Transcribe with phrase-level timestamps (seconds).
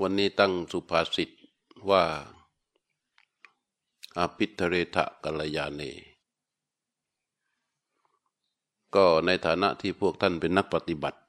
[0.00, 1.30] วันนี้ตั้งสุภาษิต
[1.90, 2.04] ว่า
[4.18, 5.82] อาภิธเรทะกัลยาเน
[8.94, 11.20] ก็ในฐานะที่พวกท่านเป็นนักปฏิบัติ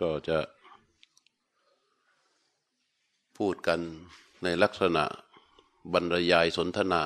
[0.00, 0.38] ก็จะ
[3.38, 3.80] พูดกัน
[4.42, 5.04] ในลักษณะ
[5.92, 7.02] บรรยายสนทนา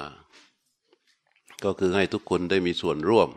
[1.64, 3.30] ก็คือให้ทุกคนได้มีส่วนร่วม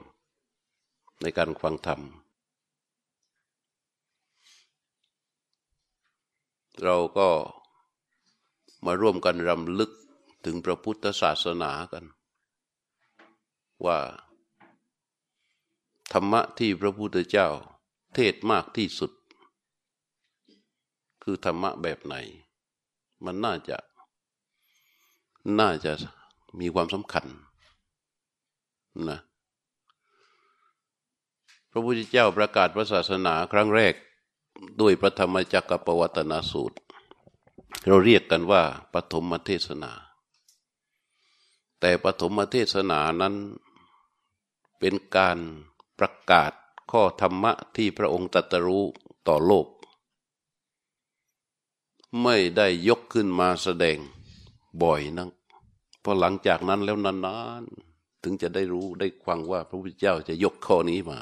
[1.22, 2.02] ในการฟังธรรม
[6.84, 7.30] เราก็
[8.86, 9.92] มาร่วมกันรำลึก
[10.46, 12.06] ถึงพระพุทธศาสนากัน
[13.86, 14.00] ว่า
[16.14, 17.48] ธรรมะที่พระพุทธเจ้า
[18.16, 19.12] เทศมากที่สุด
[21.24, 22.16] คือธรรมะแบบไหน
[23.26, 23.78] มันน่าจะ
[25.60, 25.94] น่าจะ
[26.60, 27.26] มีความสำคัญ
[29.10, 29.20] นะ
[31.72, 33.94] พระพุทธเจ้าประกาศพระศาสนาครั้งแรก
[34.80, 36.78] ด้วยพระธรรมจักรปวัตนสูตร
[37.86, 39.92] เราเรียกกันว่าปฐมเทศนา
[41.80, 43.36] แต่ปฐมเทศนานั้น
[44.80, 45.38] เป็นการ
[46.00, 46.52] ประกาศ
[46.92, 48.84] ข้อธรรมะที่พระองค์ตรัสรู้
[49.28, 49.68] ต่อโลก
[52.24, 53.98] ไม่ได้ยกขึ้นมาแสดง
[54.82, 55.30] บ่อยนัก
[56.04, 61.20] พอหลังจากนั้นแล้วนานๆ ถึงจะได้รู้ได้ฟังว่าพระพุทธเจ้าจะยกข้อนี้มา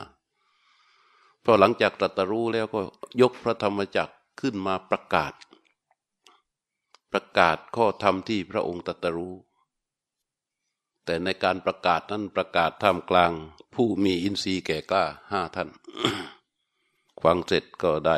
[1.50, 2.81] พอหลังจากตรัสรู้แล้วก็
[3.22, 5.34] ยกพระธรรมจักรขึ้นมาประกาศ
[7.12, 9.34] ประกาศข้อธรรมที่พระองค์ตรัสรู้
[11.06, 13.31] แต่ในการประกาศนั้นประกาศท่ามกลาง
[13.76, 15.70] ผู้มีอินทรีย์แก่กล้าห้าท่าน
[17.23, 18.17] ฟังเสร็จก็ได้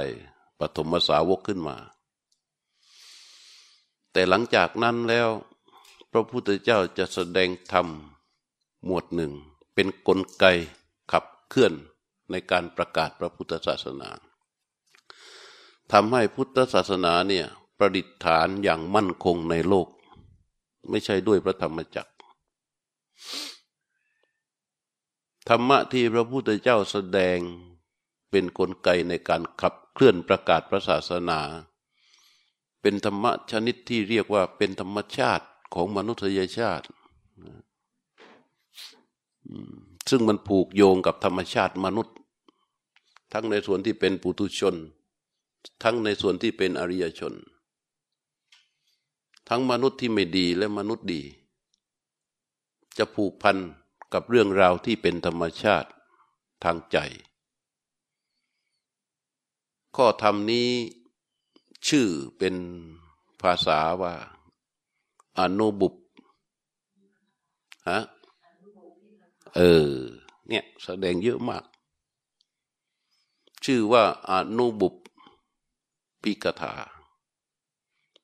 [0.59, 1.77] ปฐมสาวกขึ้นมา
[4.11, 5.30] แต่หลังจากนั้นแล้ว
[6.11, 7.88] พระพุทธเจ้าจะแสดงธรรม
[8.86, 9.31] หมวดหนึ่ง
[9.73, 10.45] เป็นนกลไก
[11.11, 11.73] ขับเคลื่อน
[12.31, 14.09] ในการประกาศพระพุทธศาสนา
[15.91, 17.45] ทำให้พุทธศาสนาเนี่ย
[17.77, 19.87] ประดิษฐานอย่างมั่นคงในโลก
[20.89, 22.14] ไม่ใช่ด้วยพระธรรมจักร
[25.49, 27.37] ธรรมะที่พระพุทธเจ้าแสดง
[28.30, 31.39] เป็นนกลไกในการขับเคลื่อนประกาศพระศาสนา
[32.81, 36.86] เป็นธรรมะชนิดที่เรียกว่าเป็นธรรมชาติของมนุษยชาติ
[40.09, 42.15] ซึ่งมันผูกโยงกับธรรมชาติมนุษย์
[43.32, 44.76] ทั้งในส่วนที่เป็นปุถุชน
[45.84, 47.34] ทั้งในส่วนที่เป็นอริยชน
[49.50, 51.22] ทั้งมนุษย์ที่ไม่ดีและมนุษย์ดี
[52.98, 53.58] จะผูกพัน
[54.14, 55.90] กับเรื่องราวที่เป็นธรรมชาติ
[56.64, 56.98] ทางใจ
[59.96, 60.70] ข้อธรรมนี้
[61.88, 62.08] ชื่อ
[62.38, 62.56] เป็น
[63.42, 64.14] ภาษาว่า
[65.40, 65.96] อนุบุป
[67.90, 68.00] ฮะ
[69.56, 69.92] เออ
[70.50, 71.64] เนี่ย แสดงเยอะมาก
[73.71, 74.95] ชื่อว่าอนุบุป
[76.21, 76.73] ปิกถา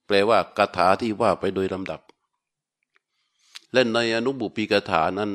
[0.05, 2.01] แปลว่ากถาที่ว่าไปโดยลำดับ
[3.73, 5.31] และในอนุบุปปิกถานั้น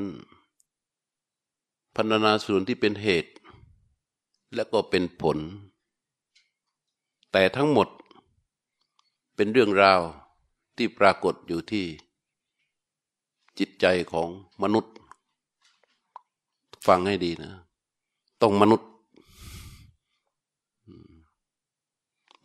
[1.94, 3.32] พันนาส่วนที่เป็นเหตุ
[4.54, 5.38] และก็เป็นผล
[7.32, 7.88] แต่ทั้งหมด
[9.36, 10.00] เป็นเรื่องราว
[10.76, 11.86] ที่ปรากฏอยู่ที่
[13.58, 14.28] จิตใจของ
[14.62, 14.94] มนุษย์
[16.86, 17.52] ฟังให้ดีนะ
[18.42, 18.88] ต้องมนุษย์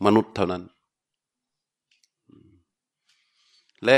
[0.05, 0.63] มนุษย์เท่านั้น
[3.85, 3.97] และ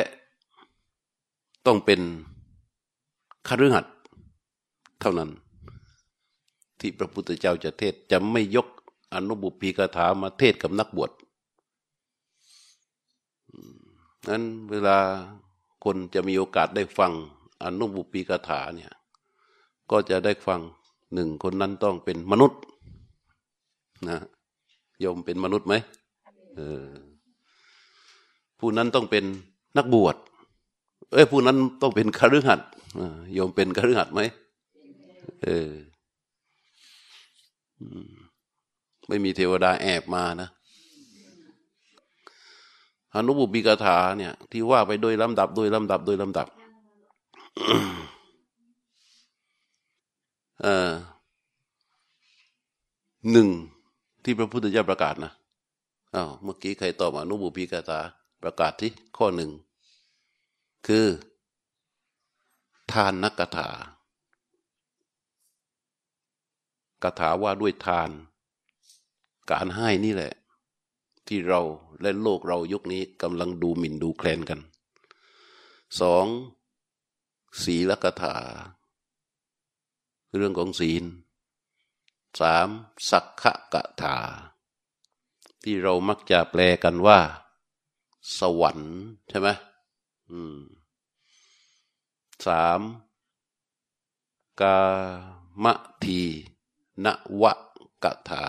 [1.65, 2.01] ต้องเป็น
[3.47, 3.95] คฤหัสถ์
[5.01, 5.29] เท่านั้น
[6.79, 8.67] ที่พระพุทธเจ้าจะเทศจะไม่ยก
[9.13, 11.11] อนุบุพีกถามาเทศกับนักบวช
[14.29, 14.97] นั้นเวลา
[15.83, 17.11] คนจะมีโอกาสได้ฟัง
[17.63, 18.93] อนุบุพีกถาเนี่ย
[19.91, 20.61] ก็จะได้ฟัง
[21.13, 22.61] หนึ่งคนนั้นต้องเป็นมนุษย์
[24.09, 24.17] นะ
[24.99, 25.75] โยมเป็นมนุษย์ไหม
[26.55, 26.85] เออ
[28.59, 29.23] ผู้นั้นต้องเป็น
[29.77, 30.15] นักบวช
[31.11, 32.69] เอ้ยผู้นั้นต้องเป็นคฤหัสถ์
[33.33, 34.21] โยมเป็นคฤหัสถ์ไหม
[35.43, 35.71] เออ
[39.07, 40.49] ไม่มีเทวดาแอบมานะ
[43.13, 46.47] อนุบุบิกถาเนี่ย ที่ว่าไปโดยลำดับ โดยลำดับ โดยลำดับ
[50.63, 50.89] เออ
[53.31, 53.49] หนึ่ง
[54.29, 55.33] ที่พระพุทธเจ้าประกาศนะ
[56.15, 57.99] อ้าวเมื่อกี้ใครตอบอนุบุพีกตา
[58.43, 59.51] ประกาศที่ข้อหนึ่ง
[60.87, 61.05] คือ
[62.91, 63.69] ทานนักถา
[67.03, 68.09] กถาว่าด้วยทาน
[69.51, 70.33] การให้นี่แหละ
[71.27, 71.61] ที่เรา
[72.01, 74.59] และโลกเรายุคนี้กำลังดูหมิ่นดูแคลนกัน
[76.01, 76.25] สอง
[77.63, 78.35] ศีลกถา
[80.35, 81.05] เรื่องของศีล
[82.39, 82.69] สาม
[83.09, 84.17] สักขะกะถา
[85.63, 87.19] ที่เรามักจะแปลกันว่า
[88.39, 88.95] สวรรค์
[89.29, 89.49] ใช่ไหม
[90.31, 90.59] อืม
[92.45, 92.81] สาม
[94.61, 94.79] กา
[95.63, 95.65] ม
[96.03, 96.21] ที
[97.05, 97.07] น
[97.41, 97.53] วะ
[98.03, 98.43] กะถา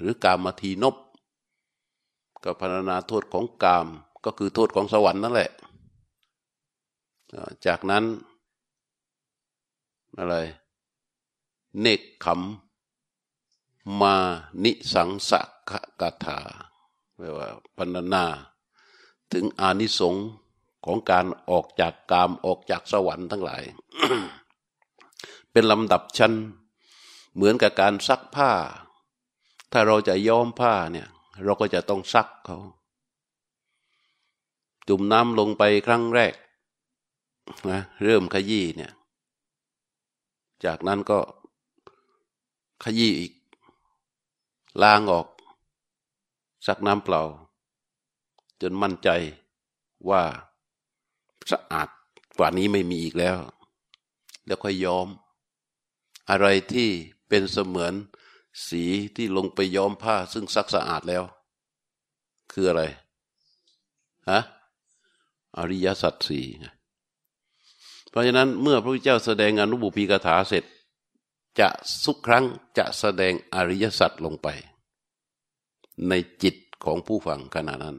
[0.00, 0.96] หรือกามทีนบ
[2.44, 3.86] ก็พรรณนาโทษของกาม
[4.24, 5.50] ก็คือโทษของสวรรค์นั่นแหละ
[7.66, 8.04] จากนั้น
[10.18, 10.36] อะไร
[11.80, 12.73] เนกขำ
[14.00, 14.16] มา
[14.64, 15.30] นิสังส
[15.70, 16.38] กกถา
[17.16, 18.24] แปลว่าพรรณนา
[19.32, 20.28] ถึงอานิสงส์
[20.84, 23.62] ของการออกจากกามออกจากสวรรค์ทั้งหลาย
[25.52, 26.32] เป็นลำดับชั้น
[27.34, 28.52] เหมือนกับการซักผ้า
[29.72, 31.08] ถ้าเราจะย้อมผ้าเนี่ย
[31.44, 32.58] เราก็จะต้องซักเขา
[34.88, 36.34] จุ่มน้ำลงไปครั้งแรก
[37.70, 38.92] นะเริ่มขยี้เนี่ย
[40.64, 41.18] จากนั้นก็
[42.84, 43.32] ขยี้อีก
[44.82, 45.26] ล้างออก
[46.66, 47.22] ซักน้ำเปล่า
[48.60, 49.08] จนมั่นใจ
[50.10, 50.22] ว่า
[51.50, 51.88] สะอาด
[52.38, 53.36] กว่านี้ไม่มีอีกแล้ว
[54.46, 55.08] แล้วค่อยย้อม
[56.30, 56.88] อะไรที่
[57.28, 57.94] เป็นเสมือน
[58.68, 58.84] สี
[59.16, 61.24] ที่ลงไปย้อมผ้าซึ่งซักสะอาดแล้ว
[62.52, 62.82] คืออะไร
[64.30, 64.40] ฮะ
[65.56, 66.46] อริยสัจสี่
[68.10, 70.64] เพราะฉะนั้นเมื่อพระพุทธเจ้าแสดงอนุบุพีกถาเสร็จ
[71.60, 71.68] จะ
[72.04, 72.44] สุกครั้ง
[72.78, 74.48] จะแสดงอริยสัจลงไป
[76.08, 76.12] ใน
[76.42, 77.96] จิตของผู้ฟังขณะนั้น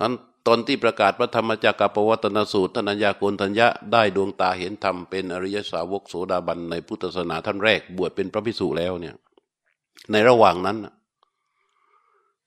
[0.00, 0.14] นั้น
[0.46, 9.14] ตอนที่ประกาศพระธรรมจักรปวัตนสูตรท่านัญญาโกนทัญญะได้ดวงตาเห็นธรรมเป็นอริยสาวกโสดาบันในพุทธศาสนาท่านแรก บวชเป็นพระภิกษุแล้วเนี่ย
[10.10, 10.78] ในระหว่างนั้น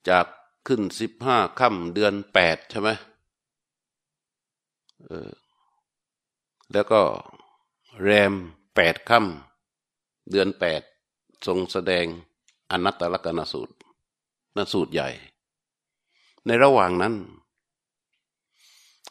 [0.08, 0.26] จาก
[0.66, 2.90] ขึ้นสิบห้าค่ำเดือนแปดใช่ไหม
[5.04, 5.30] เออ
[6.72, 7.00] แล้วก็
[8.02, 8.34] แรม
[8.80, 10.82] แปดค่ำเดือนแปด
[11.46, 12.06] ทรงแสดง
[12.70, 13.74] อนัตตลกนสูตร
[14.56, 15.10] นสูตรใหญ่
[16.46, 17.14] ในระหว่างนั้น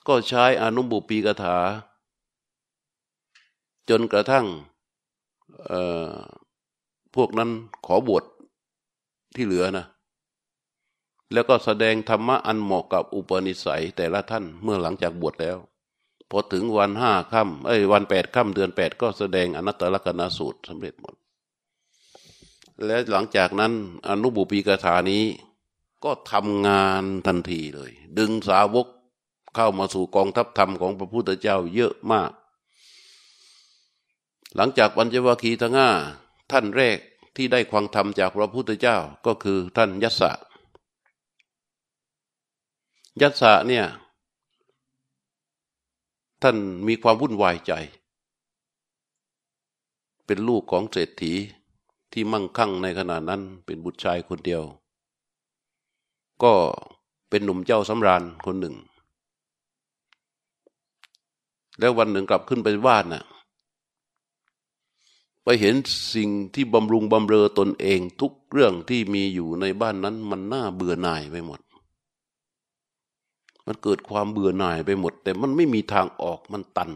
[0.07, 1.57] ก็ใช้อนุบุปีกถา
[3.89, 4.45] จนกระทั่ง
[7.15, 7.49] พวกนั้น
[7.85, 8.23] ขอบวช
[9.35, 9.85] ที่เหลือนะ
[11.33, 15.57] แล้วก็แสดงธรรมะอันเหมาะกับอุปนิสัยแต่ละท่านเมื่อหลังจากบวชแล้ว
[16.29, 21.15] พอถึงวันห้าค่ำเอ้ยวันแปดค่ำเดือนแปดก็แสดงอนัตตลกนาสูตรสำเร็จหมด
[22.85, 23.73] และหลังจากนั้น
[24.07, 25.23] อนุบุปีกถานี้
[26.03, 28.87] ก็ทำงานทันทีเลย ดึงสาวก
[29.55, 32.31] เข้ามาสู่กองทัพธรรมของพระพุทธเจ้าเยอะมาก
[34.55, 35.89] หลังจากปัญจวัคคีย์ทั้งห้า
[36.51, 36.97] ท่านแรก
[37.35, 40.31] ที่ได้ความธรรมจากพระพุทธเจ้าก็คือท่านยัสสะ
[43.21, 43.85] ยัสสะเนี่ย
[46.41, 46.57] ท่าน
[46.87, 47.73] มีความวุ่นวายใจ
[50.25, 51.33] เป็นลูกของเศรษฐี
[52.13, 54.63] ที่มั่งคั่งในขณะนั้นเป็นบุตรชายคนเดียว
[56.43, 56.53] ก็
[57.29, 58.75] เป็นหนุ่มเจ้าสำราญคนหนึ่ง
[61.79, 63.23] แล้ววันหนึ่งกลับขึ้นไปบ้านน่ะ
[65.43, 65.75] ไปเห็น
[66.15, 71.59] สิ่งที่บำรุงบำเรอตนเองทุกเรื่องที่มีอยู่ในบ้านนั้นมันน่าเบื่อหน่ายไปหมด
[73.67, 76.91] มันเกิดความเบื่อหน่ายไปหมด แต่มันไม่มีทางออกมันตัน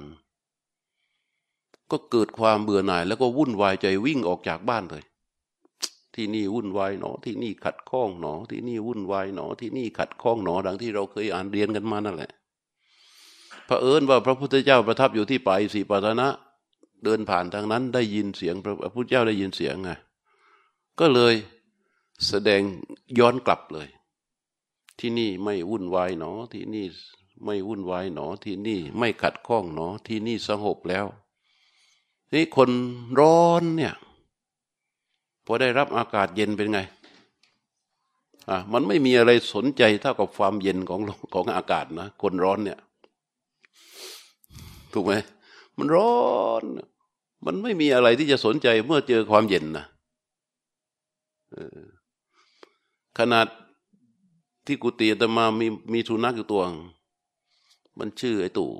[1.92, 5.04] ก็เกิดความเบื่อหน่ายแล้วก็วุ่นวายใจวิ่งออกจากบ้านเลย
[6.16, 12.32] ที่นี่วุ่นวายหนอ ที่นี่ขัดข้องหนอ ที่นี่วุ่นวายหนอ ที่นี่ขัดข้องหนอ ดังที่เราเคยอ่านเรียนกันมานั่นแหละ
[13.68, 16.28] ผอิญว่าพระพุทธเจ้าประทับอยู่ที่ป่าอิสิปตนะ
[17.04, 19.92] เดินผ่านทางนั้นได้ยินเสียงพระพุทธเจ้าได้ยินเสียงไง
[21.00, 21.34] ก็เลย
[22.28, 22.62] แสดง
[23.20, 23.88] ย้อนกลับเลย
[25.00, 26.86] ที่นี่ไม่วุ่นวายหนอ ที่นี่
[27.46, 31.06] ไม่วุ่นวายหนอ ที่นี่ไม่ขัดข้องหนอ ที่นี่สงบแล้ว
[32.34, 32.70] นี่คน
[33.20, 33.94] ร้อนเนี่ย
[35.46, 36.80] พอได้รับอากาศเย็นเป็นไง
[38.50, 41.02] อะมันไม่มีอะไรสนใจเท่ากับความเย็นของ
[41.34, 42.80] ของอากาศนะคนร้อนเนี่ย
[44.94, 45.14] ถูกไหม
[45.78, 46.16] มันร้อ
[46.62, 46.64] น
[47.46, 49.86] มันไม่มีอะไรที่จะสนใจเมื่อเจอความเย็นนะ
[53.18, 53.48] ขนาด
[54.66, 56.62] ที่กุฏิตมามีมีสุนัขอยู่ตัว
[58.00, 58.72] มันชื่อไอ้ตู่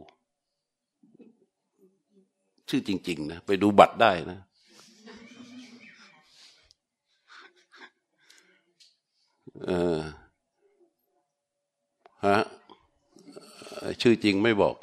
[2.70, 4.40] ชื่อจริง ๆ นะ ไปดูบัตรได้นะ
[9.68, 9.98] เออ
[12.26, 12.38] ฮะ
[14.02, 14.76] ชื่อจริงไม่บอก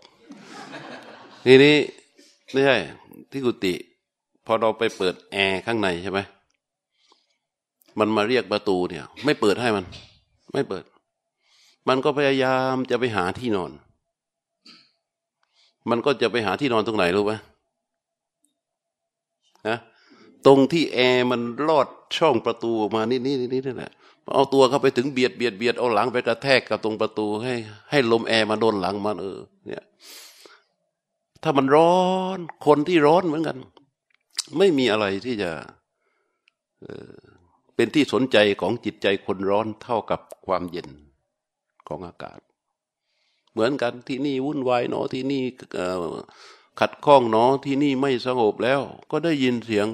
[1.46, 1.76] ทีนี้
[2.52, 2.76] ไม่ใช่
[3.30, 3.74] ที่กุฏิ
[4.46, 6.20] พอเราไปเปิดแอร์ข้างในใช่ไหม
[7.98, 9.84] มันมาเรียกประตูเนี่ย ไม่เปิดให้มัน
[10.52, 10.84] ไม่เปิด
[11.88, 13.72] มันก็พยายามจะไปหาที่นอน
[15.90, 17.32] มันก็จะไปหาที่นอนตรงไหนรู้ไหม
[19.68, 19.78] ฮะ
[20.46, 23.92] ตรงที่แอร์มันลอดช่องประตูออกมานี่นี่นี่นี่นแหละ
[24.34, 27.54] เอาตัวเข้าไปถึงเบียดเบียดเบียดเอาหลังไปกระแทกกับตรงประตูให้
[27.90, 29.84] ให้ลมแอร์มาโดนหลังมันเออ เนี่ย
[31.42, 31.98] ถ้ามันร้อ
[32.36, 33.56] นคนที่ร้อนเหมือนกัน
[34.58, 35.50] ไม่มีอะไรที่จะ
[36.82, 37.27] เออ
[37.78, 40.88] เป็นที่สนใจของจิตใจคนร้อนเท่ากับความเย็น
[41.88, 42.40] ของอากาศ
[43.52, 45.42] เหมือนกันที่นี่วุ่นวายเนาะที่นี่
[46.80, 48.80] ขัดข้องเนาะที่นี่ไม่สงบแล้ว
[49.10, 49.86] ก็ได้ยินเสียง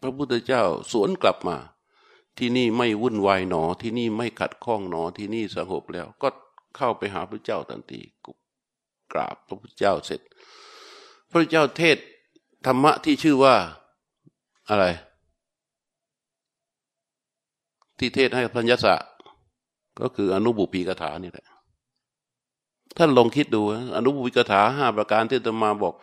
[0.00, 0.62] พระพุทธเจ้า
[0.92, 1.56] สวนกลับมา
[2.38, 6.28] ที่นี่ไม่วุ่นวายหนอ ที่นี่ไม่ขัดข้องหนอ ที่นี่สงบแล้ว ก็
[6.76, 8.00] เข้าไปหาพระเจ้าทันที
[9.12, 10.20] กราบพระพุทธเจ้าเสร็จ
[11.30, 11.98] พระเจ้าเทศ
[12.66, 13.56] ธรรมะที่ชื่อว่า
[14.70, 14.86] อะไร
[17.98, 18.94] ที่เทศให้พัญญสะ
[20.00, 21.46] ก็คืออนุบุปีกถานี่แหละ
[22.96, 23.62] ท่านลองคิดดู
[23.96, 25.94] อนุบุปีกถาห้าประการที่ตมาบอก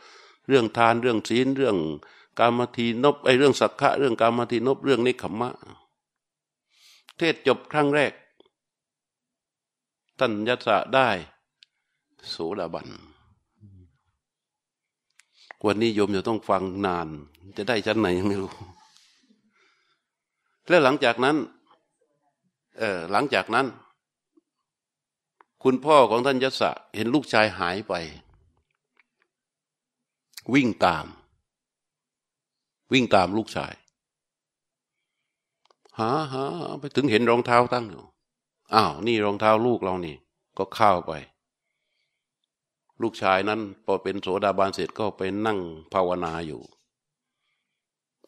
[0.48, 1.78] เรื่องทานเรื่องศีลเรื่อง
[2.40, 5.52] การมทีนบไอเรื่องสักขะเรื่องการมทีนบเรื่องนิขมะ
[7.18, 8.14] เทศจบครั้งแรก
[10.20, 11.10] ท่านยัสะได้
[12.30, 12.88] โสดาบัน
[15.66, 17.08] วันนี้โยมจะต้องฟังนาน
[17.58, 18.54] จะได้ชั้นไหนยังไม่รู้
[20.68, 21.36] แล้วหลังจากนั้น
[22.79, 23.67] เออหลังจากนั้น
[25.63, 27.94] คุณพ่อของท่านยศะเห็นลูกชายหายไป
[30.53, 31.05] วิ่งตาม
[32.94, 33.74] วิ่งตามลูกชาย
[36.00, 36.46] หาหา
[36.79, 38.03] ไปถึงเห็นรองเท้าตั้งอยู่
[38.74, 40.15] อ้าวนี่รองเท้าลูกเรานี่
[40.58, 41.12] ก็เข้าไป
[43.01, 45.60] ลูกชายนั้นพอเป็นโสดาบันเสร็จก็ไปนั่ง
[45.94, 46.62] ภาวนาอยู่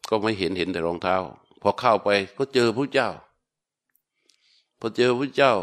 [0.08, 1.16] ก็ไม่เห็นเห็นแต่รองเท้า
[1.62, 3.10] พอเข้าไปก็เจอพระเจ้า
[4.80, 5.54] พอเจอพระเจ้า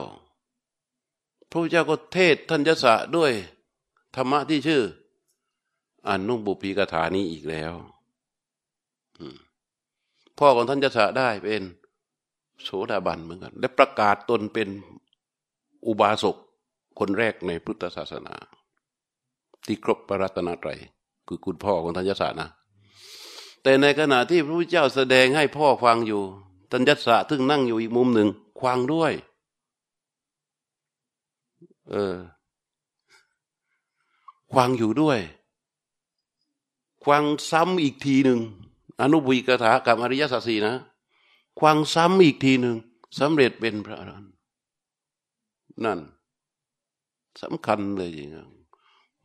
[1.52, 3.32] พระเจ้าก็เทศท่านยศด้วย
[4.16, 4.84] ธรรมะที่ชื่อ
[6.08, 7.74] อนุบุพีกถานี้อีกแล้ว
[10.38, 11.64] พ่อของท่านยศได้เป็น
[12.64, 14.70] โสดาบันเหมือนกัน และประกาศตนเป็น
[15.88, 16.36] อุบาสก
[17.00, 18.34] คนแรกในพุทธศาสนา
[19.66, 20.70] ที่ครบพระรัตนาไตร
[21.28, 22.48] คือคุณพ่อของทัญญาสนะ
[23.64, 26.22] แต่ในขณะที่พระพุทธเจ้าแสดงให้พ่อฟังอยู่
[26.72, 28.30] ทัญญาสาทึ่งนั่งอยู่อีกมุมหนึ่ง
[28.62, 29.14] ฟังด้วย
[31.90, 32.16] เออ
[34.56, 35.20] ฟังอยู่ด้วย
[37.06, 38.40] ฟังซ้ำอีกทีหนึ่ง
[39.02, 40.74] อนุบุยกถากับอริยสัจสีนะ
[41.60, 42.76] ฟังซ้ำอีกทีหนึ่ง
[43.20, 44.34] สำเร็จเป็นพระอรหันต์
[45.84, 46.00] นั่น
[47.42, 48.38] สำคัญเลยจริงน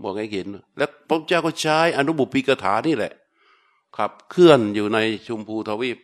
[0.03, 0.47] บอกให้เห็น
[0.77, 3.13] แล้วพระเจ้าก็ใช้อนุบุปีกถานี่แหละ
[3.97, 5.99] ขับเคลื่อนอยู่ในชุมพูทวีป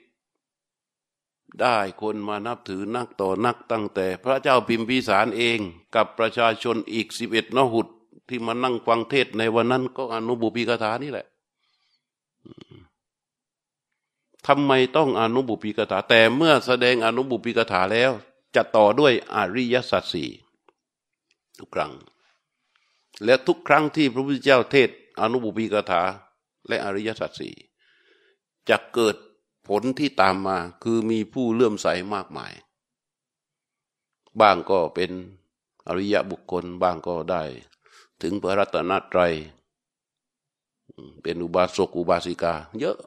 [1.60, 5.58] ได้คนมานับถือนักต่อนักตั้งแต่ พระเจ้าพิมพิสารเอง
[5.94, 7.86] กับประชาชนอีกสิบเอ็ดนหุด
[8.28, 11.26] ที่มานั่งฟังเทศในวันนั้นก็อนุบุปีกถานี่แหละ
[14.46, 18.10] ทำไมต้องอนุบุปีกถา แต่เมื่อแสดงอนุบุปีกถาแล้ว
[18.54, 20.30] จะต่อด้วยอริยสัจสี่
[21.58, 21.92] ทุกครั้ง
[23.24, 26.02] และทุกครั้งที่พระพุทธเจ้าเทศอนุบุพีกถา
[26.68, 27.54] และอริยสัจสี่
[28.68, 29.16] จะเกิด
[29.66, 32.52] ผลที่ตามมาคือมีผู้เลื่อมใสมากมาย
[34.40, 35.10] บ้างก็เป็น
[35.86, 37.42] อริยบุคคลบ้างก็ได้
[38.22, 39.34] ถึงพระรัตนตรัย
[41.22, 42.98] เป็นอุบาสกอุบาสิกา เยอะ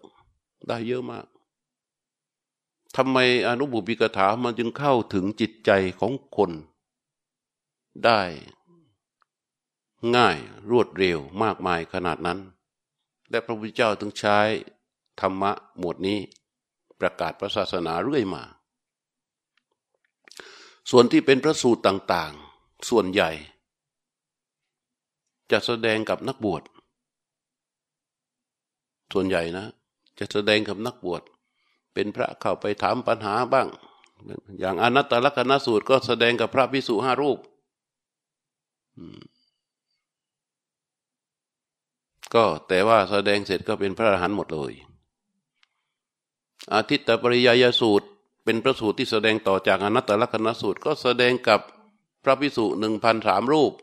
[0.68, 1.25] ได้เยอะมาก
[2.96, 6.51] ทำไมอนุบุพิกถามันจึงเข้าถึงจิตใจของคน
[8.06, 8.22] ได้
[10.16, 10.38] ง่าย
[10.70, 12.39] รวดเร็วมากมายขนาดนั้น
[13.30, 14.38] และพระพุทธเจ้าถึงใช้
[15.20, 16.20] ธรรมะหมวดนี้
[17.01, 18.44] ประกาศพระศาสนาเรื่อยมา
[20.91, 23.32] ส่วนที่เป็นพระสูตรต่างๆ ส่วนใหญ่
[25.51, 26.63] จะแสดงกับนักบวช
[29.13, 29.65] ส่วนใหญ่นะ
[30.20, 31.22] จะแสดงกับนักบวช
[31.94, 33.68] เป็นพระเข้าไปถามปัญหาบ้าง
[34.60, 37.39] อย่างอนัตตลกนสูตรก็แสดงกับพระพิสุห้ารูป
[42.34, 44.74] ก็แต่ว่าแสดงเสร็จก็เป็นพระอรหันต์หมดเลย
[46.74, 48.08] อาทิตตปริยายสูตร
[48.44, 51.60] เป็นพระสูตรที่แสดงต่อจากอนัตตลกนสูตร ก็แสดงกับ
[52.24, 53.74] พระพิสุหนึ่งพันสามรูป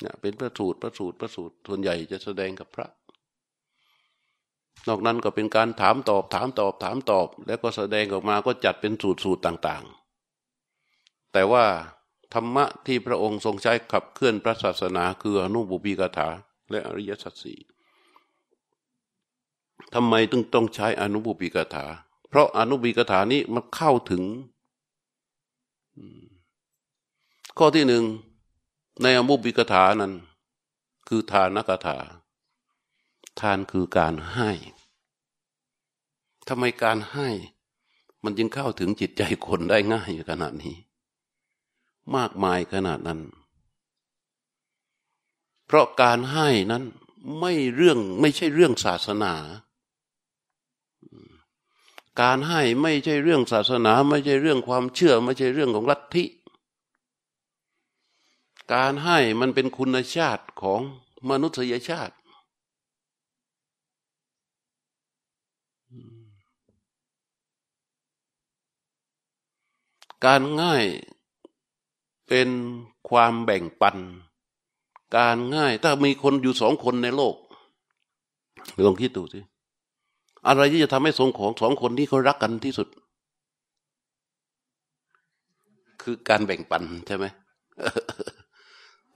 [0.00, 2.88] เนี่ยเป็นพระสูตรพระสูตรพระสูตรส่วนใหญ่จะแสดงกับพระ
[4.88, 9.84] นอกนั้นก็เป็นการถามตอบ ถามตอบ ถามตอบ แล้วก็แสดงออกมาก็จัดเป็นสูตรสูตรต่าง
[10.58, 11.64] ๆ แต่ว่า
[12.34, 16.28] ธรรมะที่พระองค์ทรงใช้ขับเคลื่อนพระศาสนา คืออนุบุปีกถา
[16.70, 17.58] และอริยสัจสี่
[19.98, 21.84] ทำไมต้องต้องใช้อนุบุปีกถา
[22.28, 24.22] เพราะอนุบุปีกถานี้มันเข้าถึง
[27.58, 28.04] ข้อที่หนึ่ง
[29.02, 30.12] ในอนุบุปีกถานั้น
[31.08, 31.96] คือทานกถา
[33.40, 34.50] ทานคือการให้
[36.48, 37.28] ทำไมการให้
[38.24, 40.76] มันจึงเข้าถึงจิตใจคนได้ง่ายขนาดนี้
[42.16, 43.20] มากมายขนาดนั้น
[45.66, 46.84] เพราะการให้นั้น
[47.40, 49.34] ไม่เรื่องไม่ใช่เรื่องศาสนา
[52.20, 56.24] การให้ไม่ใช่เรื่องศาสนา ไม่ใช่เรื่องความเชื่อ ไม่ใช่เรื่องของลัทธิ
[58.72, 60.80] การให้มันเป็นคุณชาติของ
[61.28, 62.14] มนุษยชาติ
[70.24, 70.84] การง่าย
[72.28, 72.48] เป็น
[73.08, 73.96] ความแบ่งปัน
[75.16, 77.36] การง่ายถ้ามีคนอยู่สองคนในโลก
[78.84, 79.40] ลองคิดดูสิ
[80.46, 82.88] อะไรที่จะทำให้สองของสองคนที่เขารักกันที่สุด
[86.02, 87.24] คือการแบ่งปันใช่ไหม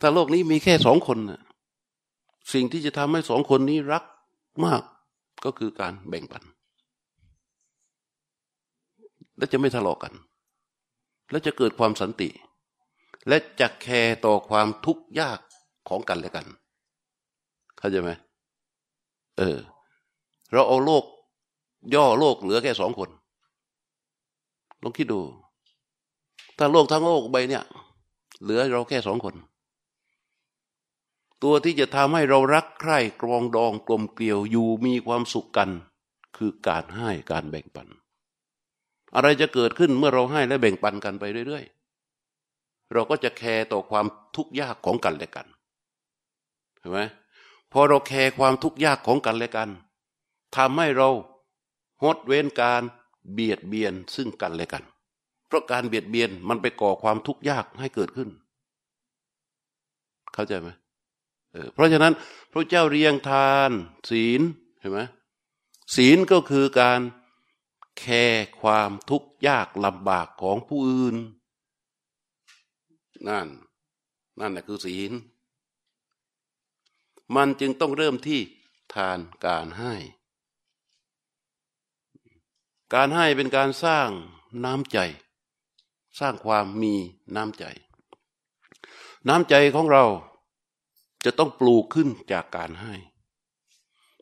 [0.01, 1.19] ถ้าโลกนี้มีแค่สองคน
[2.53, 4.05] สิ่งที่จะทำให้สองคนนี้รัก
[4.65, 4.83] มาก
[5.45, 6.43] ก็คือการแบ่งปัน
[9.37, 10.15] และจะไม่ทะเลาะกกัน
[11.31, 12.29] แล้วจะเกิดความสันติ
[13.29, 15.39] และจะแคร์ต่อความทุกข์ยาก
[15.89, 16.47] ของกันและกัน
[17.79, 18.11] เข้าใจไหม
[19.39, 19.59] เออ
[20.53, 21.05] เราเอาโลก
[21.95, 23.11] ย่อโลกเหลือแค่สองคน
[24.83, 25.21] ลองคิดดู
[26.59, 27.65] ถ้าโลกทั้งโลกใบเนี่ย
[28.43, 29.35] เหลือเราแค่สองคน
[31.43, 35.71] ตัวที่จะทำให้เรารักใคร่กรองดองกลมเกลียวอยู่มีความสุขกัน
[36.37, 37.89] คือการให้การแบ่งปัน
[39.15, 41.65] อะไรจะเกิดขึ้นเมื่อเราให้และแบ่งปันกันไปเรื่อย
[42.29, 44.07] ๆ เราก็จะแคร์ต่อความ
[44.37, 45.47] ทุกข์ยากของกันและกัน
[46.79, 46.99] เห็นไหม
[47.73, 49.69] พอเราแคร์ความทุกข์ยากของกันและกัน
[50.57, 51.09] ทำให้เรา
[52.03, 52.83] หดเว้นการ
[53.33, 54.85] เบียดเบียนซึ่งกันและกัน
[55.47, 58.29] เพราะการเบียดเบียนมันไปก่อความทุกข์ยากให้เกิดขึ้น
[60.35, 60.69] เข้าใจไหม
[61.53, 62.15] เเพราะฉะนั้น
[62.53, 63.71] พระเจ้าเรียงทาน
[64.11, 64.41] ศีล
[64.81, 65.01] เห็นไหม
[65.97, 67.01] ศีลก็คือการ
[67.99, 71.17] แคร์ความทุกข์ยากลำบากของผู้อื่น
[73.29, 73.49] นั่น
[74.41, 75.13] นั่นแหละคือศีล
[77.37, 78.41] มันจึงต้องเริ่มที่
[78.95, 79.95] ทานการให้
[82.95, 84.09] การให้เป็นการสร้าง
[84.65, 84.99] น้ำใจ
[86.19, 86.95] สร้างความมี
[87.37, 87.65] น้ำใจ
[89.29, 90.05] น้ำใจของเรา
[91.25, 92.95] จะต้องปลูกขึ้นจากการให้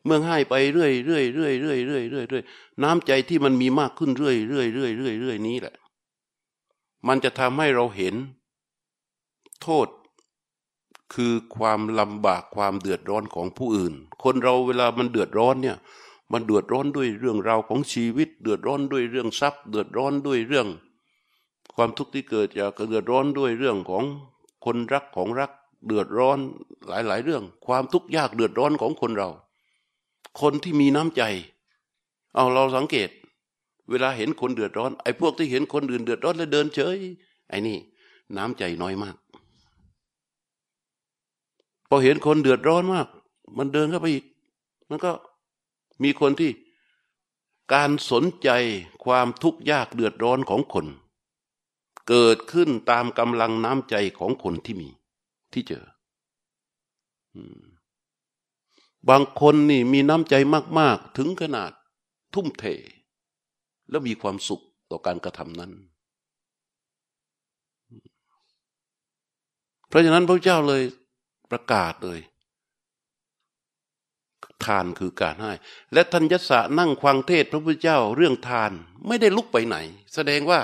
[0.05, 2.43] เมื่อให้ไปเรื่อยเรื่อยเรื่อยเรื่อยเรื่อยเรื่อยเรื่อย
[2.83, 5.75] น้ำใจที่มันมีมากขึ้นเรื่อยเรื่อยเรื่อยเรื่อยเรื่อยนี้แหละ
[7.07, 8.15] มันจะทำให้เราเห็น
[9.61, 9.87] โทษ
[11.13, 15.77] คือความลำบากความเดือดร้อนของผู้อื่น คนเราเวลามันเดือดร้อนเนี่ย
[16.31, 20.67] มันเดือดร้อนด้วยเรื่องราวของชีวิต เดือดร้อนด้วยเรื่องทรัพย์ เดือดร้อนด้วยเรื่อง
[21.75, 24.03] ความทุกข์ที่เกิดจากเดือดร้อนด้วยเรื่องของ
[24.65, 25.51] คนรักของรัก
[25.87, 26.37] เดือดร้อน
[26.87, 29.29] หลายๆ เรื่อง ความทุกข์ยากเดือดร้อนของคนเรา
[30.41, 31.23] คนที่มีน้ำใจ
[32.35, 33.09] เอาเราสังเกต
[33.89, 36.97] เวลาเห็นคนเดือดร้อนไอ้พวกที่เห็นคนอื่นเดือดร้อนแล้วเดินเฉย
[37.49, 37.77] ไอ้นี่
[38.37, 39.15] น้ำใจน้อยมาก
[41.89, 43.07] พอเห็นคนเดือดร้อนมาก
[43.57, 44.25] มันเดินเข้าไปอีก
[44.89, 45.11] มันก็
[46.03, 46.51] มีคนที่
[47.73, 48.49] การสนใจ
[49.05, 50.85] ความทุกข์ยากเดือดร้อนของคน
[52.07, 54.89] เกิดขึ้นตามกำลังน้ำใจของคนที่มี
[55.53, 55.85] ที่เจอ
[59.09, 60.35] บางคนนี่มีน้ำใจ
[60.79, 61.71] มาก ๆ ถึงขนาด
[62.33, 62.65] ทุ่มเท
[63.89, 65.71] แล้วมีความสุขต่อการกระทำนั้น
[69.87, 70.83] เพราะฉะนั้นพระเจ้าเลย
[71.51, 72.19] ประกาศเลย
[74.65, 75.51] ทานคือการให้
[75.93, 78.71] และทัญญสะนั่งฟังเทศพระพุทธเจ้าเรื่องทาน
[79.07, 79.77] ไม่ได้ลุกไปไหน
[80.13, 80.59] แสดงว่า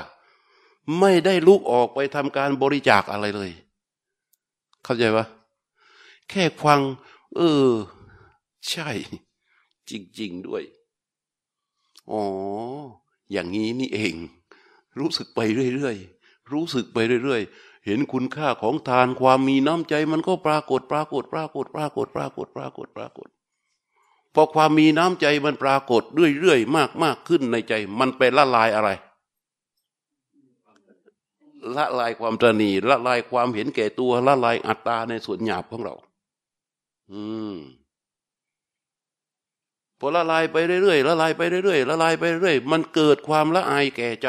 [1.00, 3.52] ไม่ได้ลุกออกไปทำการบริจาคอะไรเลย
[4.84, 5.26] เข้าใจปะ
[6.30, 6.82] แค่ฟัง
[7.36, 7.70] เออ
[8.70, 8.90] ใช่
[9.90, 10.64] จริง ๆ ด้วย
[12.12, 12.24] อ๋อ
[13.32, 14.16] อย่างนี้นี่เอง
[15.00, 15.40] รู้สึกไป
[15.76, 23.28] เรื่อยๆ รู้สึกไปเรื่อยๆ เห็นคุณค่าของทานความมีน้ำใจ มันก็ปรากฏปรากฏ ปรากฏ ปรากฏ ปรากฏ ปรากฏ ปรากฏ
[24.36, 28.90] พอความมีน้ำใจมันปรากฏเรื่อยๆมากมากขึ้นในใจ มันไปละลายอะไร
[31.76, 35.96] ละลายความตรณีละลายความเห็นแก่ตัวละลายอัตตาในส่วนหยาบของเรา
[37.12, 37.22] อื
[37.54, 37.56] ม
[40.00, 44.28] พอละลายไปเรื่อยๆละลายไปเรื่อยๆละลายไปเรื่อยมันเกิดความละอายแก่ใจ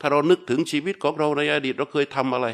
[0.00, 2.46] ถ้าเรานึกถึงชีวิตของเราในอดีตเราเคยทำอะไร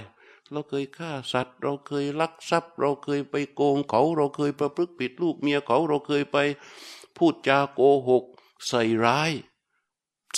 [0.53, 6.39] เราเคยฆ่าสัตว์ เราเคยลักทรัพย์ เราเคยไปโกงเขา เราเคยประพฤติผิดลูกเมียเขาเราเคยไป
[7.17, 8.25] พูดจาโกหก
[8.69, 9.33] ใส่ร้าย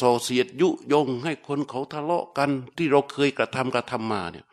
[0.00, 4.46] ส่อเสียดยุยงให้คนเขาทะเลาะกันที่เราเคยกระทำกระทำมาเนี่ย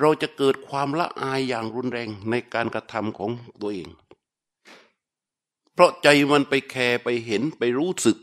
[0.00, 3.30] เราจะเกิดความละอายอย่างรุนแรงในการกระทำของ
[3.62, 3.88] ตัวเอง
[5.72, 8.16] เพราะใจมันไปแคร์ไปเห็นไปรู้สึก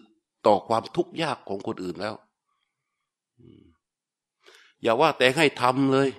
[0.46, 2.16] ต่อความทุกข์ยากของคนอื่นแล้ว
[4.82, 6.10] อย่าว่าแต่ให้ทำเลย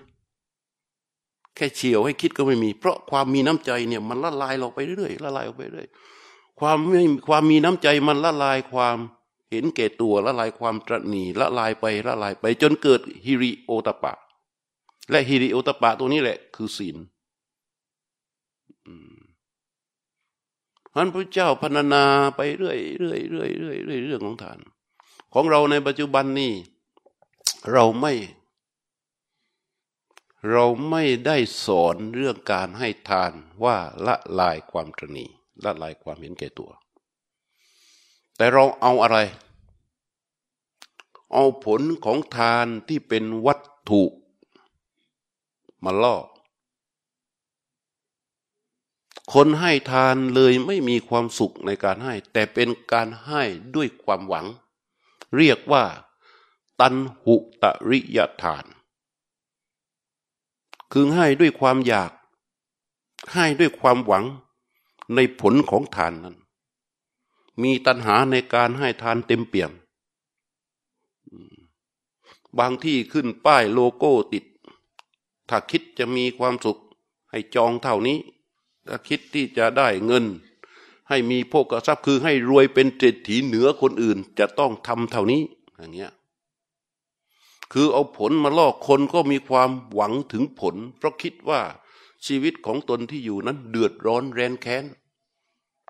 [1.57, 5.87] แค่เฉียวให้คิดก็ไม่มี เพราะความมีน้ำใจเนี่ยมันละลายเราไปเรื่อยละลายออกไปเรื่อย
[6.61, 8.97] ความไม่ความมีน้ำใจมันละลายความ
[9.51, 14.13] เห็นแก่ตัวละลายความตรณีละลายไปละลายไป จนเกิดฮิริโอตปะ
[15.11, 16.97] และฮิริโอตปะตัวนี้แหละ คือศีล
[20.93, 22.05] พันพระเจ้าพรรณนา
[22.37, 24.59] ไปเรื่อยเรื่อยเรื่อยเรื่อยเรื่อยเรื่องของทาน
[25.35, 26.53] ของเราในปัจจุบันนี้
[27.73, 28.13] เราไม่
[30.51, 33.33] เราไม่ได้สอนเรื่องการให้ทาน
[33.65, 35.27] ว่าละลายความตรณี
[35.65, 36.71] ละลายความเห็นแก่ตัว
[38.37, 39.19] แต่เราเอาอะไร
[41.33, 44.03] เอาผลของทานที่เป็นวัตถุ
[45.85, 46.17] มาล่อ
[49.33, 53.43] คนให้ทานเลยไม่มีความสุขในการให้ แต่เป็นการให้
[53.75, 54.47] ด้วยความหวัง
[55.37, 55.85] เรียกว่า
[56.81, 58.65] ตันหุตริยทาน
[60.93, 62.11] คือให้ด้วยความอยาก
[63.33, 64.25] ให้ด้วยความหวัง
[65.15, 66.37] ในผลของทานนั้น
[67.63, 69.73] มีตัณหาในการให้ทานเต็มเปี่ยม
[72.59, 74.45] บางที่ขึ้นป้ายโลโก้ติด
[75.49, 76.79] ถ้าคิดจะมีความสุข
[77.31, 78.19] ให้จองเท่านี้
[78.89, 80.25] ถ้าคิดที่จะได้เงิน
[81.09, 85.43] ให้มีโภกทรัพย์คือให้รวยเป็นเศรษฐีเหนือคนอื่น จะต้องทำเท่านี้
[85.77, 86.13] อย่างเงี้ย
[87.73, 91.61] คือเอาผลมาล่อคนก็มีความหวังถึงผล เพราะคิดว่า
[92.27, 94.85] ชีวิตของตนที่อยู่นั้นเดือดร้อนแรนแค้น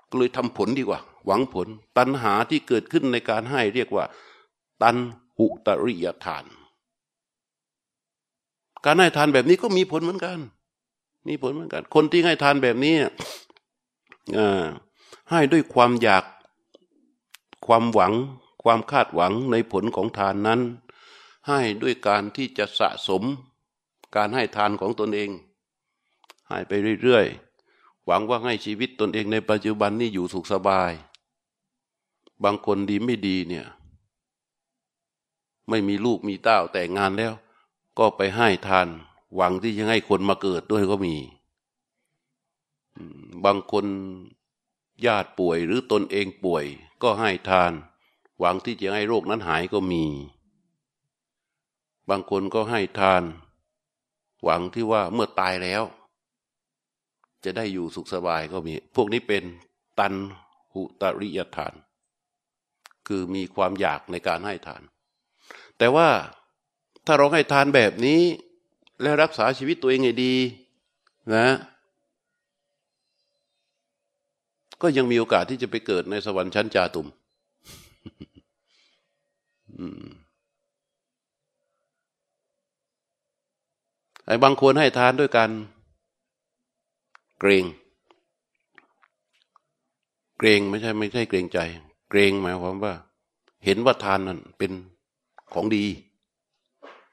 [0.09, 4.05] ก็เลยทำผลดีกว่า หวังผล ตัณหาที่เกิดขึ้นในการให้เรียกว่า
[4.81, 4.95] ตัน
[5.37, 6.45] หุตริยทาน
[8.85, 10.39] การให้ทานแบบนี้ก็มีผลเหมือนกัน
[11.27, 12.95] มีผลเหมือนกัน คนที่ให้ทานแบบนี้
[15.29, 16.23] ให้ด้วยความอยาก
[17.65, 18.13] ความหวัง
[18.63, 20.59] ความคาดหวังในผลของทานนั้น
[21.47, 23.23] ให้ด้วยการที่จะสะสม
[24.15, 25.29] การให้ทานของตนเอง
[26.47, 30.91] ให้ไปเรื่อยๆ หวังว่าให้ชีวิตตนเองในปัจจุบันนี้อยู่สุขสบาย
[32.43, 33.67] บางคนดีไม่ดีเนี่ย
[35.69, 37.33] ไม่มีลูกมีเต้าแต่งงานแล้ว
[37.99, 38.87] ก็ไปให้ทาน
[39.35, 41.15] หวังที่จะให้คนมาเกิดด้วยก็มี
[43.45, 43.85] บางคน
[45.05, 46.65] ญาติป่วยหรือตนเองป่วย
[47.03, 47.71] ก็ให้ทาน
[48.39, 50.03] หวังที่จะให้โรคนั้นหายก็มี
[52.09, 53.23] บางคนก็ให้ทาน
[54.43, 55.83] หวังที่ว่าเมื่อตายแล้ว
[57.43, 59.43] จะได้อยู่สุขสบายก็มี พวกนี้เป็น
[59.99, 60.13] ตัน
[60.73, 61.73] หุตริยทาน
[63.07, 64.81] คือมีความอยากในการให้ทาน
[65.77, 66.09] แต่ว่า
[67.05, 68.21] ถ้าเราให้ทานแบบนี้
[69.01, 70.33] และรักษาชีวิตตัวเองให้ดี
[71.35, 71.47] นะ
[74.81, 77.07] ก็ยังมีโอกาสที่จะไปเกิดในสวรรค์ชั้นจาตุม
[84.27, 85.49] ไอ้บางคนให้ทานด้วยกัน
[87.39, 87.65] เกรง
[90.37, 91.59] เกรงไม่ใช่ไม่ใช่เกรงใจ
[92.09, 92.93] เกรงหมายความว่า
[93.65, 94.71] เห็นว่าทานนั้นเป็น
[95.53, 95.85] ของดี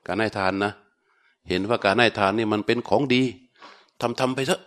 [0.06, 0.72] การให้ทานนะ
[1.48, 3.22] เห็นว่าการให้ทานนี่มันเป็นของดี
[4.00, 4.62] ทำทำไปเถอะ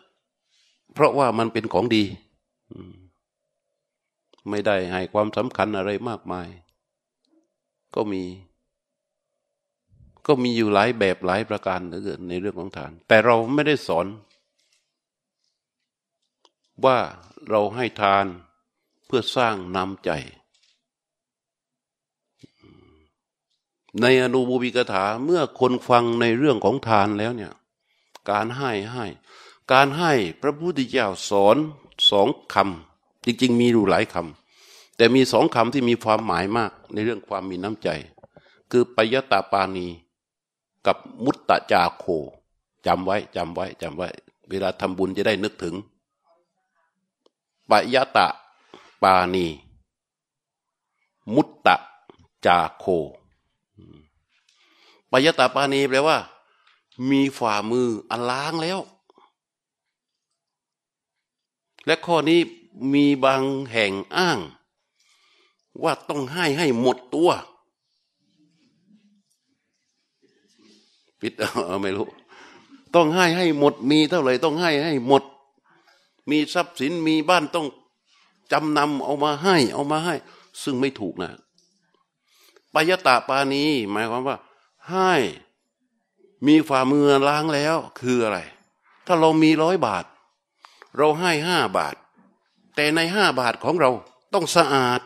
[0.93, 2.03] เพราะว่ามันเป็นของดี
[4.49, 6.47] ไม่ได้ให้ความสำคัญอะไรมากมาย
[7.95, 8.23] ก็มี
[10.27, 14.07] ก็มีอยู่หลายแบบหลายประการเหลือเกินในเรื่องของทาน แต่เราไม่ได้สอน
[16.85, 16.97] ว่า
[17.49, 18.25] เราให้ทาน
[19.05, 20.11] เพื่อสร้างน้ำใจ
[24.01, 27.53] ในอนุบูบิกถาเมื่อคนฟังในเรื่องของทานแล้วเนี่ย
[28.29, 29.05] การให้ให้
[29.71, 31.57] การให้พระพุทธเจ้าสอน
[32.09, 37.89] สองคำจริง ๆ มีอยู่หลายคำแต่มีสองคำที่มีความหมายมากในเรื่องความมีน้ำใจ
[38.71, 39.87] คือปยตาปานี
[40.87, 42.05] กับมุตตะจาโค
[42.85, 44.09] จำไว้จำไว้จำไว้
[44.49, 45.75] เวลาทำบุญจะได้นึกถึง
[47.69, 48.27] ปยตะ
[49.03, 49.47] ปานี
[51.33, 51.75] มุตตะ
[52.45, 52.85] จาโค
[55.11, 56.17] ปยตาปานีแปลว่า
[57.09, 58.79] มีฝ่ามืออันล้างแล้ว
[61.85, 62.39] และข้อนี้
[62.93, 64.39] มีบางแห่งอ้าง
[65.83, 67.31] ว่าต้องให้ให้หมดตัว
[71.21, 72.07] ปิดเออไม่รู้
[72.95, 75.23] ต้องให้ให้หมดมีเท่าไหร่ต้องให้ให้หมด
[76.29, 77.67] มีทรัพย์สินมีบ้านต้อง
[78.51, 80.15] จำนำเอามาให้ เอามาให้
[80.63, 81.31] ซึ่งไม่ถูกนะ
[82.73, 84.37] ปยตาปานีหมายความว่า
[84.89, 85.13] ให้
[86.47, 88.39] มีฝ่ามือล้างแล้วคืออะไร
[89.05, 90.05] ถ้าเรามีร้อยบาท
[90.97, 91.95] เราให้ห้าบาท
[92.75, 93.89] แต่ในห้าบาทของเรา
[94.33, 95.01] ต้องสะอาด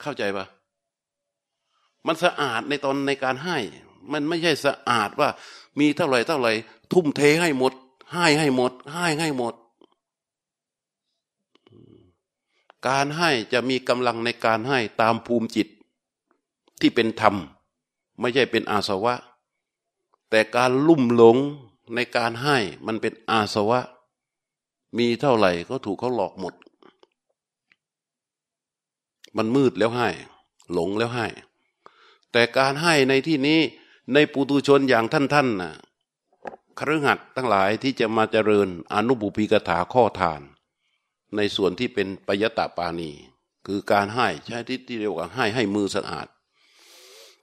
[0.00, 0.46] เข้าใจปะ
[2.06, 3.58] มันสะอาดในตอนในการให้
[4.12, 5.28] มันไม่ใช่สะอาดว่า
[5.78, 6.52] มีเท่าไหร่เท่าไหร่
[6.92, 7.72] ทุ่มเทให้หมด
[8.12, 9.54] ให้ให้หมด ให้ให้หมด
[12.88, 15.68] การให้จะมีกำลังในการให้ตามภูมิจิต
[16.80, 17.34] ที่เป็นธรรม
[18.20, 19.14] ไม่ใช่เป็นอาสวะ
[20.30, 21.36] แต่การลุ่มหลง
[21.94, 23.80] ในการให้มันเป็นอาสวะ
[24.98, 26.54] มีเท่าไหร่ก็ถูกเขาหลอกหมด
[29.36, 30.08] มันมืดแล้วให้
[30.72, 31.26] หลงแล้วให้
[32.32, 33.60] แต่การให้ในที่นี้
[34.12, 35.74] ในปุตุชนอย่างท่านท่านน่ะ
[36.78, 40.40] ครือหัดทั้งหลายที่จะมาเจริญอนุบุพีกถาข้อทาน
[41.36, 43.10] ในส่วนที่เป็นปยตะปาณี
[43.66, 46.26] คือการให้ใช้ที่ที่เรียกว่าให้ให้มือสะอาด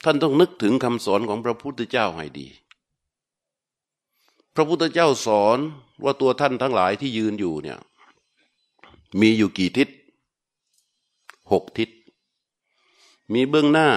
[0.04, 2.48] ท่านต้องนึกถึงคำสอนของพระพุทธเจ้าให้ดี
[4.56, 5.58] พระพุทธเจ้าสอน
[6.04, 7.80] ว่าตัวท่านทั้งหลายที่ยืนอยู่เนี่ย
[9.20, 9.90] มีอยู่กี่ทิศ
[11.52, 11.90] หกทิศ
[13.34, 13.90] มีเบื้องหน้า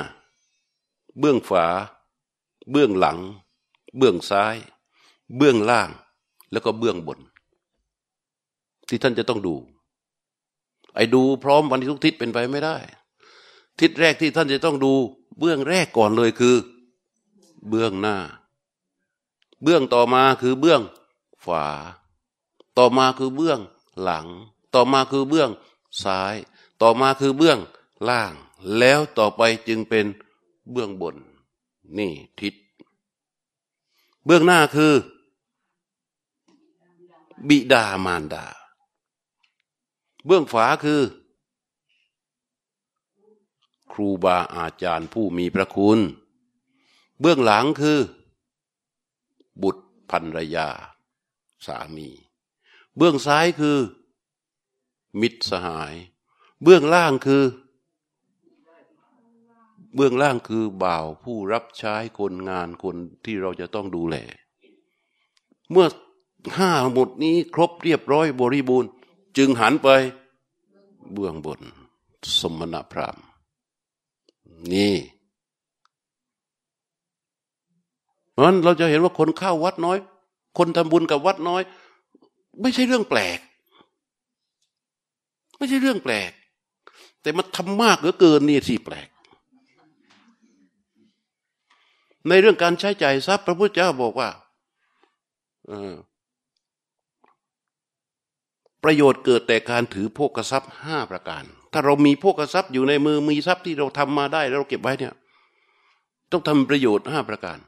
[1.18, 1.66] เบื้องฝา
[2.70, 3.18] เบื้องหลัง
[3.96, 4.56] เบื้องซ้าย
[5.36, 5.90] เบื้องล่าง
[6.52, 7.18] แล้วก็เบื้องบน
[8.88, 9.54] ที่ท่านจะต้องดู
[10.94, 12.76] ไอ้ดูพร้อมวันทุกทิศเป็นไปไม่ได้
[13.80, 14.92] ทิศแรกที่ท่านจะต้องดู
[15.38, 16.56] เบื้องแรกก่อนเลยคือ
[17.68, 18.16] เบื้องหน้า
[19.62, 20.80] เบื้องต่อมาคือเบื้อง
[21.46, 21.66] ฝา
[22.78, 23.60] ต่อมาคือเบื้อง
[24.02, 24.26] หลัง
[24.74, 25.50] ต่อมาคือเบื้อง
[26.04, 26.34] ซ้าย
[26.82, 27.58] ต่อมาคือเบื้อง
[28.08, 28.32] ล่าง
[28.78, 30.06] แล้วต่อไปจึงเป็น
[30.70, 31.16] เบื้องบน
[31.96, 32.54] นี่ทิศ
[34.24, 34.94] เบื้องหน้าคือ
[37.48, 38.46] บิดามารดา
[40.26, 41.02] เบื้องฝาคือ
[43.92, 45.98] ครูบาอาจารย์ผู้มีพระคุณ
[47.20, 48.00] เบื้องหลังคือ
[49.62, 50.68] บุตรภรรยา
[51.66, 52.08] สามี
[52.96, 53.78] เบื้องซ้ายคือ
[55.20, 55.94] มิตรสหาย
[56.62, 57.42] เบื้องล่างคือ
[60.00, 64.16] เบื้องล่างคือบ่าวผู้รับใช้คนงานคนที่เราจะต้องดูแล
[65.70, 65.86] เมื่อ
[66.58, 68.90] ห้าหมดนี้ครบเรียบร้อยบริบูรณ์
[69.36, 69.88] จึงหันไป
[71.12, 71.60] เบื้องบน
[72.38, 73.24] สมณพราหมณ์
[74.72, 74.94] นี่
[78.32, 79.98] เพราะฉะนั้นเราจะเห็นว่าคนเข้าวัดน้อย
[80.58, 81.62] คนทำบุญกับวัดน้อย
[82.60, 83.38] ไม่ใช่เรื่องแปลก
[85.58, 86.30] ไม่ใช่เรื่องแปลก
[87.22, 89.08] แต่มันทำมากเหลือเกินนี่สิแปลก
[92.28, 94.28] ในเรื่องการใช้ใจ่ายทรัพย์พระพุทธเจ้าบอกว่า
[98.84, 105.14] ประโยชน์เกิดแต่การถือโภกทรัพย์ห้าประการ ถ้าเรามีโภกทรัพย์อยู่ในมือมีทรัพย์ที่เราทำมาได้เราเก็บไว้เนี่ย
[106.32, 107.58] ต้องทำประโยชน์ห้าประการ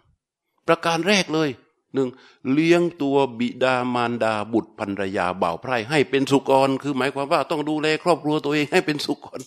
[0.69, 1.49] ประการแรกเลย
[1.95, 2.09] หนึ่ง
[2.53, 9.41] เลี้ยงตัวบิดามารดาบุตรภรรยาบ่าวไพร่ให้เป็นสุกร คือหมายความว่าต้องดูแลครอบครัวตัวเองให้เป็นสุกร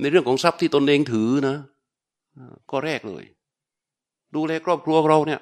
[0.00, 1.56] ในเรื่องของทรัพย์ที่ตนเองถือนะ
[2.70, 3.24] ก็แรกเลย
[4.36, 5.40] ดูแลครอบครัวเราเนี่ย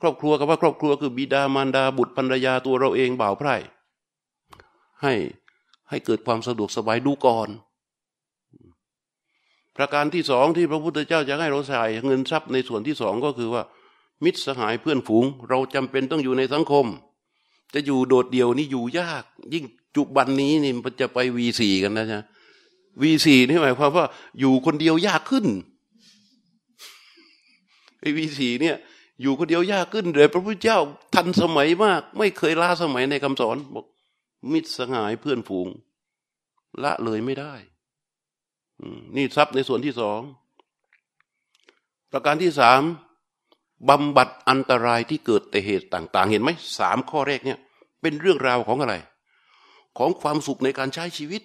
[0.00, 3.56] ครอบครัวกับว่าครอบครัวคือบิดามารดาบุตรภรรยาตัวเราเองบ่าวไพร่
[5.02, 5.14] ให้
[5.88, 7.48] ให้เกิดความสะดวกสบายดูก่อน
[9.76, 13.62] ประการที่สองที่พระพุทธเจ้าจะให้เราใส่เงินทรัพย์ในส่วนที่สองก็คือว่า
[14.24, 16.86] มิตรสหายเพื่อนฝูง เราจำเป็นต้องอยู่ในสังคม
[17.74, 19.64] จะอยู่โดดเดี่ยวนี่อยู่ยาก ยิ่ง
[19.96, 22.22] จุบันนี้นี่มันจะไปวีสี่กันนะจ๊ะ
[23.02, 24.06] วีสี่นี่หมายความว่า
[24.40, 25.46] อยู่คนเดียวยากขึ้น
[28.02, 28.76] ไอ้วีสี่เนี่ย
[29.22, 30.78] อยู่คนเดียวยากขึ้นเลยพระพุทธเจ้า
[31.14, 33.86] ทันสมัยมาก ไม่เคยล้าสมัยในคำสอนบอก
[34.52, 35.68] มิตรสหายเพื่อนฝูง
[36.82, 37.54] ละเลยไม่ได้
[39.16, 40.20] นี่ทรัพย์ในส่วนที่สอง
[42.12, 42.82] ประการที่สาม
[43.88, 47.58] บำบัดอันตรายที่เกิดแต่เหตุต่าง ๆ เห็นไหมสามข้อแรกเนี่ย
[48.00, 48.94] เป็นเรื่องราวของอะไร
[49.98, 51.42] ของความสุขในการใช้ชีวิต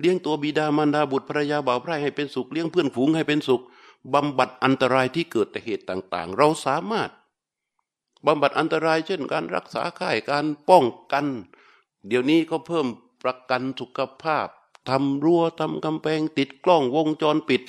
[0.00, 3.62] เลี้ยงตัวบิดามารดาบุตรภรรยาบ่าวไพร่ให้เป็นสุข เลี้ยงเพื่อนฝูงให้เป็นสุข
[4.12, 7.10] บำบัดอันตรายที่เกิดแต่เหตุต่าง ๆ เราสามารถ
[8.26, 11.26] บำบัดอันตรายเช่นการรักษาข่ายการป้องกัน
[12.08, 12.86] เดี๋ยวนี้ก็เพิ่ม
[13.22, 14.46] ประกันสุขภาพ
[14.88, 17.60] ทำรั้วทำกำแพงติดกล้องวงจรปิด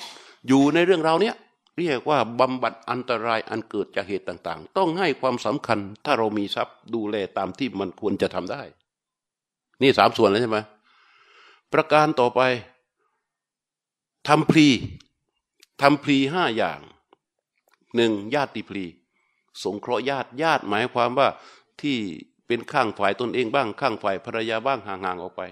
[0.46, 1.34] อยู่ในเรื่องราวเนี้ย
[1.78, 8.62] เรียกว่าบำบัดอันตรายอันเกิดจากเหตุต่างๆ ต้องให้ความสำคัญถ้าเรามีทรัพย์ดูแลตามที่มันควรจะทำได้
[9.82, 10.58] นี่สามส่วนแล้วใช่ไหม
[11.72, 12.40] ประการต่อไป
[14.28, 14.68] ทำพลี
[15.80, 16.80] ทำพลีห้าอย่าง
[17.96, 18.84] หนึ่งญาติพลี
[19.62, 21.28] สงเคราะห์ญาติญาติหมายความว่า
[21.82, 21.98] ที่
[22.46, 25.42] เป็นข้างฝ่ายตนเองบ้างข้างฝ่ายภรรยาบ้างห่างๆออกไป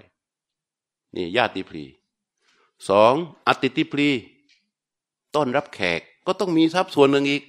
[1.15, 1.83] นี่ญาติพลี
[2.89, 3.13] สอง
[3.47, 4.09] อติติพลี
[5.35, 7.43] ต้อนรับแขกก็ต้องมีทรัพย์ส่วนหนึ่งอีก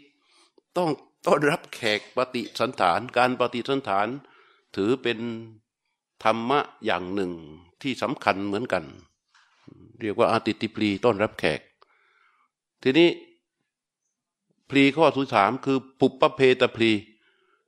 [0.76, 0.90] ต้อง
[1.26, 4.06] ต้อนรับแขกปฏิสันฐาน การปฏิสันฐาน
[4.76, 5.18] ถือเป็น
[6.24, 7.32] ธรรมะอย่างหนึ่ง
[7.82, 8.84] ที่สำคัญเหมือนกัน
[10.00, 11.60] เรียกว่าอาติติปลีต้อนรับแขก
[12.88, 13.11] ทีนี้
[14.68, 16.92] พลีข้อสุสามคือปุปปเพตพลี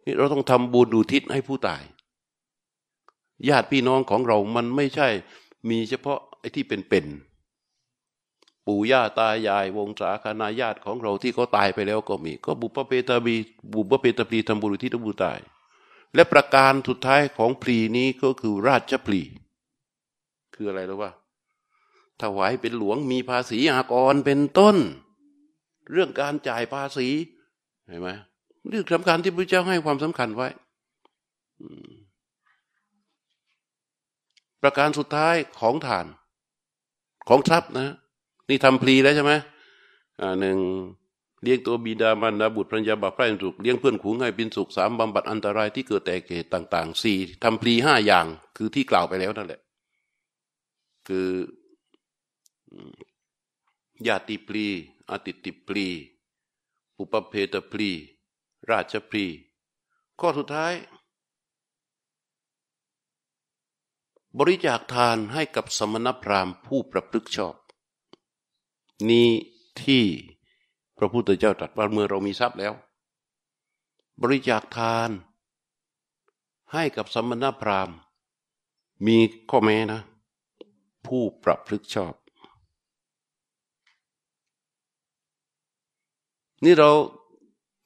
[0.04, 1.82] นี่เราต้องทำบุญดูทิศให้ผู้ตาย
[3.48, 5.08] ญาติพี่น้องของเรามันไม่ใช่
[5.68, 7.06] มีเฉพาะไอ้ที่เป็นเป็น
[8.66, 13.36] ปู่ย่าตายายวงศาคณาญาติของเราที่เขาตายไปแล้วก็มี ก็บุปเพตบี
[13.74, 15.38] บุปเพตพลีทำบุญที่ตบูตาย
[16.14, 19.22] และประการสุดท้ายของพลีนี้ก็คือราชพลี
[20.54, 21.10] คืออะไรรู้ป่า
[22.22, 24.76] ถวายเป็นหลวงมีภาษีอากรเป็นต้น
[25.92, 27.08] เรื่องการจ่ายภาษี
[27.88, 28.08] เห็นไหม
[28.68, 30.48] เรื่องสำคัญที่พระเจ้าให้ความสำคัญไว้
[34.62, 36.06] ประการสุดท้ายของฐาน
[37.28, 37.92] ของทรัพย์นะ
[38.48, 39.32] นี่ทำพลีแล้วใช่ไหม
[40.20, 40.58] อ่าหนึ่ง
[41.42, 49.60] เลี้ยงตัวบิดามารดาบุตรภรรยาบัพไพร่สุขเลี้ยงเพื่อนขูงให้เป็นสุขสามบำบัดอันตรายที่เกิดแต่เหตุต่างๆสี่ทำพลีห้าอย่าง คือที่กล่าวไปแล้วนั่นแหละ
[51.08, 51.28] คือ
[54.06, 54.66] ญาติพลี
[55.10, 55.88] อติติพลี
[56.98, 57.90] อุปเพตพลี
[58.70, 59.26] ราชพลี
[60.20, 60.74] ข้อสุดท้าย
[64.38, 67.54] บริจาคทานให้กับสมณพราหมณ์ผู้ประพฤกชอบ
[69.08, 69.28] นี้
[69.82, 70.04] ที่
[70.98, 72.74] พระพุทธเจ้าตรัสว่าเมื่อเรามีทรัพย์แล้ว
[74.22, 75.10] บริจาคทาน
[76.72, 77.96] ให้กับสมณพราหมณ์
[79.06, 79.16] มี
[79.50, 80.00] ข้อแม้นะ
[81.06, 82.14] ผู้ประพฤกชอบ
[86.64, 86.90] นี่เรา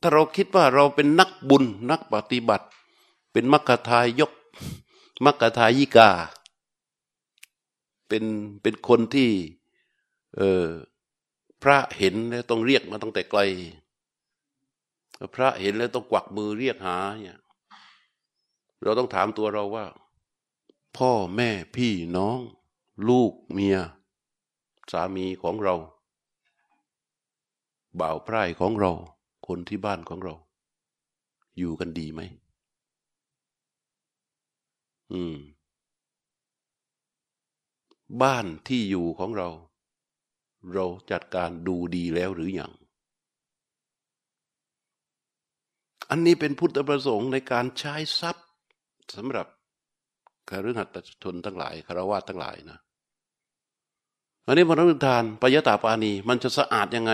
[0.00, 2.66] ถ้าเราคิดว่าเราเป็นนักบุญนักปฏิบัติ
[3.32, 4.32] เป็นมัคคทายก
[5.24, 6.10] มัคคทายิกา
[8.08, 8.24] เป็น
[8.62, 9.30] เป็นคนที่
[10.36, 10.66] เออ
[11.62, 13.40] พระเห็นแล้วต้องเรียกมาตั้งแต่ไกล
[15.34, 17.40] พระเห็นแล้วต้องกวักมือเรียกหาเนี่ย
[18.82, 19.86] เราต้องถามตัวเราว่า
[20.96, 22.38] พ่อแม่พี่น้อง
[23.08, 23.78] ลูกเมีย
[24.92, 25.74] สามีของเรา
[28.00, 28.92] บ่าวไพร่ของเรา
[29.46, 30.34] คนที่บ้านของเรา
[31.58, 32.20] อยู่กันดีไหม
[35.12, 35.36] อืม
[38.22, 39.48] บ้านที่อยู่ของเรา
[40.72, 42.72] เราจัดการดูดีแล้วหรืออยัง
[46.10, 48.46] อันนี้เป็นพุทธประสงค์ในการใช้ทรัพย์
[49.14, 49.46] สำหรับ
[50.48, 52.78] คฤหัสถชนทั้งหลายคารวะทั้งหลายนะ
[54.46, 57.12] อันนี้มนุษย์ทานปยตาปานี มันจะสะอาดยังไง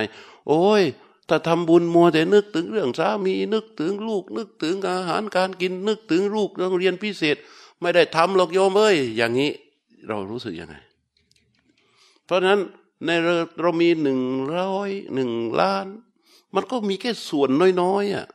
[0.49, 0.83] โอ้ย
[1.29, 7.37] ถ้าทำบุญมัวแต่นึกถึงเรื่องสามีนึกถึงลูก นึกถึงอาหารการกินนึกถึงลูกโรงเรียนพิเศษ
[7.81, 9.51] ไม่ได้ทำหรอกโยมเอ้ยอย่างนี้
[10.09, 10.77] เรารู้สึกยังไง
[12.25, 12.59] เพราะนั้น
[13.05, 14.21] ในเราเรามีหนึ่ง
[14.57, 15.87] ร้อยหนึ่งล้าน
[16.55, 17.51] มันก็มีแค่ส่วน
[17.83, 18.27] น้อยๆอะ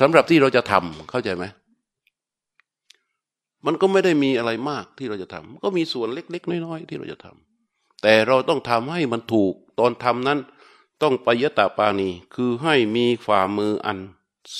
[0.00, 1.44] สำหรับที่เราจะทำเข้าใจไหม
[3.66, 7.47] มันก็ไม่ได้มีอะไรมากที่เราจะทำก็มีส่วนเล็ก ๆ น้อยๆที่เราจะทำ
[8.02, 10.38] แต่เราต้องทำให้มันถูก ตอนทำนั้น
[11.02, 13.98] ต้องปยตาปานีคือให้มีฝ่ามืออัน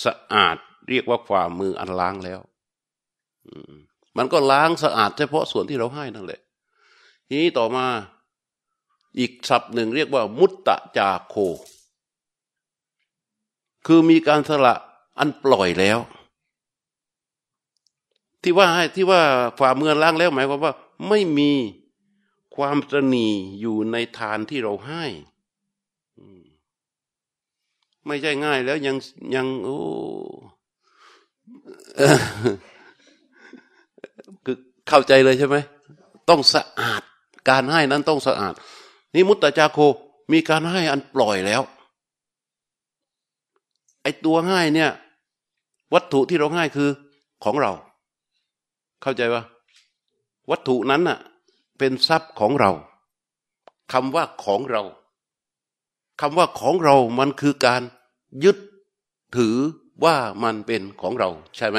[0.05, 0.57] สะอาด
[0.88, 2.40] เรียกว่าฝ่ามืออันล้างแล้ว
[4.16, 6.40] มันก็ล้างสะอาดเฉพาะส่วนที่เราให้นั่นแหละ
[7.29, 7.87] ทีนี้ต่อมา
[9.18, 11.35] อีกศัพท์หนึ่งเรียกว่า มุตตะจาโค
[13.87, 14.74] คือมีการสละ
[15.18, 15.98] อันปล่อยแล้ว
[18.42, 19.20] ที่ว่าให้ที่ว่า
[19.59, 20.72] ฝ่ามือล้างแล้วหมายความว่า
[21.09, 21.51] ไม่มี
[22.59, 23.29] ความตนี
[23.61, 25.05] อยู่ในทานที่เราให้
[28.07, 28.97] ไม่ใช่ง่ายแล้วยัง
[29.35, 29.79] ยังโอ้
[34.44, 34.57] คือ
[34.88, 35.57] เข้าใจเลยใช่ไหม
[36.29, 37.03] ต้องสะอาด
[37.49, 38.55] การให้นั้นต้องสะอาด
[39.14, 39.79] นี่มุตตะจาโค
[40.33, 41.62] มีการให้อันปล่อยแล้ว
[44.03, 44.90] ไอตัวให้เนี่ย
[45.94, 46.90] วัตถุที่เราให้คือ
[47.44, 47.73] ของเรา
[49.03, 49.42] เข้าใจปะ
[50.51, 51.18] วัตถุนั้นน่ะ
[51.78, 52.70] เป็นทรัพย์ของเรา
[53.92, 54.82] คำว่าของเรา
[56.20, 57.82] คำว่าของเรามันคือการ
[58.44, 58.56] ยึด
[59.36, 59.56] ถือ
[60.04, 61.79] ว่ามันเป็นของเราใช่ไหม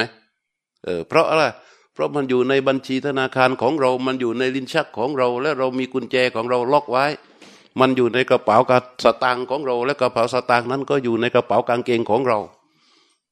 [0.84, 1.44] เออเพราะอะไร
[1.92, 7.06] เพราะมันอยู่ในบัญชีธนาคารของเรา มันอยู่ในลิ้นชักของเรา และเรามีกุญแจของเราล็อกไว้
[7.80, 12.38] มันอยู่ในกระเป๋ากระสตางค์ของเรา และกระเป๋าสตางค์นั้นก็อยู่ในกระเป๋ากางเกงของเรา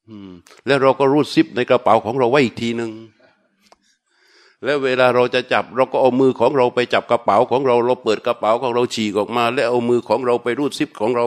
[0.08, 0.30] อืม
[0.66, 2.90] แล้วเราก็รูดซิปในกระเป๋าของเราไว้อีกทีหนึ่ง
[4.64, 11.26] แล้วเวลาเราจะจับเราก็เอามือของเราไปจับกระเป๋าของเราเราเปิดกระเป๋าของเราฉีกออกมา แล้วเอามือของเราไปรูดซิปของเรา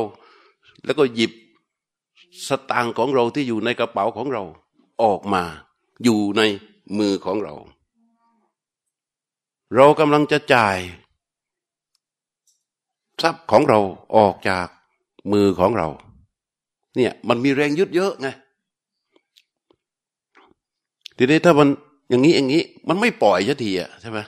[0.86, 1.32] แล้วก็หยิบ
[2.47, 4.43] สตางค์ของเราที่อยู่ในกระเป๋าของเรา
[5.03, 5.43] ออกมา
[6.03, 6.41] อยู่ใน
[6.97, 7.53] มือของเรา
[9.75, 10.77] เรากำลังจะจ่าย
[13.21, 13.79] ทรัพย์ของเรา
[14.17, 14.67] ออกจาก
[15.34, 15.88] มือของเรา
[16.95, 18.27] เนี่ยมันมีแรงยึดเยอะไง
[21.17, 21.69] ทีนี้ถ้ามัน
[22.12, 24.20] อย่างนี้อย่างนี้ มันไม่ปล่อยสักทีอะใช่ไหม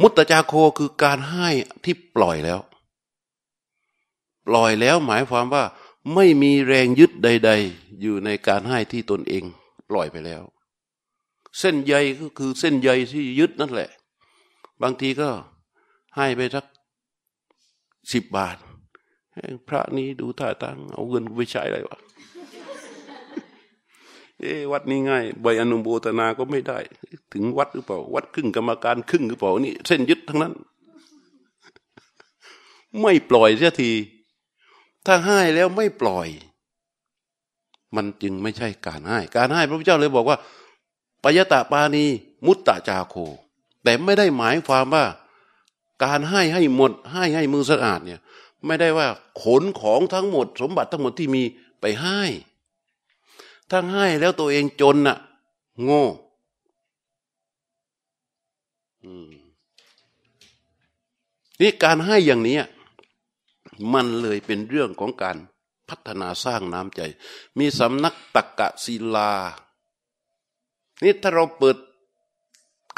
[0.00, 1.48] มุตตจาโคคือการให้
[1.84, 2.60] ที่ปล่อยแล้ว
[4.48, 5.64] ปล่อยแล้วหมายความว่า
[6.14, 9.44] ไม่มีแรงยึดใด ๆ อยู่ในการให้ที่ตนเอง
[9.90, 10.42] ปล่อยไปแล้ว
[11.58, 13.90] เส้นใยก็คือเส้นใยที่ยึดนั่นแหละ
[14.82, 15.30] บางทีก็
[16.16, 16.64] ให้ไปสัก
[18.12, 18.56] สิบบาท
[19.68, 21.98] พระนี้ดูท่าทางเอาเงินไปใช้อะไรวะ
[24.44, 26.78] เอวัดนี้ง่ายใบอนุโมทนาก็ไม่ได้
[27.32, 30.52] ถึงวัดหรือเปล่า วัดครึ่งกรรมการครึ่งหรือเปล่านี่เส้นยึดทั้งนั้น
[33.02, 33.92] ไม่ปล่อยเสียที
[35.06, 36.28] ถ้าให้แล้วไม่ปล่อย
[37.96, 40.38] มันจึงไม่ใช่การให้ การให้พระพุทธเจ้าเลยบอกว่า
[41.22, 42.04] ปยตะปานี
[42.46, 43.14] มุตตะจาโค
[43.82, 45.04] แต่ไม่ได้หมายความว่า
[46.04, 48.20] การให้ให้หมด ให้ให้มือสะอาดเนี่ย
[48.66, 49.08] ไม่ได้ว่า
[49.42, 51.42] ขนของทั้งหมด สมบัติทั้งหมดที่มี
[51.80, 52.20] ไปให้
[53.70, 55.16] ถ้าให้แล้วตัวเองจนน่ะ
[55.82, 56.04] โง่
[61.60, 62.58] นี่การให้อย่างนี้
[63.92, 65.36] มันเลยเป็นเรื่องของการ
[65.88, 67.00] พัฒนาสร้างน้ำใจ
[67.58, 69.32] มีสำนักตักกะศิลา
[71.02, 71.76] นี่ถ้าเราเปิด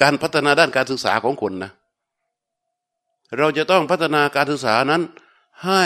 [0.03, 1.73] การพัฒนาด้านการศึกษาของคนนะ
[3.39, 5.03] เราจะต้องพัฒนาการศึกษานั้น
[5.65, 5.85] ให้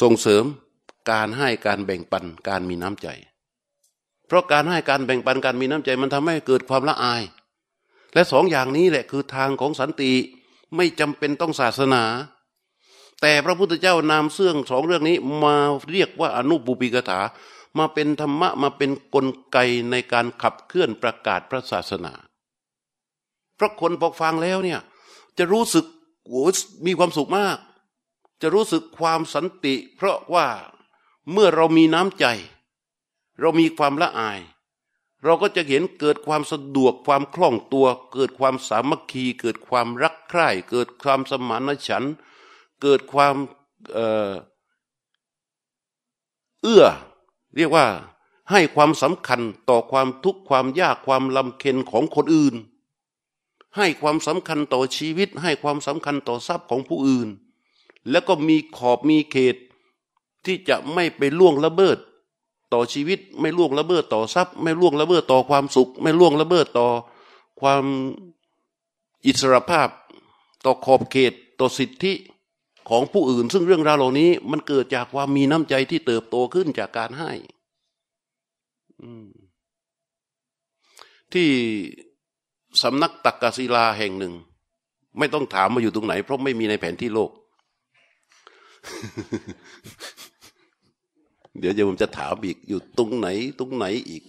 [0.00, 0.44] ส่งเสริม
[1.10, 3.08] การให้การแบ่งปันการมีน้ำใจ
[4.26, 7.22] เพราะการให้การแบ่งปันการมีน้ำใจมันทำให้เกิดความละอาย
[8.14, 10.12] และสองอย่างนี้แหละคือทางของสันติ
[10.76, 12.02] ไม่จำเป็นต้องศาสนา
[13.20, 15.54] แต่พระพุทธเจ้านำเสื่องสองเรื่องนี้มา
[15.90, 17.20] เรียกว่าอนุปุปิกถา
[17.78, 19.58] มาเป็นธรรมะมาเป็นนกลไก
[19.90, 22.12] ในการขับเคลื่อนประกาศพระศาสนา
[23.56, 24.80] เพราะคนพอฟังแล้วเนี่ย
[25.38, 25.84] จะรู้สึก
[26.26, 26.44] โอ้
[26.86, 27.58] มีความสุขมาก
[28.42, 30.46] จะรู้สึกความสันติ เพราะว่า
[31.32, 32.26] เมื่อเรามีน้ำใจ
[33.40, 34.40] เรามีความละอาย
[35.24, 42.14] เราก็จะเห็นเกิดความสะดวกความคล่องตัว เกิดความสามัคคี เกิดความรักใคร่ เกิดความสมานฉันท์
[42.82, 43.34] เกิดความ
[46.62, 46.84] เอื้อ
[47.56, 47.86] เรียกว่า
[48.50, 52.54] ให้ความสำคัญต่อความทุกข์ความยากความลำเค็นของคนอื่น
[53.76, 57.28] ให้ความสำคัญต่อชีวิต ให้ความสำคัญต่อทรัพย์ของผู้อื่น
[58.10, 59.56] แล้วก็มีขอบมีเขต
[60.44, 61.98] ที่จะไม่ไปล่วงละเมิด
[62.76, 66.88] ต่อชีวิต ไม่ล่วงละเมิดต่อทรัพย์ ไม่ล่วงละเมิดต่อความสุข ไม่ล่วงละเมิดต่อ
[67.60, 67.84] ความ
[69.26, 69.88] อิสรภาพ
[70.64, 72.12] ต่อขอบเขต ต่อสิทธิ
[72.88, 77.32] ของผู้อื่น ซึ่งเรื่องราวเหล่านี้ มันเกิดจากความมีน้ำใจที่เติบโตขึ้นจากการให้
[81.32, 81.48] ที่
[82.82, 84.34] สำนักตักกศิลาแห่งหนึ่ง
[85.18, 87.30] ไม่ต้องถามมาอยู่ตรงไหน เพราะไม่มีในแผนที่โลก
[91.58, 93.28] เดี๋ยวจะผมจะถามอีกอยู่ตรงไหน
[93.58, 94.22] ตรงไหนอีก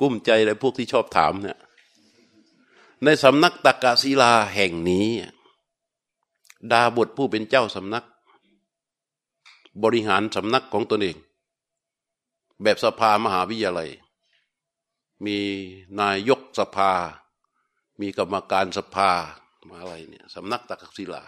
[0.00, 1.58] กุ้มใจเลยพวกที่ชอบถามเนี่ย
[3.04, 5.08] ในสำนักตักกะศิลาแห่งนี้
[6.72, 8.04] ดาบทผู้เป็นเจ้าสำนัก
[9.82, 11.16] บริหารสำนักของตนเอง
[12.62, 13.90] แบบสภามหาวิทยาลัย
[15.26, 15.38] มี
[16.00, 16.92] นายกสภา
[18.00, 19.10] มีกรรมการสภา
[19.68, 21.22] มาอะไรเนี่ยสำนักตักกศิลา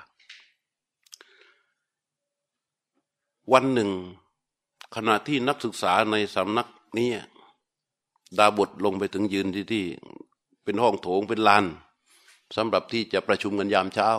[3.53, 3.91] วันหนึ่ง
[4.95, 7.11] ขณะที่นักศึกษาในสำนักนี้
[8.39, 9.85] ดาบทลงไปถึงยืนที่ที่
[10.65, 11.65] เป็นห้องโถงเป็นลาน
[12.57, 14.11] สำหรับที่จะประชุมกันยามเช้า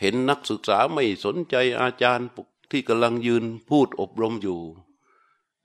[0.00, 2.28] เห็นนักศึกษาไม่สนใจอาจารย์
[2.70, 4.60] ที่กำลังยืนพูดอบรมอยู่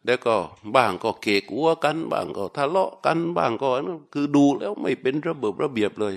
[0.05, 0.35] แล้วก็
[0.75, 3.67] บ้างก็เกกัวกัน บ้างก็ทะเลาะกัน บ้างก็
[4.13, 6.15] คือดูแล้วไม่เป็นระเบิดระเบียบเลย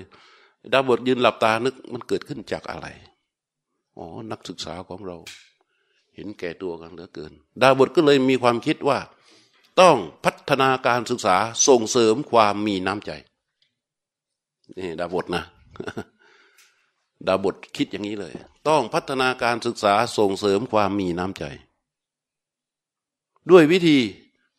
[0.71, 2.87] ดาบทยืนหลับตานึกมันเกิดขึ้นจากอะไร
[3.99, 5.17] อ๋อ นักศึกษาของเรา
[6.15, 7.31] เห็นแก่ตัวกันเหลือเกิน
[7.61, 8.99] ดาบทก็เลยมีความคิดว่า
[9.81, 11.35] ต้องพัฒนาการศึกษา
[11.67, 13.11] ส่งเสริมความมีน้ำใจ
[14.77, 15.43] นี่ดาบทนะ
[17.27, 18.33] ดาบทคิดอย่างนี้เลย
[18.67, 21.43] ต้องพัฒนาการศึกษาส่งเสริมความมีน้ำใจ
[23.51, 23.97] ด้วยวิธี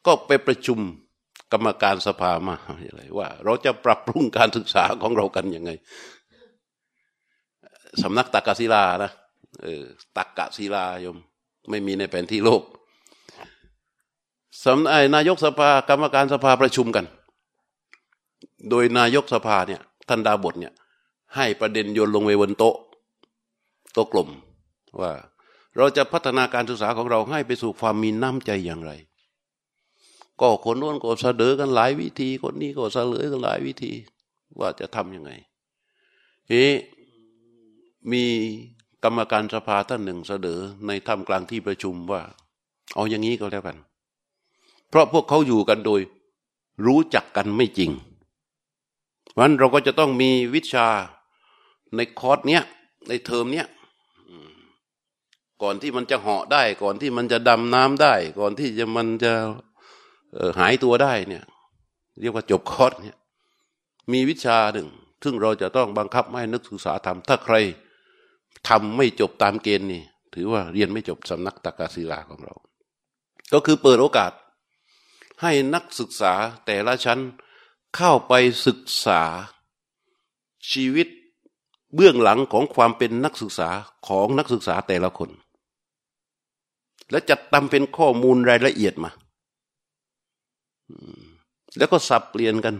[0.06, 0.78] ก็ไปประชุม
[1.52, 5.70] กรรมการสภามาอะไรว่า เราจะปรับปรุงการศึกษาของเรากันยังไง
[8.02, 9.12] สำนักตากศิลานะ
[9.62, 9.82] เออ
[10.16, 11.16] ตักกะศิลายม
[11.70, 12.62] ไม่มีในแผนที่โลก
[14.64, 17.06] สำนักนายกสภากรรมการสภาประชุมกัน
[18.70, 20.72] โดยนายกสภาเนี่ยท่านดาบทเนี่ย
[21.36, 22.76] ให้ประเด็นโยนลงไปบนโต๊ะ
[23.92, 24.28] โต๊ะกลม
[25.00, 25.12] ว่า
[25.76, 28.92] เราจะพัฒนาการศึกษาของเราให้ไปสู่ความมีน้ำใจอย่างไร
[30.40, 33.92] ก็คนโน้นก็เสนอกันหลายวิธี คนนี้ก็เสนอกันหลายวิธี
[34.58, 35.30] ว่าจะทำยังไง
[36.48, 36.66] เฮ้
[38.12, 38.24] มี
[39.04, 42.22] กรรมการสภาท่านหนึ่งเสนอในท่ามกลางที่ประชุมว่า
[42.94, 43.76] เอาอย่างนี้ก็แล้วกัน
[44.88, 46.00] เพราะพวกเขาอยู่กันโดย
[46.86, 47.90] รู้จักกันไม่จริง
[49.32, 50.88] เพราะนั้นเราก็จะต้องมีวิชา
[51.96, 52.62] ในคอร์สเนี้ย
[53.08, 53.66] ในเทอมเนี้ย
[55.62, 59.32] ก่อนที่มันจะเหาะได้ ก่อนที่มันจะดำน้ำได้ ก่อนที่จะมันจะ
[60.58, 61.44] หายตัวได้เนี่ย
[62.20, 63.16] เรียกว่าจบคอร์สเนี่ย
[64.12, 64.88] มีวิชาหนึ่ง
[65.22, 67.56] ซึ่งเราจะต้องบังคับให้นักศึกษาทำถ้าใคร
[68.68, 70.02] ทำไม่จบตามเกณฑ์นี่
[70.34, 72.54] ถือว่าเรียนไม่จบสำนักตากาศิลาของเรา
[73.52, 74.32] ก็คือเปิดโอกาส
[75.42, 76.32] ให้นักศึกษา
[76.66, 77.20] แต่ละชั้น
[77.96, 78.32] เข้าไป
[78.66, 79.22] ศึกษา
[80.72, 81.08] ชีวิต
[81.94, 83.68] เบื้องหลังของความเป็นนักศึกษา
[84.08, 85.30] ของนักศึกษาแต่ละคน
[87.10, 89.10] และจัดทำเป็นข้อมูลรายละเอียดมา
[91.78, 92.74] แล้วก็สับเปลี่ยนกัน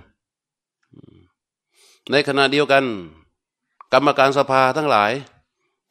[2.11, 2.85] ในขณะเดียวกัน
[3.93, 5.13] กรรมการสภาทั้งหลาย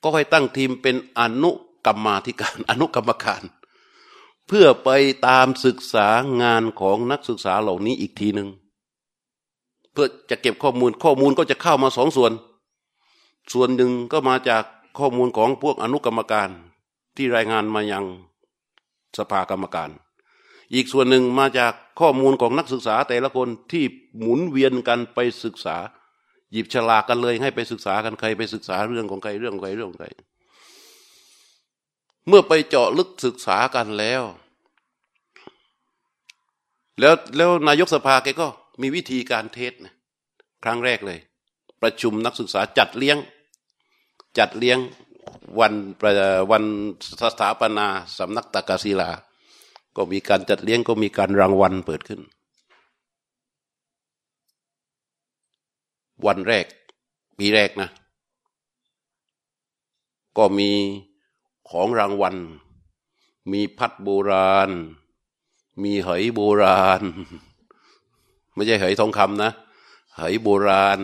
[0.04, 1.52] ก็ให้ตั้งทีมเป็นอนุ
[1.86, 3.44] กรรมาธิการ อนุกรรมการ
[4.48, 4.90] เพื่อไป
[5.28, 6.08] ตามศึกษา
[6.42, 8.50] งานของนักศึกษาเหล่านี้อีกทีหนึ่ง
[9.92, 12.32] เพื่อจะเก็บข้อมูลข้อมูลก็จะเข้ามาสองส่วน
[13.54, 14.64] ส่วนหนึ่งก็มาจาก
[15.00, 16.50] ข้อมูลของพวกอนุกรรมการ
[17.16, 18.06] ที่รายงานมายัง
[19.18, 19.90] สภากรรมการ
[20.74, 23.84] อีกส่วนหนึ่งมาจากข้อมูลของนักศึกษาแต่ละคนที่
[24.20, 25.78] หมุนเวียนกันไปศึกษา
[26.54, 30.10] หยิบฉลากกันเลย ให้ไปศึกษากันใครไปศึกษาเรื่องของใครเรื่องของใครเรื่องของใคร
[32.28, 34.24] เมื่อไปเจาะลึกศึกษากันแล้ว
[37.00, 38.48] แล้วแล้วนายกสภาแกก็
[38.82, 39.94] มีวิธีการเทศนะ
[40.64, 41.20] ครั้งแรกเลย
[41.82, 43.18] ประชุมนักศึกษาจัดเลี้ยง
[44.38, 44.80] จัดเลี้ยง
[45.60, 45.74] วัน
[46.52, 46.64] วัน
[47.22, 47.88] สถาปนา
[48.18, 49.10] สำนักตากาศิลา
[49.96, 52.22] ก็มีการจัดเลี้ยงก็มีการรางวัลเปิดขึ้น
[56.26, 56.66] วันแรก
[57.38, 57.90] ปีแรกนะ
[60.38, 60.72] ก็มี
[61.70, 62.36] ของรางวัล
[63.52, 64.70] มีพัดโบราณ
[65.84, 67.02] มีหอยโบราณ
[68.54, 69.52] ไม่ใช่เหยทองคำนะ
[70.16, 71.00] เหยโบราณ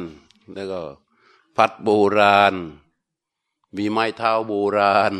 [0.53, 0.79] แล้วก็
[1.57, 1.89] พัดโบ
[2.19, 2.53] ราณ
[3.77, 5.13] มีไม้เท้าโบราณ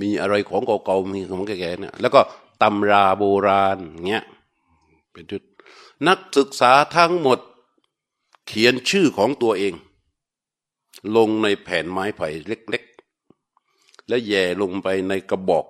[0.00, 2.20] มีอะไรของเก่าๆมีของแก่ๆเนี่ยแล้วก็
[2.62, 3.78] ตำราโบราณ
[4.08, 4.24] เงี้ย
[5.12, 5.42] เป็นจุด
[6.08, 7.38] นักศึกษาทั้งหมด
[8.46, 9.74] เขียนชื่อของตัวเอง
[11.16, 12.82] ลงในแผ่นไม้ไผ่เล็ก
[13.46, 15.66] ๆ และแย่ลงไปในกระบอก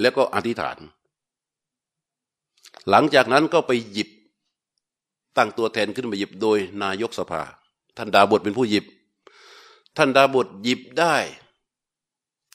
[0.00, 0.78] แล้วก็อธิษฐาน
[2.88, 4.08] หลังจากนั้นก็ไปหยิบ
[5.36, 7.42] ตั้งตัวแทนขึ้นมาหยิบโดยนายกสภา
[7.96, 8.84] ท่านดาบทเป็นผู้หยิบ
[9.96, 11.16] ท่านดาบทหยิบได้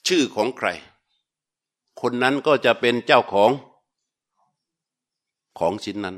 [0.07, 0.67] ชื่อของใคร
[2.01, 3.51] คนนั้นก็จะเป็นเจ้าของ
[5.59, 6.17] ของชิ้นนั้น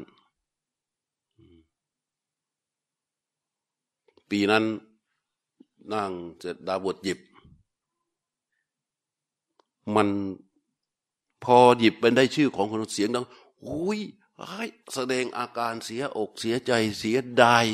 [4.32, 4.64] ปีนั้น
[5.94, 6.12] นั่ง
[6.44, 7.20] จะดาบทหยิบ
[9.96, 10.08] มัน
[11.44, 13.26] พอหยิบเป็นได้ชื่อของคนเสียงดัง
[13.66, 14.00] อุ้ย
[14.96, 17.66] แสดงอาการเสียอกเสียใจเสียดาย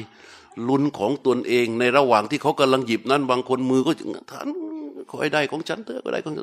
[0.67, 3.91] ลุ้นของตนเองในระหว่างที่เขากำลังหยิบนั้น บางคนมือก็
[4.31, 4.49] ท่าน
[5.11, 6.35] คอยได้ของฉันเถอะก็ได้ของ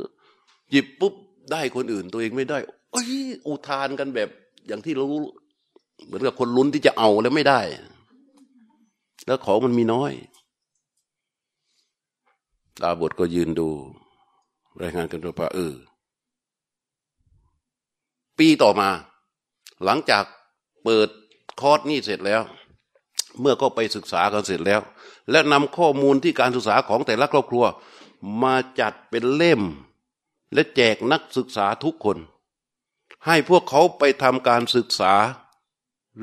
[0.71, 1.15] หยิบปุ๊บ
[1.53, 2.59] ได้คนอื่นตัวเองไม่ได้
[2.93, 3.07] เอ้ย
[3.47, 4.29] อุทานกันแบบ
[4.67, 5.21] อย่างที่เรารู้
[6.07, 7.61] เหมือนกับคนลุ้นที่จะเอาแล้วไม่ได้
[9.27, 10.13] แล้วของมันมีน้อย
[12.83, 13.69] ดาบทก็ยืนดู
[14.81, 15.75] รายงานกันว่าเออ
[18.39, 18.89] ปีต่อมา
[19.85, 20.25] หลังจาก
[20.85, 21.09] เปิด
[21.61, 22.43] คอร์สนี่เสร็จแล้ว
[23.41, 24.81] เมื่อก็ไปศึกษากันเสร็จแล้ว
[25.31, 27.65] และนำข้อมูลที่การศึกษาของแต่ละครอบครัว
[28.43, 29.63] มาจัดเป็นเล่ม
[30.53, 32.19] และแจกนักศึกษาทุกคน
[33.27, 35.15] ให้พวกเขาไปทำการศึกษา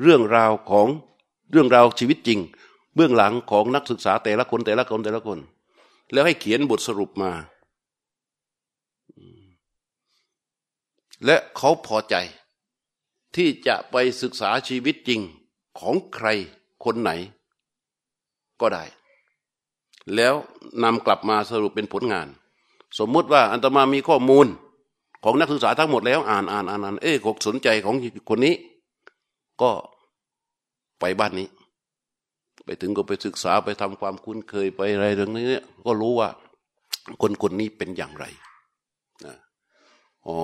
[0.00, 0.86] เรื่องราวของ
[1.50, 2.40] เรื่องราวชีวิตจริง
[2.94, 5.38] เบื้องหลังของนักศึกษาแต่ละคนแต่ละคนแต่ละคน
[6.12, 7.30] แล้วให้เขียนบทสรุปมา
[11.24, 12.16] และเขาพอใจ
[13.36, 15.20] ที่จะไปศึกษาชีวิตจริง
[15.78, 16.28] ของใคร
[16.84, 17.10] คนไหน
[18.60, 18.84] ก็ได้
[20.14, 20.34] แล้ว
[20.82, 22.28] นำกลับมาสรุปเป็นผลงาน
[22.98, 24.46] สมมุติว่าอันตมามีข้อมูล
[25.24, 27.94] ของนักศึกษาทั้งหมดแล้วอ่านอ่านอ่านอ่านเอ๊ะกสนใจของ
[28.28, 28.54] คนนี้
[29.62, 29.70] ก็
[31.00, 31.48] ไปบ้านนี้
[32.64, 35.44] ไปถึงก็ไปศึกษาไปทำความคุ้นเคยไปอะไรเรื่องนี้
[35.86, 36.28] ก็รู้ว่า
[37.22, 38.24] คนคนนี้เป็นอย่างไร
[39.24, 39.34] นะ
[40.26, 40.38] อ๋อ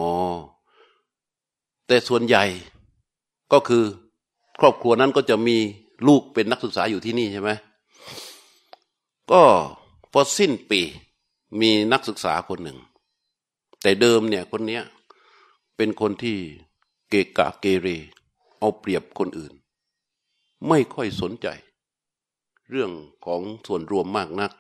[1.87, 2.45] แต่ส่วนใหญ่
[3.53, 3.85] ก็คือ
[4.61, 5.57] ครอบครัวนั้นก็จะมี
[6.09, 7.51] ลูกเป็นนักศึกษาอยู่ที่นี่ใช่ไหม
[9.31, 9.43] ก็
[10.13, 10.81] พอสิ้นปี
[11.61, 12.79] มีนักศึกษาคนหนึ่ง
[13.83, 14.83] แต่เดิมเนี่ยคนเนี้ย
[15.77, 16.37] เป็นคนที่
[17.11, 17.89] เกกะเกเร
[18.59, 19.53] เอาเปรียบคนอื่น
[20.69, 21.49] ไม่ค่อยสนใจ
[22.71, 22.91] เรื่อง
[23.27, 24.53] ของส่วนรวมมากนัก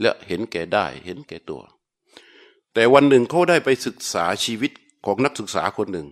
[0.00, 1.62] และเห็นแก่ได้เห็นแก่ตัว
[2.74, 4.72] แต่วันหนึ่งเขาได้ไปศึกษาชีวิต
[5.06, 6.06] ของนักศึกษาคนหนึ่ง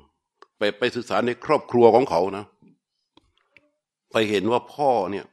[0.58, 2.44] ไปไปศึกษาในครอบครัวของเขานะ
[4.12, 5.26] ไปเห็นว่าพ่อเนี่ย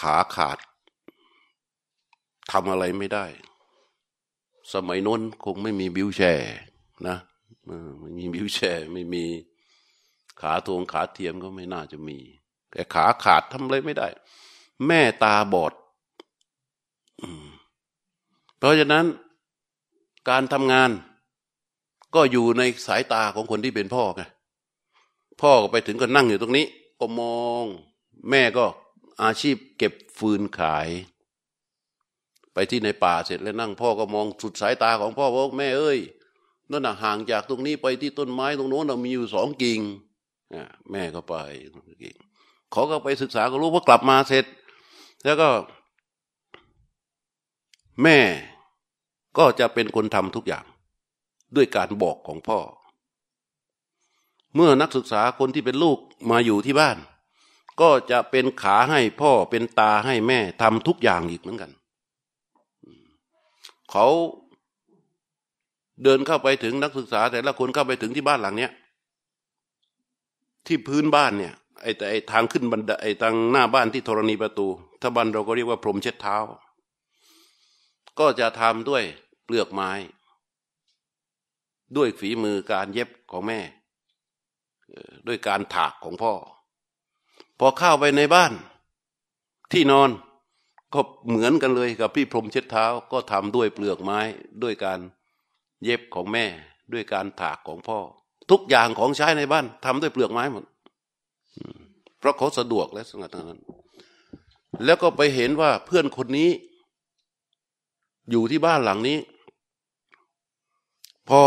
[0.00, 0.58] ขาขาด
[2.52, 3.26] ทำอะไรไม่ได้
[4.74, 6.56] สมัยน้นคงไม่มีบิวแชร์
[7.08, 7.16] นะ
[8.00, 9.24] ไม่มีบิวแชร์ไม่มี
[10.40, 12.18] ขาทวงขาเทียมก็ไม่น่าจะมี
[12.74, 14.08] แต่ขาขาดทำอะไรไม่ได้
[14.86, 15.72] แม่ตาบอด
[18.58, 19.04] เพราะฉะนั้น
[20.28, 20.90] การทำงาน
[22.14, 24.22] ก็อยู่ในสายตาของคนที่เป็นพ่อไง
[25.42, 26.66] พ่อก็ไปถึงก็นั่งอยู่ตรงนี้
[27.00, 27.64] ก็มอง
[28.30, 28.64] แม่ก็
[29.22, 30.88] อาชีพเก็บฟืนขาย
[32.54, 35.98] ไปที่ในป่าเสร็จแล้วนั่ง พ่อก็มองสุดสายตาของพ่อบอกแม่เอ้ย
[36.70, 39.80] นั่นน่ะห่างจากตรงนี้ไปที่ต้นไม้ตรงโน้นมีอยู่สองกิ่ง
[40.90, 41.34] แม่ก็ไป
[42.00, 44.44] เขาก็ไปศึกษาก็รู้ว่ากลับมาเสร็จ
[45.24, 45.48] แล้วก็
[48.02, 48.18] แม่
[49.38, 50.64] ก็จะเป็นคนทำทุกอย่าง
[51.56, 52.58] ด้วยการบอกของพ่อ
[54.54, 55.98] เมื่อนักศึกษาคนที่เป็นลูก
[56.30, 56.96] มาอยู่ที่บ้าน
[57.80, 61.70] ก็จะเป็นขาให้พ่อเป็นตาให้แม่ทำทุกอย่างอีกเหมือนกัน
[63.90, 64.06] เขา
[66.02, 68.72] เดินเข้าไปถึงนักศึกษาแต่ละคนเข้าไปถึงที่บ้านหลังเนี้ย
[70.66, 71.54] ที่พื้นบ้านเนี่ย
[71.84, 74.66] ไอ้แต่ไอ้ทางขึ้นบันไดไอ้ทางหน้าบ้านที่ธรณีประตู
[75.00, 76.36] ถ้าบ้านเราก็เรียกว่าพรมเช็ดเท้า
[78.18, 79.02] ก็จะทำด้วย
[79.44, 79.90] เปลือกไม้
[81.96, 83.60] ด้วยฝีมือการเย็บของแม่
[85.26, 86.32] ด้วยการถากของพ่อ
[87.58, 88.52] พอเข้าไปในบ้าน
[89.72, 90.10] ที่นอน
[90.94, 94.20] ก็เหมือนกันเลยกับพี่พรมเช็ดเท้าก็ทำด้วยเปลือกไม้
[94.62, 95.00] ด้วยการ
[95.84, 96.44] เย็บของแม่
[96.92, 97.98] ด้วยการถากของพ่อ
[98.50, 100.64] ทุกอย่างของใช้ในบ้านทำด้วยเปลือกไม้หมด
[102.18, 103.60] เพราะเขาสะดวกและสงัดนั้น
[104.84, 106.50] แล้วก็ไปเห็นว่าเพื่อนคนนี้
[108.30, 109.18] อยู่ที่บ้านหลังนี้
[111.28, 111.40] พอ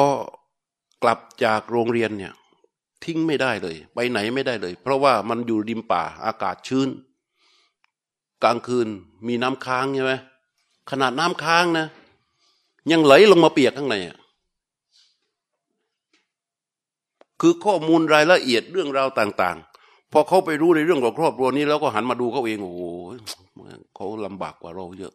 [1.03, 2.34] กลับจากโรงเรียนเนี่ย
[3.03, 6.89] ทิ้งไม่ได้เลย ไปไหนไม่ได้เลย เพราะว่ามันอยู่ริมป่าอากาศชื้น
[8.43, 8.88] กลางคืน
[9.28, 10.14] มีน้ำค้างใช่ไหม
[10.89, 11.88] ขนาดน้ำค้างนะ
[12.91, 14.18] ยังไหลลงมาเปียกข้างในอะ
[17.41, 19.58] คือข้อมูลรายละเอียดเรื่องราวต่าง
[20.12, 22.82] พอเขาไปรู้ในเรื่องของครอบครัวนี้ แล้วก็หันมาดูเขาเองโอ้โห
[23.95, 25.14] เขาลำบากกว่าเราเยอะ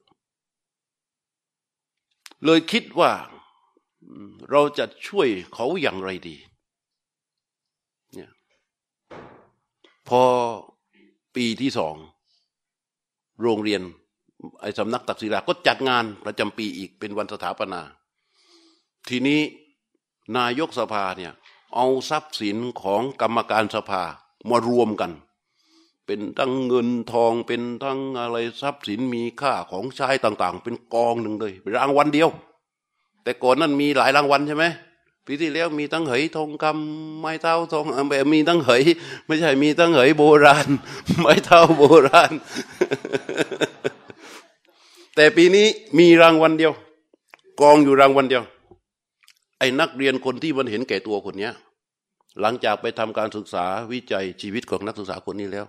[2.44, 3.10] เลยคิดว่า
[4.50, 6.36] เราจะช่วยเขาอย่างไรดี
[8.14, 8.30] เนี่ย
[10.08, 10.22] พอ
[11.36, 11.96] ปีที่สอง
[13.42, 13.82] โรงเรียน
[14.60, 17.80] ไอ้สำนักตักศิลาก็จัดงานประจำปีอีกเป็นวันสถาปนา
[19.08, 19.40] ทีนี้
[20.36, 21.32] นายกสภาเนี่ย
[21.74, 24.02] เอาทรัพย์สินของกรรมการสภา
[24.50, 25.12] มารวมกัน
[26.06, 32.28] เป็นทั้งเงินทองเป็นทั้งอะไรทรัพย์สินมีค่าของใช้ต่างๆ เป็นกองหนึ่งเลยรางวัลเดียว
[33.22, 34.64] แต่ก่อนนั้นมีหลายรางวัลใช่ไหม
[35.26, 38.82] ปีที่แล้วมีตั้งเหยทองคำไม้เท้าทองแบบมีตั้งเหย
[39.26, 40.68] ไม่ใช่มีตั้งเหยโบราณ
[41.20, 42.32] ไม้เท้าโบราณ
[45.16, 45.66] แต่ปีนี้
[45.98, 46.72] มีรางวัลเดียว
[47.60, 48.42] กองอยู่รางวัลเดียว
[49.58, 51.52] ไอ้นักเรียนคนที่มันเห็นแก่ตัวคนเนี้ย
[52.40, 55.66] หลังจากไปทำการศึกษาวิจัยชีวิตของนักศึกษาคนนี้แล้ว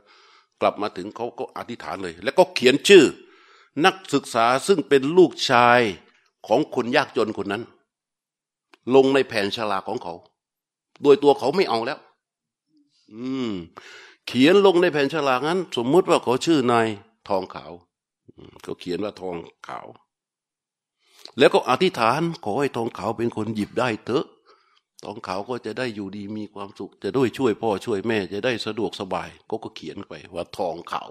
[0.61, 3.05] กลับมาถึงเขาก็อธิษฐานเลย แล้วก็เขียนชื่อ
[3.85, 5.81] นักศึกษาซึ่งเป็นลูกชาย
[6.47, 7.63] ของคนยากจนคนนั้น
[8.95, 10.13] ลงในแผ่นฉลากของเขา
[11.03, 11.99] โดยตัวเขาไม่เอาแล้ว
[13.13, 13.51] อืม
[14.27, 16.87] เขียนลงในแผ่นฉลากนั้น สมมุติว่าเขาชื่อนาย
[17.29, 17.71] ทองขาว
[18.63, 19.35] เขาเขียนว่าทอง
[19.67, 19.87] ขาว
[21.37, 24.25] แล้วก็อธิษฐานขอให้ทองขาวเป็นคนหยิบได้เถอะ
[25.09, 31.03] องเขาก็จะได้อยู่ดีมีความสุข จะด้วยช่วยพ่อช่วยแม่จะได้สะดวกสบายก็ก็เขียนไปว่าทองเขา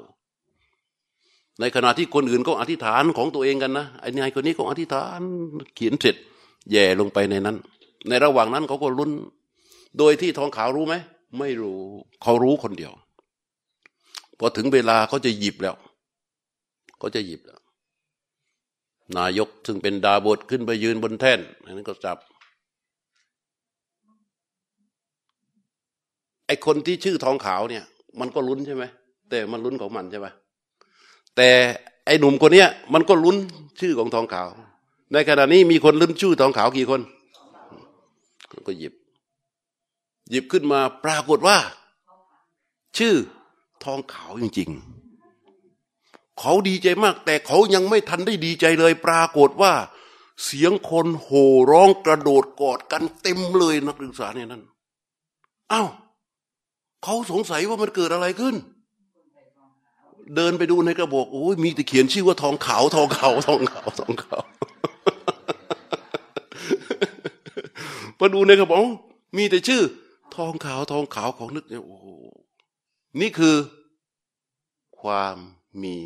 [1.61, 5.21] ในขณะที่คนอื่นก็อธิษฐานของตัวเองกันนะไอ้นายคนนี้ก็อธิษฐาน
[5.75, 6.17] เขียนเสร็จ
[6.71, 7.57] แย่ลงไปในนั้น
[8.09, 9.11] ในระหว่างนั้นเขาก็ลุ้น
[9.99, 10.95] โดยที่ทองขาวรู้ไหม
[11.39, 11.81] ไม่รู้
[12.23, 12.93] เขารู้คนเดียว
[14.39, 15.77] พอถึงเวลาเขาจะหยิบแล้ว
[16.99, 17.61] เขาจะหยิบแล้ว
[19.19, 22.19] นายกซึ่งเป็นดาบทขึ้นไปยืนบนแท่นอันนั้นก็จับ
[26.53, 27.85] อคนที่ชื่อทองขาวเนี่ย
[28.21, 28.85] มันก็ลุ้นใช่ไหม
[29.31, 30.27] แต่มันลุ้นของมันใช่ไหม
[31.37, 31.49] แต่
[32.07, 33.37] ไอหนุ่มคนเนี้ยมันก็ลุ้น
[33.81, 34.49] ชื่อของทองขาว
[35.13, 37.01] ในขณะนี้มีคนลุ้นชื่อทองขาวกี่คน
[38.67, 38.93] ก็หยิบ
[40.31, 41.59] หยิบขึ้นมาปรากฏว่า
[42.99, 43.15] ชื่อ
[43.85, 44.71] ทองขาวจริง
[45.55, 49.73] ๆ เขาดีใจมาก แต่เขายังไม่ทันได้ดีใจเลย ปรากฏว่า
[50.45, 54.63] เสียงคนโห่ร้องกระโดดกอดกันเต็มเลยนักศึกษาเนี่ยนั้น
[55.73, 55.89] อ้าว
[57.03, 58.55] เขาสงสัยว่ามันเกิดอะไรขึ้น
[60.37, 64.43] เดินไปดูในกระบอกโอ้ยมีแต่เขียนชื่อว่าทองขาวทองขาวทองขาวทองขาว
[68.19, 68.81] พอดูในกระเป๋า
[69.37, 69.83] มีแต่ชื่อ
[70.37, 72.07] ทองขาวทองขาวของนึกเนี่ยโอ้โห
[73.21, 73.57] นี่คือ
[75.01, 75.37] ความ
[75.83, 75.97] มี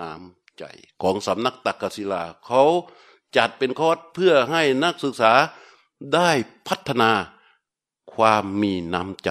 [0.00, 0.64] น้ำใจ
[1.02, 2.62] ของสำนักตักกศิลาเขา
[3.36, 5.32] จัดเป็นคอร์สเพื่อให้นักศึกษา
[6.14, 6.30] ได้
[6.68, 7.10] พัฒนา
[8.14, 9.30] ความมีน้ำใจ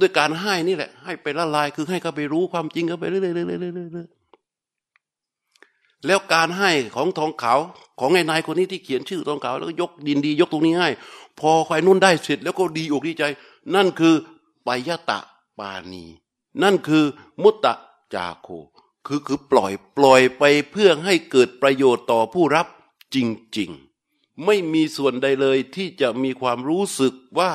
[0.00, 3.20] ด้วยการให้นี่แหละ ให้ไปละลายคือให้เขาไปรู้ความจริงเขาไปเรื่อ
[4.06, 7.58] ยๆแล้วการให้ของทองขาว
[8.00, 10.88] ของไอ้นายคนนี้ที่เขียนชื่อทองขาวแล้วก็ยกดินดี ยกตรงนี้ให้
[11.40, 13.24] พอใครนุ่นได้เสร็จ แล้วก็ดีอกดีใจ
[13.74, 14.14] นั่นคือ
[14.66, 15.18] ปยตะ
[15.58, 16.04] ปานี
[16.62, 17.04] นั่นคือ
[17.42, 17.74] มุตตะ
[18.14, 18.48] จาโค
[19.06, 22.66] คือคือปล่อยปล่อยไปเพื่อให้เกิดประโยชน์ต่อผู้รับ
[23.14, 23.16] จ
[23.58, 23.70] ริง
[24.06, 27.52] ๆ ไม่มีส่วนใดเลยที่จะมีความรู้สึกว่า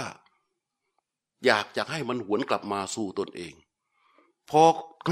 [1.46, 3.54] อยากจะให้มันหวนกลับมาสู่ตนเอง
[4.50, 4.64] พอ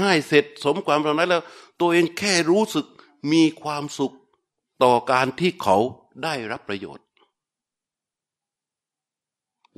[0.02, 1.42] ง่ายเสร็จสมความปรารถนาแล้ว
[1.80, 2.86] ตัวเองแค่รู้สึก
[3.32, 4.14] มีความสุข
[4.82, 5.76] ต่อการที่เขา
[6.22, 7.06] ได้รับประโยชน์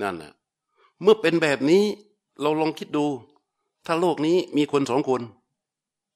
[0.02, 0.32] นั่นแหละ
[1.02, 1.84] เมื่อเป็นแบบนี้
[2.40, 3.06] เราลองคิดดู
[3.86, 5.22] ถ้าโลกนี้มีคนสองคน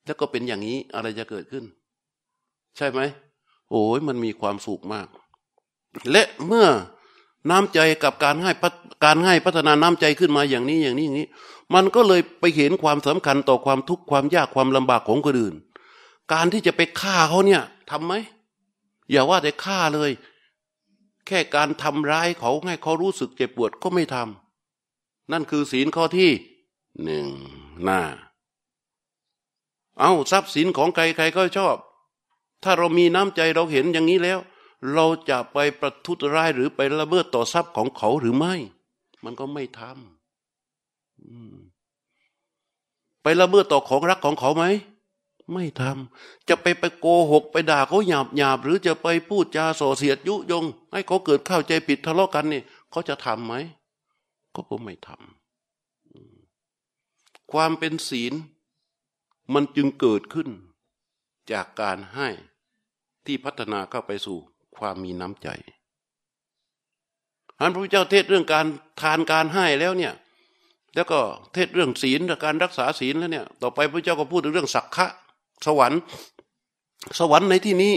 [0.05, 1.65] แล้วก็เป็นอย่างนี้อะไรจะเกิดขึ้น
[2.77, 3.01] ใช่ไหม
[3.71, 5.09] โอ้ยมันมีความสุขมาก
[6.11, 6.67] และเมื่อ
[7.51, 8.51] น้ำใจกับการให้
[9.05, 11.29] การให้พัฒนาน้ำใจขึ้นมาอย่างนี้อย่างนี้อย่างนี้
[11.75, 15.55] มันก็เลยไปเห็นความสำคัญต่อความทุกข์ความยากความลำบากของคนอื่น
[16.33, 18.15] การที่จะไปฆ่าเขาเนี่ยทำไหม
[19.11, 20.11] อย่าว่าแต่ฆ่าเลย
[21.27, 26.31] แค่การทำร้ายเขาให้เขารู้สึกเจ็บปวดก็ไม่ทำนั่นคือศีลข้อที่
[27.05, 27.27] หนึ่ง
[27.85, 28.01] หน้า
[30.01, 31.77] เอาทรัพย์สินของใครใครก็ชอบ
[32.65, 34.39] ถ้าเรามีน้ำใจเราเห็นอย่างนี้แล้ว
[34.93, 38.55] เราจะไปประทุษร้ายหรือไปละเมิดต่อทรัพย์ของเขาหรือไม่
[39.25, 39.93] มันก็ไม่ทำ
[43.23, 44.65] ไปละเมิดต่อของรักของเขาไหม
[45.53, 53.55] ไม่ทำจะไปไปโกหกไปด่าเขาหยาบหยาบหรือจะไปพูดจาส่อเสียดยุยง ให้เขาเกิดเข้าใจผิดทะเลาะกันนี่เขาจะทำไหม
[54.55, 55.19] ก็ไม่ทำ
[57.53, 58.33] ความเป็นศีล
[59.53, 60.49] มันจึงเกิดขึ้น
[61.53, 62.29] จากการให้
[63.25, 64.39] ที่พัฒนาเข้าไปสู่
[64.83, 65.49] ความมีน้ำใจ
[67.59, 68.67] อันพระพุทธเจ้าเทศเรื่องการ
[69.01, 70.13] ทานการให้แล้วเนี่ย
[70.95, 71.19] แล้วก็
[71.55, 75.07] เทศเรื่องศีลการรักษาศีลแล้วเนี่ย ต่อไปพระเจ้าก็พูดถึงเรื่องสักขะ
[75.67, 76.01] สวรรค์
[77.19, 77.95] สวรรค์ในที่นี้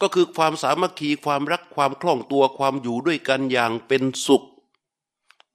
[0.00, 4.46] ก็คือความสามัคคีความรักความคล่องตัวความอยู่ด้วยกันอย่างเป็นสุข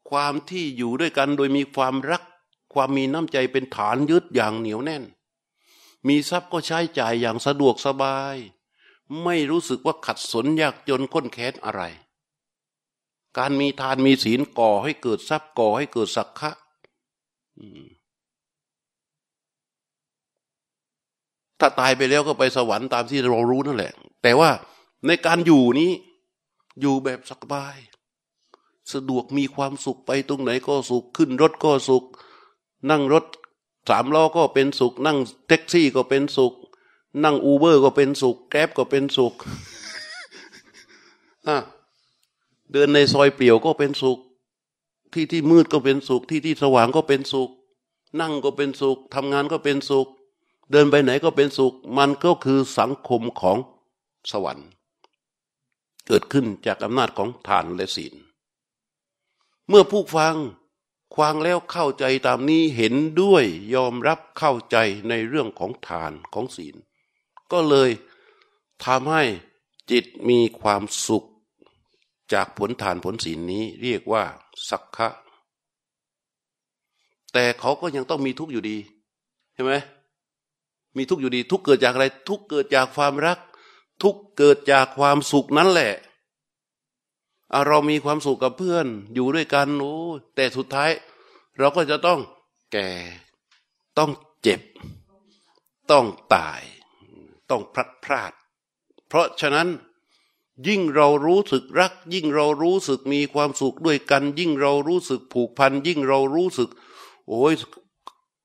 [0.10, 2.24] ความที่อยู่ด้วยกันโดยมีความรัก
[2.74, 5.04] ความมีน้ำใจเป็นฐานยึดอย่างเหนียวแน่น
[6.08, 8.36] มีทรัพย์ก็ใช้จ่ายอย่างสะดวกสบาย
[9.24, 11.82] ไม่รู้สึกว่าขัดสนยากจนข้นแค้นอะไร
[13.38, 16.52] การมีทานมีศีลก่อให้เกิดทรัพย์ก่อให้เกิดสักขะ
[21.60, 23.94] ถ้าตายไปแล้วก็ไปสวรรค์ตามที่เรารู้นั่นแหละ
[24.24, 24.50] แต่ว่า
[25.08, 25.92] ในการอยู่นี้
[26.82, 27.78] อยู่แบบสบาย
[28.94, 32.04] สะดวกมีความสุขไปตรงไหนก็สุขขึ้นรถก็สุข
[32.90, 33.26] นั่งรถ
[33.90, 36.54] สามล้อก็เป็นสุข นั่งแท็กซี่ก็เป็นสุข
[37.24, 39.34] นั่งอูเบอร์ก็เป็นสุข แก๊บก็เป็นสุข
[42.72, 44.20] เดินในซอยเปลี่ยวก็เป็นสุข
[45.14, 47.50] ที่ที่มืดก็เป็นสุข ที่ที่สว่างก็เป็นสุข
[48.20, 50.08] นั่งก็เป็นสุขทำงานก็เป็นสุข
[50.72, 53.58] เดินไปไหนก็เป็นสุข มันก็คือสังคมของ
[54.32, 54.68] สวรรค์
[56.08, 58.14] เกิดขึ้นจากอำนาจของทานและศีล
[59.68, 60.36] เมื่อผู้ฟัง
[61.16, 63.44] ควางแล้วเข้าใจตามนี้เห็นด้วย
[63.76, 64.78] ยอมรับเข้าใจ
[65.10, 66.76] ในเรื่องของทานของศีล
[67.52, 67.90] ก็เลย
[68.86, 69.24] ทำให้
[69.92, 71.26] จิตมีความสุข
[72.34, 74.24] จากผลทานผลศีลนี้เรียกว่า
[74.70, 75.10] สักขะ
[77.34, 78.78] แต่เขาก็ยังต้องมีทุกข์อยู่ดี
[79.54, 79.74] ใช่ไหม
[80.98, 83.40] มีทุกข์อยู่ดี ทุกเกิดจากอะไร ทุกเกิดจากความรัก
[84.04, 85.94] ทุกเกิดจากความสุขนั้นแหละ
[87.68, 89.96] เรามีความสุขกับเพื่อนอยู่ด้วยกันโอ้
[90.36, 90.92] แต่สุดท้าย
[91.58, 92.20] เราก็จะต้อง
[92.72, 92.90] แก่
[93.98, 94.62] ต้องเจ็บ
[95.92, 96.62] ต้องตาย
[97.50, 98.32] ต้องพลัดพราก
[99.08, 99.70] เพราะฉะนั้น
[100.68, 106.70] ยิ่งเรารู้สึกรัก ยิ่งเรารู้สึกมีความสุขด้วยกัน ยิ่งเรารู้สึกผูกพัน ยิ่งเรารู้สึก
[107.28, 107.54] โอ้ย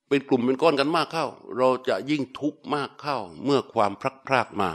[0.09, 1.27] เป็นกลุ่มเป็นก้อนกันมากเข้า
[1.57, 4.71] เราจะยิ่งทุกข์มากเข้า เมื่อความพลัดพรากมา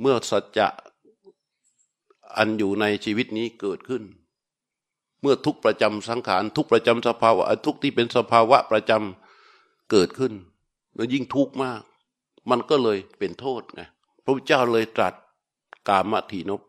[0.00, 0.68] เมื่อสัจจะ
[2.36, 4.02] อันอยู่ในชีวิตนี้เกิดขึ้น
[5.20, 10.32] เมื่อทุกประจำสังขารทุกประจำสภาวะทุกที่เป็นสภาวะประจำเกิดขึ้น
[10.94, 11.82] แล้วยิ่งทุกข์มาก
[12.50, 13.82] มันก็เลยเป็นโทษไง
[14.24, 15.14] พระพุทธเจ้าเลยตรัส
[15.88, 16.62] กามทีนบ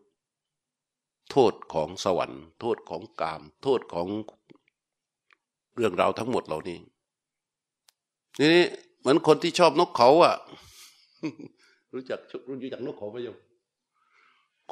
[1.30, 4.06] โทษของสวรรค์ โทษของกาม โทษของ
[5.74, 6.78] เรื่องราวทั้งหมดเหล่านี้
[8.40, 8.64] นี่
[8.98, 10.34] เหมือนคนที่ชอบนกเขาอะ
[11.92, 13.36] รู้จักรู้จักนกเขาไหมโยม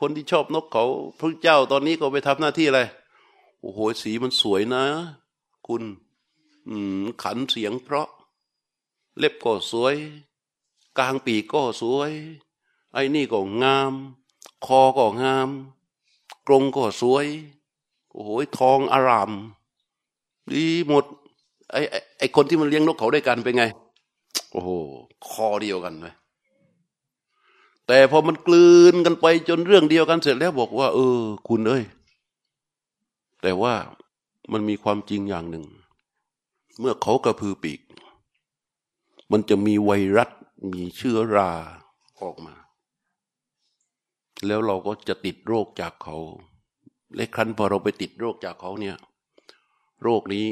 [0.00, 0.84] คนที่ชอบนกเขา
[1.18, 2.80] พระเจ้าตอนนี้ก็ไปทำหน้าที่อะไร
[3.60, 4.84] โอ้โหสีมันสวยนะ
[5.66, 5.82] คุณ
[6.68, 8.08] อืมขันเสียงเพราะ
[9.18, 9.94] เล็บก็สวย
[10.98, 12.12] กลางปีก็สวย
[12.92, 13.92] ไอ้นี่ก็งาม
[14.66, 15.48] คอก็งาม
[16.46, 17.26] กรงก็สวย
[18.12, 19.30] โอ้โหทองอาราม
[20.50, 21.04] ดีหมด
[21.72, 21.80] ไอ้
[22.18, 23.64] ไอ้คนที่มันเลี้ยงนกเขาด้วยกันเป็นไง
[24.52, 24.70] โอ้โห
[25.28, 26.14] คอเดียวกันเลย
[27.86, 31.84] แต่พอมันกลืนกันไปจนเรื่องเดียวกันเสร็จแล้วบอกว่า เออ คุณเอ้ย
[33.42, 33.74] แต่ว่า
[34.52, 35.64] มันมีความจริงอย่างหนึ่ง
[36.78, 37.80] เมื่อเขากระพือปีก
[39.32, 40.30] มันจะมีไวรัส
[40.72, 41.52] มีเชื้อรา
[42.20, 42.54] ออกมา
[44.46, 46.16] แล้วเราก็จะติดโรคจากเขา
[47.14, 48.96] และครั้นพอเราไปติดโรคจากเขาเนี่ย
[50.02, 50.46] โรคนี้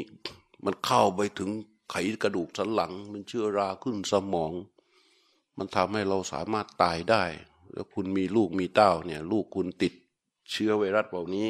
[0.65, 1.51] มันเข้าไปถึง
[1.91, 4.53] ไขกระดูกสันหลัง มันเชื้อราขึ้นสมอง
[5.59, 7.25] มันทำให้เราสามารถตายได้
[7.73, 9.93] แล้วคุณมีลูกมีเต้าเนี่ย ลูกคุณติด
[10.51, 11.49] เชื้อไวรัสเหล่านี้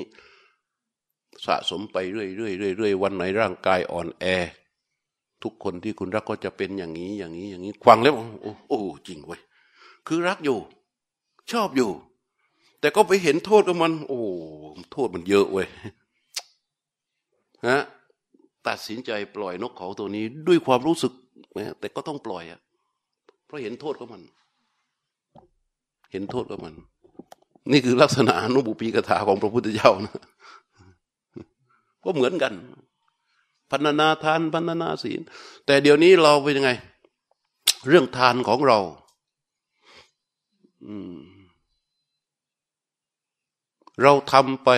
[1.47, 4.25] สะสมไปเรื่อยๆเรื่อยๆวันไหนร่างกายอ่อนแอ
[5.45, 8.73] ทุกคนที่คุณรักก็จะเป็นอย่างนี้ อย่างนี้ อย่างนี้ควังแล้วโอ้โอ
[9.07, 9.41] จริงเว้ย
[10.07, 10.59] คือรักอยู่
[11.53, 11.91] ชอบอยู่
[12.81, 14.21] แต่ก็ไปเห็นโทษกับมัน โอ้
[14.93, 15.67] โทษมันเยอะเว้ย
[17.67, 17.83] ฮะ
[18.67, 21.13] ตัดสินใจปล่อยนกเขาตัวนี้ด้วยความรู้สึก
[21.81, 22.61] แต่ก็ต้องปล่อยอะ
[23.47, 24.23] เพราะเห็นโทษของมัน
[26.13, 26.75] เห็นโทษของมัน
[27.73, 30.19] นี่คือลักษณะนุบุปีกถาของพระพุทธเจ้านะ
[32.05, 32.53] ก็เหมือนกัน
[33.71, 35.21] พันนาทานพันนาศีล
[35.67, 36.71] แต่เดี๋ยวนี้เราเป็นยังไง
[37.89, 38.79] เรื่องทานของเรา
[44.03, 44.71] เราทำไป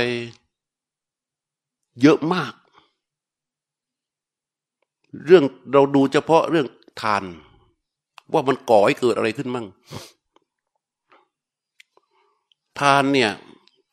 [2.03, 2.53] เยอะมาก
[5.27, 6.67] เรื่องเราดูเฉพาะเรื่อง
[7.03, 7.25] ทาน
[8.33, 9.67] ว่ามันก่อให้เกิดอะไรขึ้นมั่ง
[12.81, 13.33] ทานเนี่ย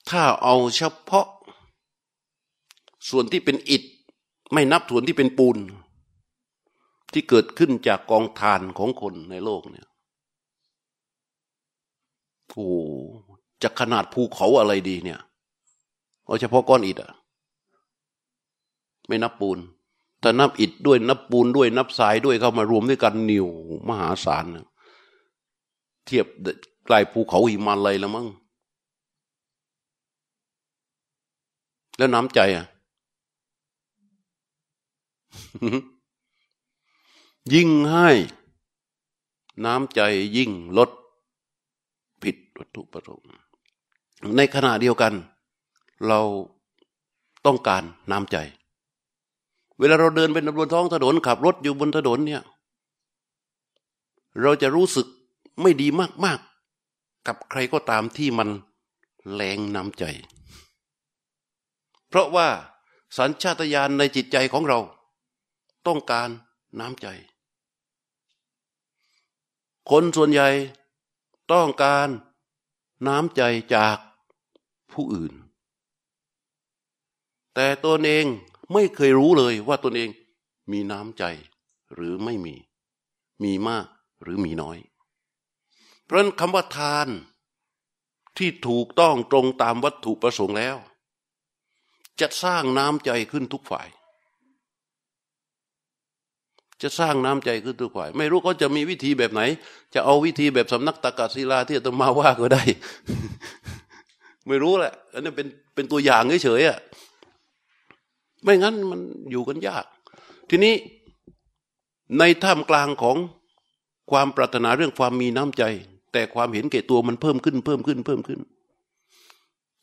[0.10, 1.28] ถ้าเอาเฉพาะ
[3.10, 3.84] ส่วนที่เป็นอิฐ
[4.54, 5.58] ไม่นับส่วนที่เป็นปูน
[7.14, 9.88] ที่เกิดขึ้นจากกองทานของคนในโลกเนี่ย
[12.50, 12.68] โอ้
[13.64, 15.20] จะขนาดภูเขาอะไรดีเนี่ย
[16.26, 17.12] เอาเฉพาะก้อนอิฐอะ
[19.08, 19.60] ไม่นับปูน
[20.22, 23.48] แต่นับอิฐด้วยนับปูนด้วยนับทรายด้วยเข้ามารวมด้วยกันนิว
[23.90, 24.46] มหาศาล
[26.06, 26.26] เทียบ
[26.88, 28.28] กล้ภูเขาหิมาลัยแล้วมั้ง
[31.98, 32.66] แล้วน้ำใจอะ
[37.54, 38.10] ยิ่งให้
[39.66, 40.02] น้ำใจ
[40.38, 40.90] ยิ่งลด
[42.22, 43.28] ผิดวัตถุประสงค์
[44.36, 45.14] ในขณะเดียวกัน
[46.08, 46.20] เรา
[47.46, 48.38] ต้องการน้ำใจ
[49.80, 52.44] เวลาเราเดินเป็นบนท้องถนนขับรถอยู่บนถนนเนี่ย
[54.42, 55.08] เราจะรู้สึก
[55.62, 55.88] ไม่ดี
[56.26, 56.40] มาก
[56.82, 58.50] ๆ กับใครก็ตามที่มัน
[59.34, 60.04] แรงน้ำใจ
[62.10, 62.48] เพราะว่า
[63.18, 64.80] สัญชาตญาณในจิตใจของเรา
[65.88, 66.30] ต้องการ
[66.80, 67.08] น้ำใจ
[69.90, 70.50] คนส่วนใหญ่
[71.52, 72.08] ต้องการ
[73.08, 73.42] น้ำใจ
[73.76, 73.98] จาก
[74.92, 75.34] ผู้อื่น
[77.54, 78.26] แต่ตัวเอง
[78.74, 80.10] ไม่เคยรู้เลยว่าตนเอง
[80.72, 81.24] มีน้ำใจ
[81.94, 82.56] หรือไม่มี
[83.44, 83.86] มีมาก
[84.22, 84.78] หรือมีน้อย
[86.04, 87.08] เพราะนั้นคำว่าทาน
[88.38, 90.78] ที่ถูกต้องตรงตามวัตถุประสงค์แล้ว
[92.20, 93.88] จะสร้างน้ำใจขึ้นทุกฝ่าย
[96.84, 99.42] จะสร้างน้ำใจขึ้นทุกฝ่าย ไม่รู้เขาจะมีวิธีแบบไหน
[99.94, 102.64] จะเอาวิธีแบบสำนักตากาศิลาที่อาตมาว่าก็ได้
[104.48, 106.78] ไม่รู้แหละ อันนี้เป็นเป็นตัวอย่างเฉยๆอะ
[108.44, 109.00] ไม่งั้นมัน
[109.32, 109.86] อยู่กันยาก
[110.50, 110.74] ทีนี้
[112.20, 113.18] ในท่ามกลางของ
[114.12, 115.64] ความปรารถนาเรื่องความมีน้ำใจ
[116.14, 118.40] แต่ความเห็นแก่ตัวมันเพิ่มขึ้น เพิ่มขึ้นเพิ่มขึ้น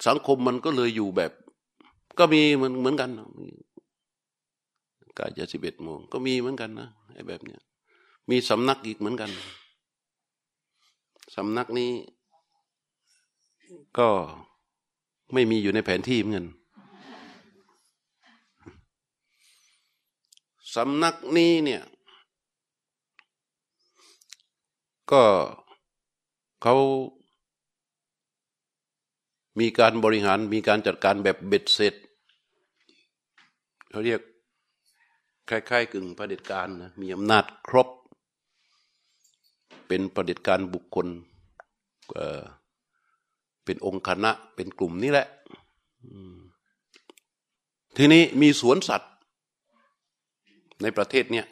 [0.07, 1.33] สังคมมันก็เลยอยู่แบบ
[2.19, 3.11] ก็มีเหมันเหมือนกัน
[5.19, 7.61] กาจะสิบเอ็ดโมงก็มีเหมือนกันนะไอ้แบบเนี้ย
[8.31, 9.31] มีสำนักอีกเหมือนกัน
[11.37, 11.93] สำนักนี้
[13.99, 14.09] ก็
[15.33, 16.47] ไม่มีอยู่ในแผนที่เหมือนกัน
[20.75, 21.83] สำนักนี้เนี่ย
[25.13, 25.23] ก็
[26.63, 26.77] เขา
[29.61, 31.95] มีการบริหารมีการจัดการแบบเบ็ดเสร็จ
[33.91, 34.21] เขาเรียก
[35.51, 37.89] คล้ายๆกึ่งประเด็จการนะมีอำนาจครบ
[39.89, 41.07] เป็นประเด็จการบุคคล
[43.65, 45.27] เป็นองค์คณะเป็นกลุ่มนี้แหละ
[47.97, 49.11] ทีนี้มีสวนสัตว์
[50.83, 51.47] ในประเทศเนี้ย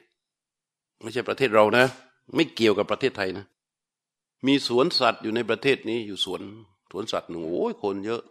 [1.00, 1.84] ไม่ใช่ประเทศเรานะ
[2.34, 3.46] ไม่เกี่ยวกับประเทศไทยนะ
[4.46, 6.42] มีสวนสัตว์อยู่ในประเทศนี้อยู่สวน
[6.90, 8.22] สวนสัตว์หนึ่งโอ้ยคนเยอะ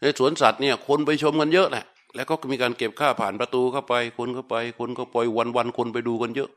[0.00, 6.50] ในสวนสัตว์เนี่ย คนไปชมกันเยอะแหละ แล้วก็มีการเก็บค่าผ่านประตูเข้าไป คนเข้าไป คนก็ปล่อยวันวันคนไปดูกันเยอะ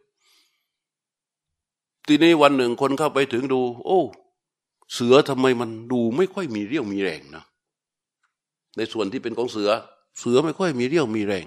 [2.07, 3.99] ทีนี้วันหนึ่งคนเข้าไปถึงดู โอ้
[4.93, 7.43] เสือทำไมมันดูไม่ค่อยมีเรี่ยวมีแรงนะ
[8.77, 9.69] ในส่วนที่เป็นของเสือ
[10.19, 11.45] เสือไม่ค่อยมีเรี่ยวมีแรง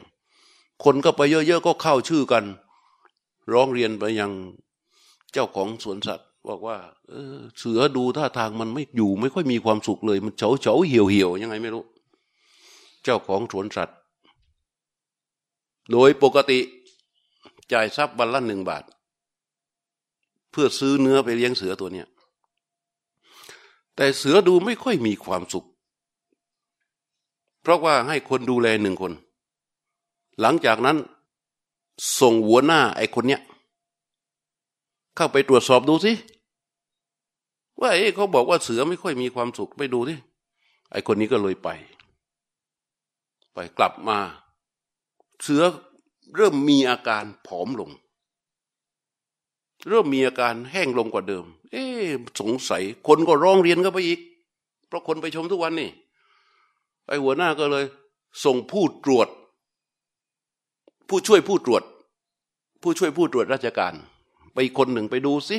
[0.84, 2.44] คนก็ไปเยอะๆก็เข้าชื่อกัน
[3.52, 4.30] ร้องเรียนไปยัง
[5.32, 6.76] เจ้าของสวนสัตว์ บอกว่า
[7.08, 11.84] เออเสือดูท่าทางมันไม่อยู่ ไม่ค่อยมีความสุขเลย มันเฉาเฉาเหี่ยวเหี่ยวยังไงไม่รู้
[13.02, 13.96] เจ้าของสวนสัตว์
[15.90, 16.58] โดยปกติ
[17.72, 18.84] จ่ายทรัพย์วันละหนึ่งบาท
[20.50, 22.08] เพื่อซื้อเนื้อไปเลี้ยงเสือตัวเนี้ย
[23.96, 25.66] แต่เสือดูไม่ค่อยมีความสุข
[27.62, 29.12] เพราะว่าให้คนดูแลหนึ่งคน
[30.40, 30.96] หลังจากนั้น
[32.20, 33.40] ส่งหัวหน้าไอ้คนเนี้ย
[35.16, 36.12] เข้าไปตรวจสอบดูสิ
[37.80, 40.14] ว่าเอ๊เขาบอกว่าเสือไม่ค่อยมีความสุขไปดูสิ
[40.90, 41.68] ไอ้คนนี้ก็เลยไป
[43.54, 44.18] ไปกลับมา
[45.42, 45.64] เสือ
[46.36, 47.90] เริ่มมีอาการผอมลง
[49.88, 51.84] เริ่มมีอาการแห้งลงกว่าเดิม เอ๊
[52.40, 54.20] สงสัย คนก็ร้องเรียนก็ไปอีก
[54.86, 55.90] เพราะคนไปชมทุกวันนี่
[57.06, 57.84] ไอ้หัวหน้าก็เลย
[58.44, 59.28] ส่งผู้ตรวจ
[61.08, 61.82] ผู้ช่วยผู้ตรวจ
[62.82, 63.94] ผู้ช่วยผู้ตรวจราชการ
[64.54, 65.58] ไปคนหนึ่งไปดูสิ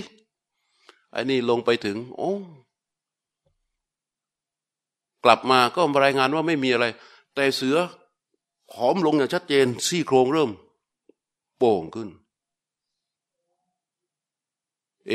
[1.12, 2.32] ไอ้นี่ลงไปถึง โอ้
[5.24, 6.86] กลับมาก็รายงานว่าไม่มีอะไร
[7.36, 7.78] แต่เสือ
[8.76, 10.52] หอมลงอย่างชัดเจน ซี่โครงเริ่ม
[11.58, 12.10] โป่งขึ้น
[15.10, 15.14] เอ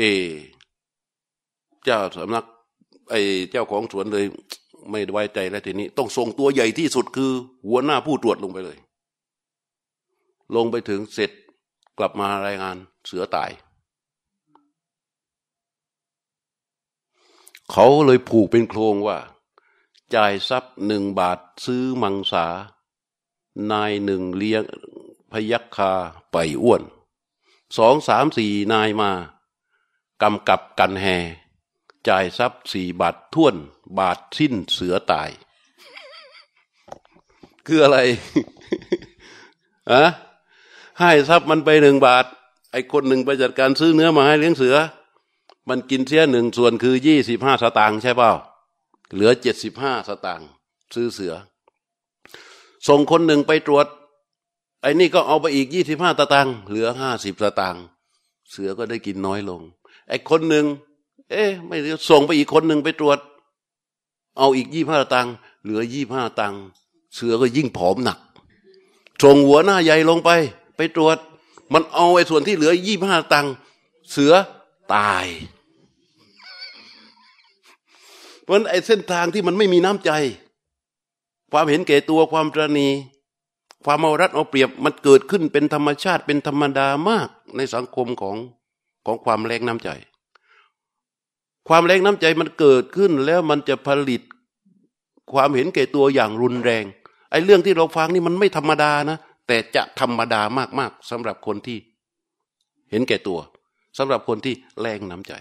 [1.83, 2.45] เจ้าสำนัก
[3.09, 3.15] ไอ
[3.51, 4.25] เจ้าของสวนเลย
[4.89, 7.31] ไม่ไว้ใจแล้วทีนี้ ต้องส่งตัวใหญ่ที่สุดคือ
[7.67, 8.77] หัวหน้าผู้ตรวจลงไปเลย
[10.55, 11.31] ลงไปถึงเสร็จ
[11.97, 12.75] กลับมารายงาน
[13.07, 13.49] เสือตาย
[17.71, 19.17] เขาเลยผูกเป็นโครงว่า
[20.15, 22.47] จ่ายทรัพย์หนึ่งบาทซื้อมังสา
[23.71, 24.63] นายหนึ่งเลี้ยง
[25.31, 25.93] พยักคา
[26.31, 26.81] ไปอ้วน
[27.77, 29.11] สองสามสี่นายมา
[30.21, 31.17] กำกับกันแห่
[32.07, 33.55] จ่ายทรัพย์สี่บาทท่วน
[33.97, 35.29] บาทสิ้นเสือตาย
[37.67, 37.99] คืออะไร
[39.91, 40.03] อะ
[40.99, 42.25] ให้ทรัพย์มันไปหนึ่งบาท
[42.71, 44.75] ไอ้คนหนึ่งไปจัดการซื้อเนื้อมาให้เลี้ยงเสือ
[45.69, 48.31] มันกินเสียหนึ่งส่วนคือยี่สิบห้าสตางค์ใช่เปล่า
[49.13, 50.49] เหลือเจ็ดสิบห้าสตางค์
[50.93, 51.33] ซื้อเสือ
[52.87, 53.85] ส่งคนหนึ่งไปตรวจ
[54.81, 57.83] ไอ้นี่ก็เอาไปอีกยี่สิบห้าสตางค์เหลือห้าสิบสตางค์
[58.51, 59.61] เสือก็ได้กินน้อยลง
[60.07, 60.65] ไอ้คนหนึ่ง
[61.31, 61.77] เอ๊ะไม่
[62.09, 63.19] ส่งไปอีกคนหนึ่งไปตรวจ
[64.37, 65.33] เอาอีกยี่ห้าตังค์
[65.63, 66.59] เหลือยี่ห้าตังค์
[67.15, 68.19] เสือก็ยิ่งผอมหนัก
[69.23, 70.29] ส่งหัวหน้าใหญ่ลงไป
[70.77, 71.17] ไปตรวจ
[71.73, 73.51] มันเอาไอ้ส่วนที่เหลือยี่ห้าตังค์
[74.11, 74.33] เสือ
[74.93, 75.25] ตาย
[78.49, 80.11] ราะไอ้เส้นทางที่มันไม่มีน้ำใจ
[81.51, 82.87] ความเห็นแก่ตัวความตรณี
[83.85, 88.37] ความเอารัดเอาเปรียบมันเกิดขึ้นเป็นธรรมชาติเป็นธรรมดามากในสังคมของ
[89.05, 89.89] ของความแรงน้ำใจ
[91.67, 94.21] ความแรงน้ำใจมันเกิดขึ้นแล้วมันจะผลิต
[95.33, 96.83] ความเห็นแก่ตัวอย่างรุนแรง
[97.31, 100.41] ไอ้เรื่องที่เราฟังนี่มันไม่ธรรมดานะ แต่จะธรรมดา
[100.79, 101.77] มากๆสำหรับคนที่
[102.91, 103.39] เห็นแก่ตัว
[103.97, 105.33] สำหรับคนที่แรงน้ำใจ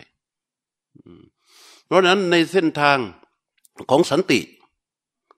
[1.89, 2.99] เพราะนั้นในเส้นทาง
[3.91, 4.41] ของสันติ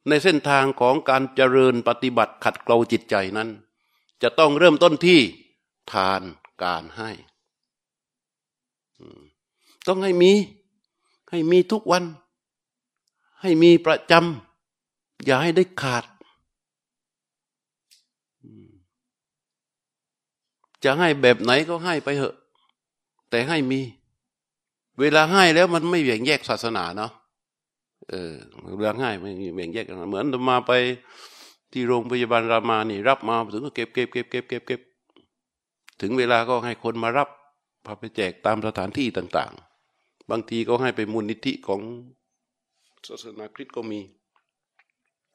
[0.09, 3.49] ในเส้นทางของการเจริญปฏิบัติขัดเกลาจิตใจนั้น
[4.23, 5.21] จะต้องเริ่มต้นที่
[5.93, 6.23] ทาน
[6.63, 7.11] การให้
[9.87, 10.33] ต้องให้มี
[11.31, 12.05] ให้มีทุกวัน
[13.43, 16.05] ให้มีประจำอย่าให้ได้ขาด
[20.85, 22.35] จะให้แบบไหนก็ให้ไปเถอะ
[23.31, 23.81] แต่ให้มี
[25.01, 27.13] เวลาให้แล้วมันไม่แบ่งแยกศาสนาเนาะ
[28.11, 28.35] เออ
[28.77, 30.73] เวลาให้ไม่แบ่งแยกกันเหมือนมาไป
[31.73, 34.81] ที่โรงพยาบาลรามานี่ รับมาถึงก็เก็บเก็บเก็บเก็บเก็บเก็บ
[36.01, 37.29] ถึงเวลาก็ให้คนมารับ
[37.85, 39.53] พาไปแจกตามสถานที่ต่าง
[39.91, 41.81] ๆ บางทีก็ให้ไปมูลนิธิของ
[43.09, 44.01] ศาสนาคริสต์ก็มี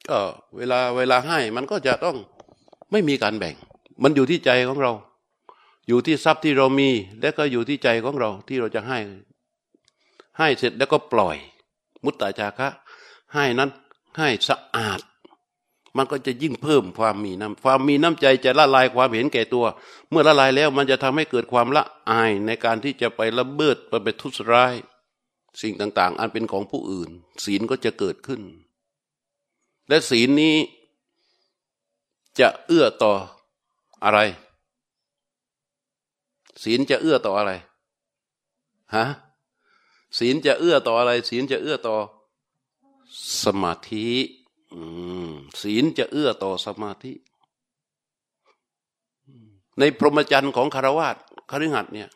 [0.08, 0.18] ก็
[0.56, 2.16] เวลาเวลาให้มันก็จะต้อง
[2.92, 3.54] ไม่มีการแบ่ง
[4.02, 4.92] มันอยู่ที่ใจของเรา
[5.88, 6.90] อยู่ที่ทรัพย์ที่เรามี
[7.20, 8.98] และก็อยู่ที่ใจของเราที่เราจะให้
[10.38, 11.36] ให้เสร็จแล้วก็ปล่อย
[12.04, 12.68] มุตตาจาคะ
[13.34, 13.70] ให้นั้น
[14.18, 15.00] ให้สะอาด
[15.96, 19.66] มันก็จะยิ่งเพิ่มความมีน้ำความมีน้ำใจจะละลายความเห็นแก่ตัว
[20.10, 24.74] เมื่อละลายแล้วมันจะทำให้เกิดความละอายในการที่จะไปละเบิดไปไปทุสร้าย
[25.60, 27.10] สิ่งต่าง ๆ อันเป็นของผู้อื่น
[27.44, 28.40] ศีลก็จะเกิดขึ้น
[29.88, 30.56] และศีลนี้
[32.40, 33.12] จะเอื้อต่อ
[34.04, 34.18] อะไร
[36.62, 37.52] ศีลจะเอื้อต่ออะไร
[38.94, 39.06] ฮะ
[40.18, 41.96] ศีลจะเอื้อต่ออะไร ศีลจะเอื้อต่อ
[43.44, 44.08] สมาธิ
[45.62, 47.12] ศีลจะเอื้อต่อสมาธิ
[49.78, 51.16] ในพรหมจรรย์ของคารวาส
[51.50, 52.08] คฤหัสเนี่ย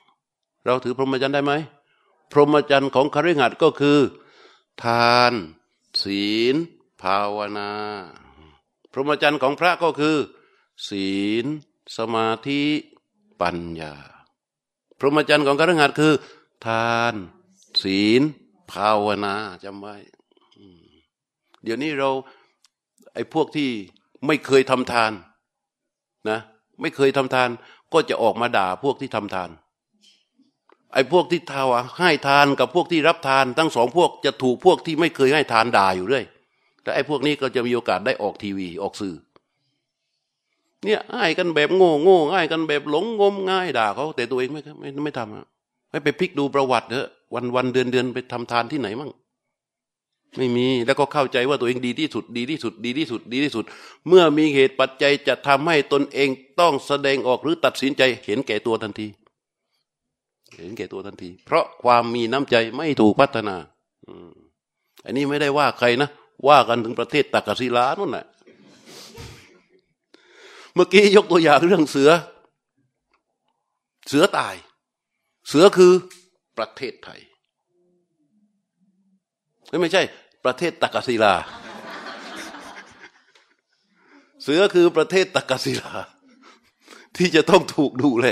[0.65, 1.53] เราถือพรหมจรรย์ได้ไหม
[2.33, 3.99] พรหมจรรย์ของคฤหัสก็คือ
[4.83, 5.33] ทาน
[6.03, 6.57] ศีล
[7.03, 7.71] ภาวนา
[8.93, 10.17] พรหมจรรย์ของพระก็คือ
[10.89, 11.11] ศี
[11.45, 11.47] ล
[11.97, 12.63] สมาธิ
[13.41, 13.95] ปัญญา
[14.99, 16.13] พรหมจรรย์ของคฤหัสคือ
[16.67, 17.15] ทาน
[17.83, 18.23] ศีล
[18.73, 19.95] ภาวนาจำไว้
[21.63, 22.11] เดี๋ยวนี้เรา
[23.15, 23.69] ไอ้พวกที่
[24.27, 25.13] ไม่เคยทำทาน
[26.31, 26.39] นะ
[26.81, 27.49] ไม่เคยทำทาน
[27.93, 29.51] ก็จะออกมาด่าพวกที่ทำทาน
[30.95, 31.69] ไอ้พวกที่ทาว
[31.99, 36.25] ให้ทานกับพวกที่รับทาน ทั้งสองพวกจะถูกพวกที่ไม่เคยให้ทานด่าอยู่เรื่อย
[36.83, 39.15] แต่ไอ้พวกนี้ก็จะมีโอกาสได้ออกทีวีออกสื่อ
[40.85, 45.47] เนี่ยง่ายกันแบบโง่โง่ง่ายกันแบบหลงงมง่ายด่าเขาแต่ตัวเองไม่ไม่ไม่ทำอะ
[45.91, 49.11] ให้ไปพลิกดูประวัติเถอะ วันวันเดือนเดือนไปทำทานที่ไหนมั่ง
[50.37, 53.65] ไม่มีแล้วก็เข้าใจว่าตัวเองดีที่สุด ดีที่สุด ดีที่สุด ดีที่สุด
[54.09, 56.29] เมื่อมีเหตุปัจจัยจะทำให้ตนเอง
[56.61, 59.07] ต้องแสดงออกหรือตัดสินใจ เห็นแก่ตัวทันที
[60.57, 63.57] เห็นแก่ตัวทันที เพราะความมีน้ำใจไม่ถูกพัฒนา
[65.05, 66.09] อันนี้ไม่ได้ว่าใครนะ
[66.49, 68.27] ว่ากันถึงประเทศตักกศิลานั่นแหละ
[70.75, 72.11] เมื่อกี้ยกตัวอย่างเรื่องเสือ
[74.09, 74.55] เสือตาย
[75.49, 75.93] เสือคือ
[76.61, 77.21] ประเทศไทย
[79.81, 80.03] ไม่ใช่
[80.45, 81.35] ประเทศตักศิลา
[84.43, 85.93] เสือคือประเทศตักกศิลา
[87.17, 88.27] ที่จะต้องถูกดูแล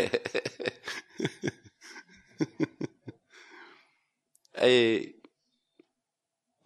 [4.58, 4.64] ไอ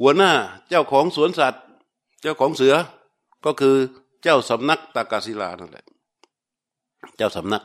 [0.00, 0.32] หัวหน้า
[0.68, 1.64] เจ้าของสวนสัตว์
[2.22, 2.74] เจ้าของเสือ
[3.44, 3.76] ก็คือ
[4.22, 5.86] เจ้าสำนักตากศิลานั่นแหละ
[7.16, 7.62] เจ้าสำนัก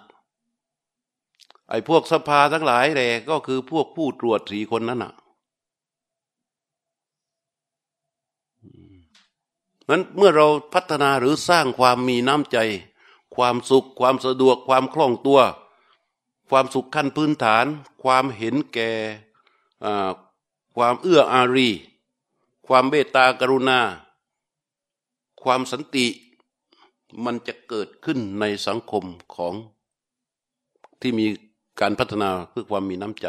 [1.70, 5.14] ไอ้พวกสภาทั้งหลายแหละก็คือพวกผู้ตรวจสีคนนั้นน่ะ
[9.90, 12.58] นั้นเมื่อเราพัฒนาหรือสร้างความมีน้ำใจ
[13.36, 15.42] ความสุข ความสะดวก ความคล่องตัว
[16.50, 17.66] ความสุขขั้นพื้นฐาน
[18.04, 18.92] ความเห็นแก่
[20.76, 21.70] ความเอื้ออารี
[22.68, 23.80] ความเมตตากรุณา
[25.44, 26.08] ความสันติ
[27.24, 29.06] มันจะเกิดขึ้นในสังคม
[29.36, 29.54] ของ
[31.02, 31.26] ที่มี
[31.82, 33.28] การพัฒนาเพื่อความมีน้ำใจ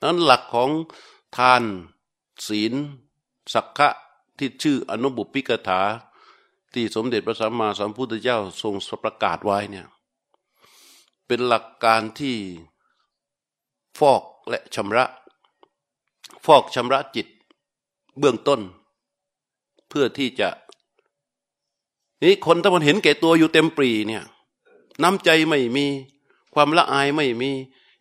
[0.00, 0.70] นั้นหลักของ
[1.36, 1.62] ทาน
[2.48, 2.74] ศีล
[3.54, 3.90] สักขะ
[4.38, 5.80] ที่ชื่ออนุบุพิกถา
[6.74, 9.86] ที่สมเด็จพระสัมมาสัมพุทธเจ้าทรงประกาศไว้เนี่ย
[11.26, 12.36] เป็นหลักการที่
[13.98, 15.04] ฟอกและชำระ
[16.46, 17.26] ฟอกชำระจิต
[18.18, 18.60] เบื้องต้น
[19.88, 20.48] เพื่อที่จะ
[22.22, 24.24] นี่คนถ้ามันเห็นแก่ตัวอยู่เต็มปรีเนี่ย
[25.02, 25.86] น้ำใจไม่มี
[26.54, 27.50] ความละอายไม่มี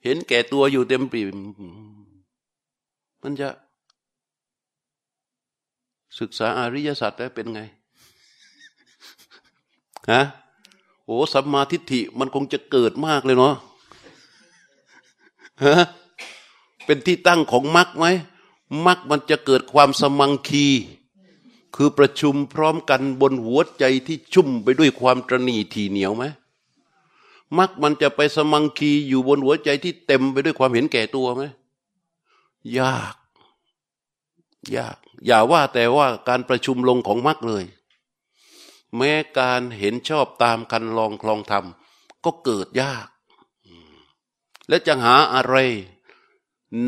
[0.03, 1.19] เห็นแก่ตัวอยู่เต็มปี
[3.21, 3.49] มันจะ
[6.19, 7.61] ศึกษาอริยสัจแล้วเป็นไง
[10.11, 10.21] ฮะ
[11.05, 13.55] โอ้สัมมาทิฏฐิมันคงจะเกิดมากเลยเนาะ
[15.65, 15.75] ฮะ
[16.85, 18.05] เป็นที่ตั้งของมรรคไหม
[18.85, 20.67] มรรคมันจะเกิดความสมังคี
[21.75, 26.23] คือประชุมพร้อมกันบนหัวใจที่ชุ่มไปด้วยความตรณีทีเหนียวไหม
[27.57, 31.43] มรรคมันจะไปสมังคีอยู่บนหัวใจที่เต็มไปด้วยความเห็นแก่ตัวไหม
[32.79, 33.15] ยาก
[34.75, 37.65] ยาก อย่าว่าแต่ว่าการประชุมลงของมรรคเลย
[38.97, 41.65] แม้การเห็นชอบตามคันลองคลองธรรม
[42.25, 43.07] ก็เกิดยาก
[44.67, 45.55] และจะหาอะไร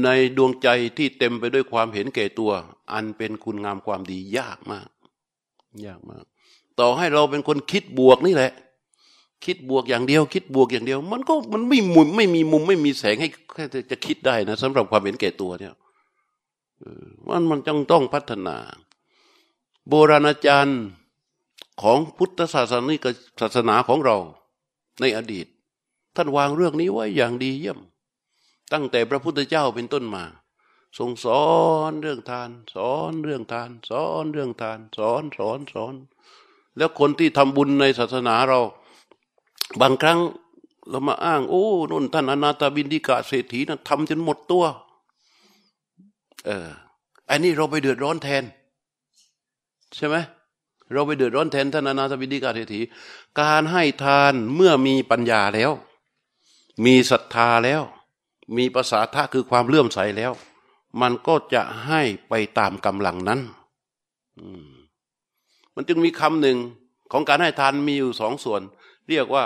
[0.03, 0.07] ใน
[0.37, 0.67] ดวงใจ
[0.97, 2.51] ที่เต็มไปด้วยความเห็นแก่ตัว
[2.93, 4.89] อันเป็นคุณงามความดียากมาก
[5.85, 6.25] ยากมาก
[6.79, 8.51] ต่อให้เราเป็นคนคิดบวกนี่แหละ
[9.45, 13.29] คิดบวกอย่างเดียว คิดบวกอย่างเดียว มันก็มันไม่มุมไม่มีมุมไม่มีแสงให้
[13.91, 15.73] จะคิดได้นะสำหรับความเห็นแก่ตัวเนี่ย
[17.27, 18.57] มันมันต้องต้องพัฒนา
[19.87, 20.79] โบราณอาจารย์
[21.81, 23.05] ของพุทธศาสนิก
[23.41, 24.17] ศาสนาของเรา
[24.99, 25.47] ในอดีต
[26.15, 27.79] ท่านวางเรื่องนี้ไว้อย่างดีเยี่ยม
[28.73, 30.23] ตั้งแต่พระพุทธเจ้าเป็นต้นมา
[30.97, 31.45] ทรงสอ
[31.89, 35.93] นเรื่องทาน สอนเรื่องทาน สอนเรื่องทาน สอนสอนสอน
[36.77, 38.59] แล้วคนที่ทำบุญในศาสนาเรา
[39.81, 40.19] บางครั้ง
[40.89, 44.65] เรามาอ้าง โอ้นุ่นท่านอนาตาบินดิกาเศรษฐีนะทำจนหมดตัว
[46.45, 46.67] เออ
[47.29, 48.43] อันนี้เราไปเดือดร้อนแทน
[49.95, 50.15] ใช่ไหม
[50.93, 52.81] เราไปเดือดร้อนแทนท่านอนาถบินดิกาเศรษฐี
[53.41, 55.71] การให้ทานเมื่อมีปัญญาแล้ว
[56.85, 57.81] มีศรัทธาแล้ว
[58.57, 60.31] มีภาษาทะคือความเลื่อมใสแล้ว
[61.01, 63.39] มันก็จะให้ไปตามกำลังนั้น
[65.75, 66.57] มันจึงมีคำหนึ่ง
[67.11, 68.61] ของการให้ทานมีอยู่สองส่วน
[69.09, 69.45] เรียกว่า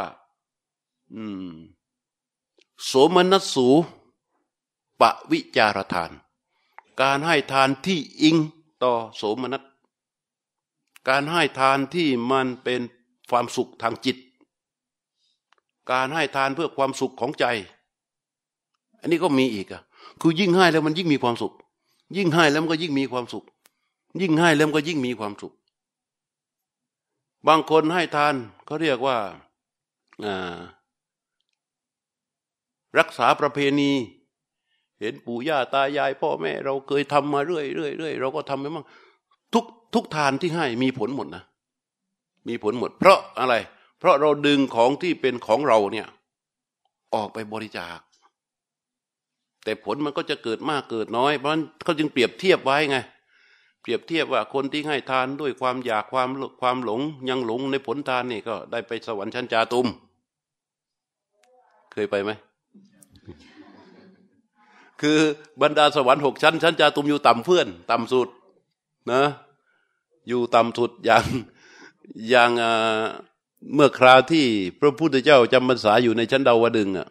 [2.85, 3.67] โสมนัสสู
[5.01, 6.11] ปะวิจารทาน
[7.01, 8.37] การให้ทานที่อิง
[8.83, 9.63] ต่อโสมนัส
[11.09, 12.81] การให้ทานที่มันเป็น
[13.29, 14.17] ความสุขทางจิต
[15.91, 17.45] การให้ทานเพื่อความสุขของใจ
[18.99, 19.81] อันนี้ก็มีอีกอะ
[20.21, 21.53] คือยิ่งให้แล้วมันยิ่งมีความสุข
[22.17, 23.45] ยิ่งให้แล้วมันก็ยิ่งมีความสุข
[24.21, 25.53] ยิ่งให้แล้วมันก็ยิ่งมีความสุข
[27.47, 28.33] บางคนให้ทาน
[28.65, 29.17] เขาเรียกว่า
[32.99, 33.91] รักษาประเพณี
[34.99, 38.85] เห็นปู่ย่าตายายพ่อแม่ เราเคยทำมาเรื่อยเรื่อยเรื่อยเราก็ทำไปมั่ง
[39.53, 41.43] ทุกทุกทานที่ให้มีผลหมดนะ
[42.47, 43.55] มีผลหมด เพราะอะไร
[43.99, 46.07] เพราะเราดึงของที่เป็นของเราเนี่ย
[47.15, 47.99] ออกไปบริจาค
[49.63, 52.97] แต่ผลมันก็จะเกิดมากเกิดน้อย เพราะฉะนั้นเขาจึงเปรียบเทียบไว้ไง
[53.81, 56.29] เปรียบเทียบว่าคนที่ให้ทานด้วยความอยากความ
[56.61, 59.87] ความหลงยังหลงในผลทานนี่ก็ได้ไปสวรรค์ชั้นจาตุม
[61.99, 62.31] เคยไปไหม
[65.01, 65.19] คือ
[65.61, 68.27] บรรดาสวรรค์หกชั้น ชั้นจาตุมอยู่ต่ำเพื่อน ต่ำสุด
[69.11, 69.21] นะ
[70.27, 71.25] อยู่ต่ำสุดอย่าง
[72.29, 72.51] อย่าง
[73.73, 74.45] เมื่อคราวที่
[74.79, 77.07] พระพุทธเจ้าจำพรรษาอยู่ในชั้นดาวดึงอะ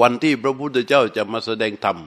[0.00, 1.98] วันที่พระพุทธเจ้าจะมาแสดงธรรม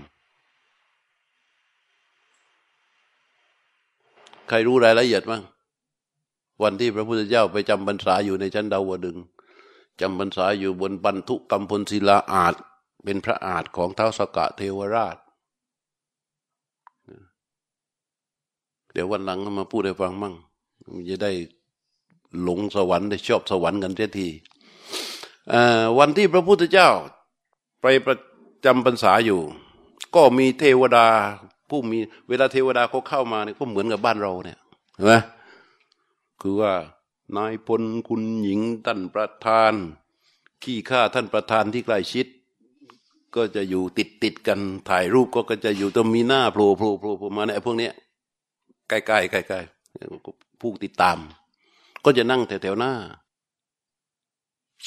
[4.50, 5.44] ใครรู้รายละเอียดบ้าง
[6.64, 9.18] วันที่พระพุทธเจ้าไปจำพรรษาอยู่ในชั้นดาวดึง
[10.02, 12.56] จำพรรษาอยู่บนบรรทุกกำพลศิลาอาจ
[13.04, 15.18] เป็นพระอาจของเท้าสกะเทวราช
[18.92, 20.34] เดี๋ยววันหลังมาพูดให้ฟังมั่ง
[21.10, 21.32] จะได้
[22.42, 24.28] หลงสวรรค์ได้ชอบสวรรค์กันเสียที
[25.98, 26.90] วันที่พระพุทธเจ้า
[27.82, 28.18] ไปประ
[28.66, 29.42] จำพรรษาอยู่
[30.16, 31.08] ก็มีเทวดา
[31.70, 31.98] ผู้มี
[32.28, 34.60] เวลาเทวดาเขาเข้ามาเนี่ยก็เหมือนกับบ้านเราเนี่ย
[34.96, 35.14] เห็นไหม
[36.42, 36.72] คือว่า
[37.34, 39.74] นายพลคุณหญิงท่านประธาน
[40.64, 42.28] ขี้ข้าท่านประธานที่ใกล้ชิด
[43.36, 47.94] ก็จะอยู่ติดติดกันถ่ายรูปก็จะอยู่ต้องมีหน้าโผล่โผล่โผล่มาเนี่พวกเนี้ย
[48.90, 51.18] ใกล้ๆใกล้ๆผู้ติดตาม
[52.04, 52.94] ก็จะนั่งแถวๆหน้า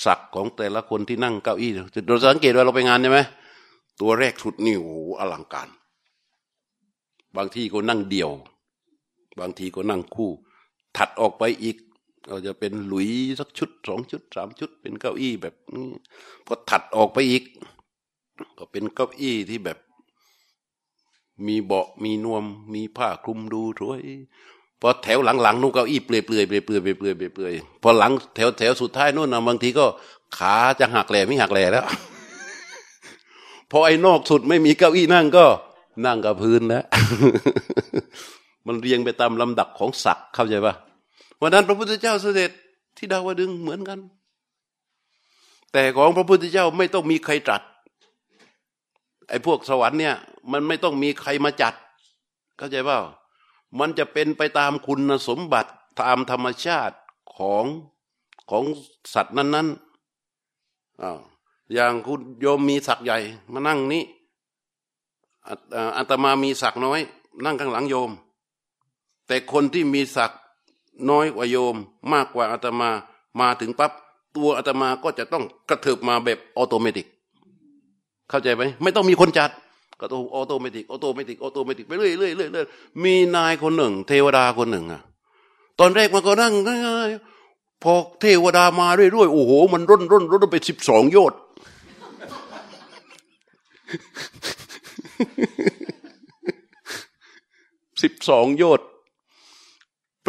[0.05, 1.71] ศักของแต่ละคนที่นั่งเก้าอี้
[2.09, 3.21] เราสังเกตว่าเราไปงานใช่ไหม
[4.01, 5.69] ตัวแรกสุดนี่โอ้อลังการ
[7.37, 8.31] บางทีก็นั่งเดี่ยว
[9.41, 10.31] บางทีก็นั่งคู่
[10.97, 11.77] ถัดออกไปอีก
[12.29, 13.09] ก็จะเป็นหลุย
[13.41, 15.89] สักชุดสองชุดสามชุด เป็นเก้าอี้แบบนี้
[16.47, 17.43] พอถัดออกไปอีก
[18.59, 19.79] ก็เป็นเก้าอี้ที่แบบ
[21.47, 22.45] มีเบาะมีนวม
[22.75, 24.03] มีผ้าคลุมดูสวย
[24.81, 29.87] พอแถวหลังๆนู่นเก้าอี้เปลือยเปลือยเปลือยเปลือยเปลือยเปลือยพอหลังแถวแถวสุดท้ายนู่นนะบางทีก็
[30.37, 31.85] ขาจะหักแหล่ไม่หักแหล่แล้ว
[33.71, 35.47] พอไอ้นอกสุดไม่มีเก้าอี้นั่งก็
[36.07, 36.85] นั่งกับพื้นแล้ว
[38.67, 40.75] มันเรียงไปตามลำดับของศักดิ์เข้าใจปะ
[41.41, 42.51] วันนั้นพระพุทธเจ้าเสด็จ
[42.97, 43.99] ที่ดาวดึงเหมือนกัน
[45.73, 47.63] แต่ของพระพุทธเจ้าไม่ต้องมีใครตรัส
[49.29, 50.15] ไอ้พวกสวรรค์เนี่ย
[50.53, 51.75] มันไม่ต้องมีใครมาจัด
[52.57, 52.99] เข้าใจเปล่า
[53.79, 55.71] มันจะเป็นไปตามคุณสมบัติ
[56.01, 56.97] ตามธรรมชาติ
[57.37, 57.65] ของ
[58.51, 58.65] ของ
[59.15, 61.19] สัตว์นั้นๆอ้าว
[61.75, 63.19] อย่างคุณโยมมีศักดิ์ใหญ่
[63.53, 64.03] มานั่งนี้
[65.97, 67.01] อาตมามีศักดิ์น้อย
[67.45, 68.11] นั่งข้างหลังโยม
[69.27, 70.33] แต่คนที่มีศักดิ์
[71.11, 71.77] น้อยกว่าโยม
[72.13, 72.91] มากกว่าอาตมา
[73.41, 73.93] มาถึงปั๊บ
[74.37, 77.07] ตัวอาตมาก็จะต้องกระเถิบมาแบบ automatic
[78.31, 79.51] เข้าใจไหมไม่ต้องมีคนจัด
[80.01, 82.67] ก็ต้อง automatic automatic automatic ไปเรื่อยเรื่อยเรื่อย
[83.05, 85.03] มีนายคนหนึ่ง เทวดาคนหนึ่งอะ
[85.81, 87.09] ตอนแรกมันก็นั่งง่าย
[87.83, 91.39] พอเทวดามาเรื่อยๆโอ้โห มันร่นร่นร่นไปสิบสองโยชน์
[98.03, 98.87] สิบสองโยชน์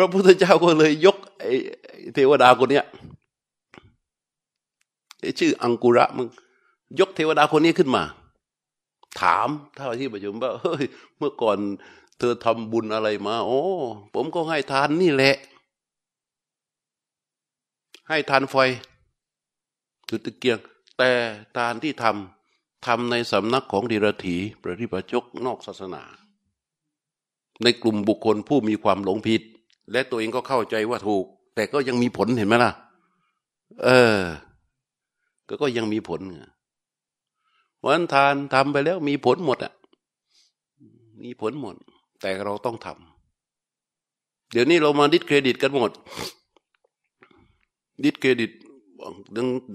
[0.01, 1.53] ระพุทธเจ้าก็เลยยกไอ้
[2.13, 2.85] เทวดาคนเนี้ย
[5.39, 6.27] ชื่ออังกุระมึง
[6.99, 8.03] ยกเทวดาคนนี้ขึ้นมา
[9.21, 10.83] ถามถ้าที่ประชุมว่าเฮ้ย
[11.17, 11.57] เมื่อก่อน
[12.17, 13.61] เธอทำบุญอะไรมา โอ้
[14.13, 15.35] ผมก็ให้ทานนี่แหละ
[18.09, 18.55] ให้ทานไฟ
[20.07, 20.59] ถือตะเกียง
[20.97, 21.11] แต่
[21.57, 26.03] ทานที่ทำทำในสำนักของดีรถีประทิปจกนอกศาสนา
[27.63, 29.41] ในกลุ่มบุคคลผู้มีความหลงผิด
[29.91, 31.25] และตัวเองก็เข้าใจว่าถูก
[31.55, 32.71] แต่ก็ยังมีผลเห็นไหมล่ะ
[33.83, 34.19] เออ
[35.47, 36.37] ก็ก็ยังมีผลไง
[37.85, 39.73] วันทานทำไปแล้วมีผลหมดอะ
[41.23, 41.75] มีผลหมด
[42.21, 45.91] แต่เราต้องทำเดี๋ยวนี้เรามา discredit กันหมด
[48.03, 48.51] discredit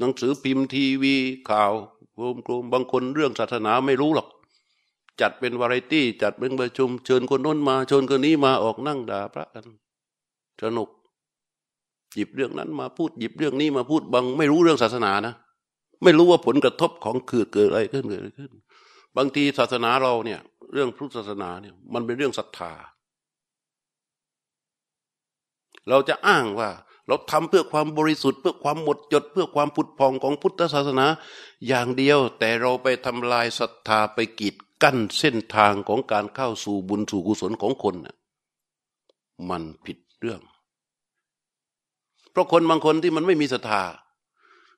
[0.01, 1.15] หนังสือพิมพ์ทีวี
[1.51, 1.73] ข่าว
[2.15, 4.29] โครมโครมบางคนเรื่องศาสนาไม่รู้หรอก
[5.21, 9.67] จัดเป็นวาไรตี้ จัดเป็นประชุม เชิญคนนั้นมาเชิญคนนี้มาออกนั่งด่าพระกัน
[10.63, 10.89] สนุก
[12.15, 15.35] หยิบเรื่องนั้นมาพูดหยิบเรื่องนี้มาพูดบางไม่รู้เรื่องศาสนานะ
[16.03, 18.51] ไม่รู้ว่าผลกระทบของคือเกิดอะไรขึ้นเกิดอะไรขึ้น
[19.17, 20.41] บางทีศาสนาเราเนี่ย
[20.73, 22.73] เรื่องพุทธศาสนาเนี่ย มันเป็นเรื่องศรัทธา
[25.89, 26.71] เราจะอ้างว่า
[27.07, 31.07] เราทำเพื่อความบริสุทธิ์ เพื่อความหมดจด เพื่อความผุดพองของพุทธศาสนา
[31.67, 38.17] อย่างเดียว แต่เราไปทำลายศรัทธาไปกีดกั้นเส้นทางของการเข้าสู่บุญสู่กุศลของคนน่ะ
[39.51, 40.43] มันผิด เรื่อง
[42.31, 43.83] เพราะคนบางคนที่มันไม่มีศรัทธา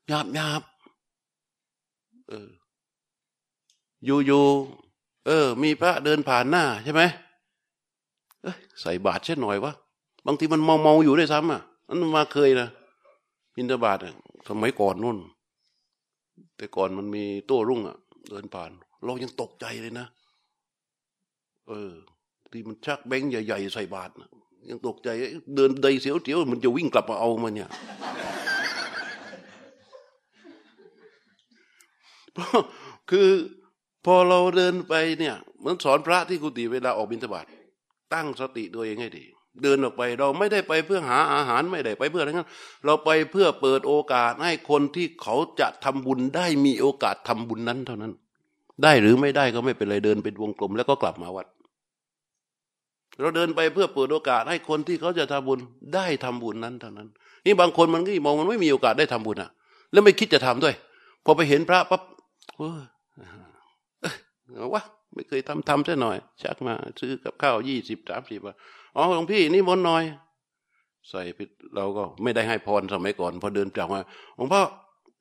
[0.09, 0.62] หยาบหยาบ
[2.28, 2.48] เออ
[4.05, 4.44] อยู่อยู่
[5.27, 7.02] เออ มีพระเดินผ่านหน้าใช่ไหม
[8.81, 9.73] ใส่บาตรเช่นหน่อยวะ
[10.27, 12.68] บางทีมันเมาเมาอยู่ด้วยซ้ำอะมันมาเคยนะ
[13.55, 13.98] บินทบาท
[14.48, 15.18] สมัยก่อนนู่น
[16.56, 17.97] แต่ก่อนมันมีโต้รุ่งอะ
[18.28, 18.70] เดินผ่าน
[19.05, 20.06] เรายังตกใจเลยนะ
[21.68, 21.93] เออ
[22.51, 24.12] ที่มันชักแบงค์ใหญ่ ๆ ใส่บาตร
[24.70, 25.09] ยังตกใจ
[25.56, 27.70] เดินใดเสียวเสียวมันจะวิ่งกลับมาเอามันเนี่ย
[33.10, 33.28] คือ
[34.06, 37.47] พอเราเดินไปเนี่ยเหมันสอนพระที่กุฏิเวลาออกบิณฑบาต
[38.14, 39.24] ตั้งสติตัวเองให้ดี
[39.62, 42.48] เดินออกไปเราไม่ได้ไปเพื่อหาอาหารไม่ได้ไปเพื่ออะไรนั้น
[42.84, 48.12] เราไปเพื่อเปิดโอกาสให้คนที่เขาจะทำบุญได้มีโอกาสทำบุญนั้นเท่านั้น
[48.82, 51.47] ได้หรือไม่ได้ก็ไม่เป็นไรเดินเป็นวงกลมแล้วก็กลับมาวัด
[53.20, 55.60] เราเดินไปเพื่อเปิดโอกาสให้คนที่เขาจะทำบุญ
[55.94, 57.09] ได้ทำบุญนั้นเท่านั้น
[57.44, 59.51] นี่บางคนมันก็มองมันไม่มีโอกาสได้ทำบุญอะ
[59.93, 60.74] แล้วไม่คิดจะทำด้วย
[61.24, 62.02] พอไปเห็นพระปั๊บ
[64.74, 64.82] วะ
[65.14, 68.55] ไม่เคยทำทำซะหน่อย ชักมา ซื้อกับข้าวยี่สิบสามสิบา
[68.97, 70.02] อ๋อหลวงพี่นี่มนหน่อย
[71.10, 71.44] ใส่พิ
[71.76, 74.01] เราก็ไม่ได้ให้พรสมัยก่อน พอเดินจากมา
[74.36, 74.62] หลวงพ่อ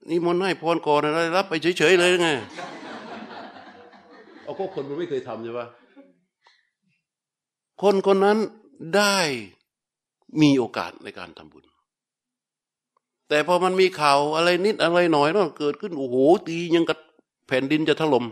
[0.10, 2.28] นี่มนให้พรก่อนอะไรรับไปเฉยๆเลยไง
[4.44, 5.68] เอาก็คนมันไม่เคยทำใช่ปะ
[7.82, 8.38] คนคนนั้น
[8.96, 9.18] ได้
[10.42, 11.64] มีโอกาสในการทำบุญ
[13.30, 16.16] แต่พอมันมีข่าวอะไรนิดอะไรหน่อยเนาะเกิดขึ้นโอ้โห
[16.48, 16.98] ตียังกับ
[17.48, 18.26] แผ่นดินจะถล่ม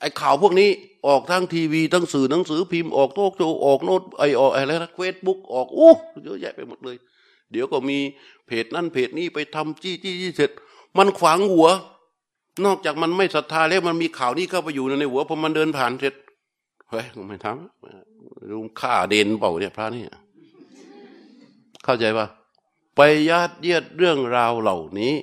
[0.00, 0.70] ไอ้ข่าวพวกนี้
[1.06, 5.90] ออกทั้งทีวีทั้งสื่อหนังสือพิมพ์ออกโต๊ะโจออกโน้ตไอออกอะไรนะเฟซบุ๊กออกโอ้
[6.24, 6.96] เยอะแยะไปหมดเลย
[7.52, 7.98] เดี๋ยวก็มี
[8.46, 10.50] เพจนั่นเพจนี้ไปทำจี้จี้จี้เสร็จ
[10.98, 11.68] มันขวางหัว
[12.64, 16.14] นอกจากมันไม่ศรัทธาแล้วมันมีข่าวนี้เข้าไปอยู่ในหัวพอมันเดินผ่านเสร็จ
[16.90, 18.09] เฮ้ยไม่ทำ
[18.48, 20.04] ลุงฆ่าเด่นเปล่าเนี่ยพระนี่
[21.84, 22.26] เข้าใจปะ
[22.96, 23.00] ไป
[23.30, 25.14] ญาติเยียดเรื่องราวเหล่านี้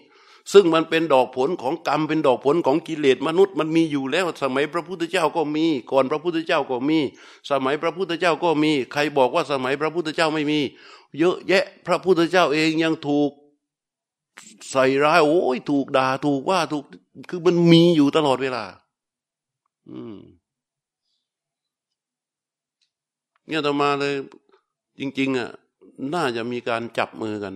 [0.54, 7.00] ซึ่งมันเป็นดอกผลของกรรมเป็นดอกผลของกิเลสมนุษย์มันมีอยู่แล้ว สมัยพระพุทธเจ้าก็มี ก่อนพระพุทธเจ้าก็มี
[7.52, 10.60] สมัยพระพุทธเจ้าก็มี ใครบอกว่าสมัยพระพุทธเจ้าไม่มี
[11.20, 13.32] เยอะแยะ พระพุทธเจ้าเองยังถูก
[14.72, 16.84] ใส่ร้ายโอ้ยถูกด่าถูกว่าถูก
[17.30, 18.64] คือมันมีอยู่ตลอดเวลา
[19.90, 20.18] อืม
[23.48, 24.14] เนี่ยต่อมาเลย
[25.00, 25.50] จริง ๆอะ
[26.14, 27.56] น่าจะมีการจับมือกัน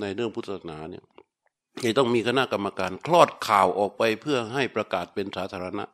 [0.00, 1.04] ในเรื่องพุทธศาสนาเนี่ย
[1.82, 5.84] จะต้องมีคณะกรรมการ คลอดข่าวออกไปเพื่อให้ประกาศเป็นสาธารณะ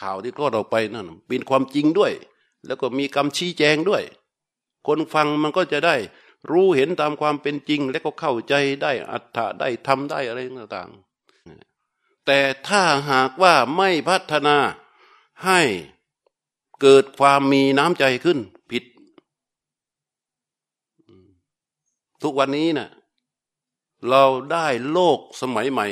[0.00, 2.12] ข่าวที่คลอดออกไปนั่นเป็นความจริงด้วย
[2.66, 4.02] แล้วก็มีคำชี้แจงด้วย
[4.86, 5.96] คนฟังมันก็จะได้
[6.50, 14.56] รู้เห็นตามความเป็นจริง และก็เข้าใจได้อัตถะได้ทำได้อะไรต่างๆแต่ถ้าหากว่าไม่พัฒนา
[15.44, 15.60] ให้
[16.86, 18.38] เกิดความมีน้ำใจขึ้น
[18.70, 18.84] ผิด
[22.22, 22.88] ทุกวันนี้นะ่ะ
[24.08, 25.86] เราได้โลกสมัยใหม่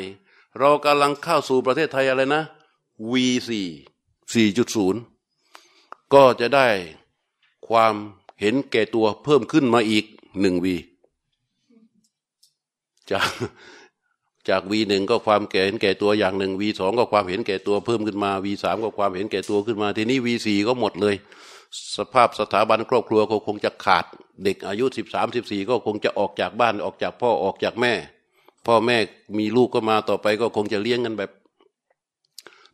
[0.59, 2.43] เรากำลังเข้าสู่ประเทศไทยอะไรนะ
[3.10, 3.51] V4
[4.32, 6.69] 4.0 ก็จะได้
[7.69, 7.94] ความ
[8.40, 10.05] เห็นแก่ตัวเพิ่มขึ้นมาอีก
[10.40, 10.77] หนึ่งวี
[13.10, 13.28] จาก
[14.48, 21.14] จากวีหนึ่งก็ความแก่เห็นแก่ตัวอย่างหนึ่งวีสองก็ความเห็นแก่ตัวเพิ่มขึ้นมาวีสามก็ความเห็นแก่ตัวขึ้นมา ทีนี้วีสี่ก็หมดเลย
[21.97, 24.05] สภาพสถาบันครอบครัวก็คงจะขาด
[24.44, 27.93] เด็กอายุสิบสามสิบสี่ก็คงจะออกจากบ้านออกจากพ่อออกจากแม่
[28.66, 28.97] พ่อแม่
[29.39, 31.31] มีลูกก็มาต่อไปก็คงจะเลี้ยงกันแบบ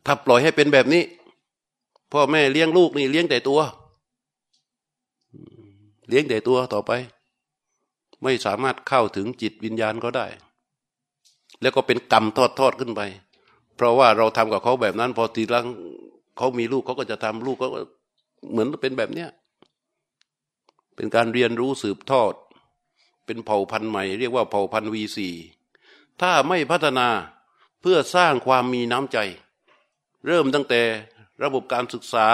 [0.05, 1.03] ถ้าปล่อยให้เป็นแบบนี้
[2.13, 3.59] พ่อแม่เลี้ยงลูกนี่เลี้ยงแต่ตัว
[6.07, 6.91] เลี้ยงแต่ตัวต่อไป
[8.23, 10.27] ไม่สามารถเข้าถึงจิตวิญญาณก็ได้
[11.61, 13.01] แล้วก็เป็นกรรมทอดทอดขึ้นไป
[13.75, 15.65] เพราะว่าเราทำกับเขาแบบนั้น พอทีหลัง
[16.37, 17.67] เขามีลูกเขาก็จะทำลูกก็
[18.51, 19.29] เหมือนเป็นแบบเนี้ย
[20.95, 22.33] เป็นการเรียนรู้สืบทอด
[23.25, 25.29] เป็นเผ่าพันธุ์ใหม่ เรียกว่าเผ่าพันธุ์วีซี
[26.21, 27.07] ถ้าไม่พัฒนา
[27.81, 29.17] เพื่อสร้างความมีน้ำใจ
[30.27, 30.81] เริ่มตั้งแต่
[31.43, 32.27] ระบบการศึกษา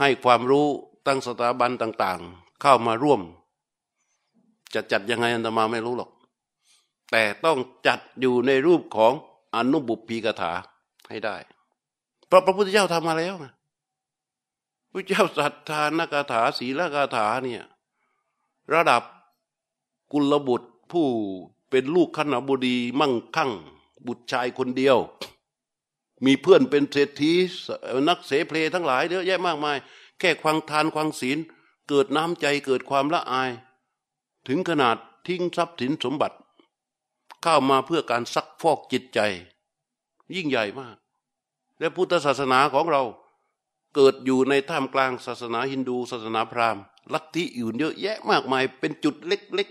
[0.00, 0.66] ให้ความรู้
[1.06, 3.20] ตั้งสถาบันต่าง ๆ เข้ามาร่วม
[4.74, 6.10] จะจัดยังไงอันตมาไม่รู้หรอก
[7.10, 9.12] แต่ต้องจัดอยู่ในรูปของ
[9.54, 10.52] อนุบุพีกถา
[11.08, 11.36] ให้ได้
[12.26, 13.46] เพราะพระพุทธเจ้าทำมาแล้วไง
[14.92, 17.64] พระเจ้าสัทธานกถาศีลกถาเนี่ย
[18.74, 19.02] ระดับ
[20.12, 21.06] กุลบุตรผู้
[21.70, 23.52] เป็นลูกขณบดีมั่งคั่ง
[24.06, 24.96] บุตรชายคนเดียว
[26.24, 27.32] มีเพื่อนเป็นเศรษฐี
[28.08, 29.76] นักเสเพลทั้งหลายเยอะแยะมากมาย
[30.18, 31.38] แค่ควางทานควางศีล
[31.88, 33.50] เกิดน้ำใจเกิดความละอาย
[34.48, 34.96] ถึงขนาด
[35.26, 36.36] ทิ้งทรัพย์สินสมบัติ
[37.42, 39.20] เข้ามาเพื่อการซักฟอกจิตใจ
[40.34, 40.96] ยิ่งใหญ่มาก
[41.78, 43.02] และพุทธศาสนาของเรา
[43.94, 46.82] เกิดอยู่ในท่ามกลางศาสนาฮินดู ศาสนาพราหมณ์
[47.12, 49.68] ลัทธิอื่นเยอะแยะมากมายเป็นจุดเล็ก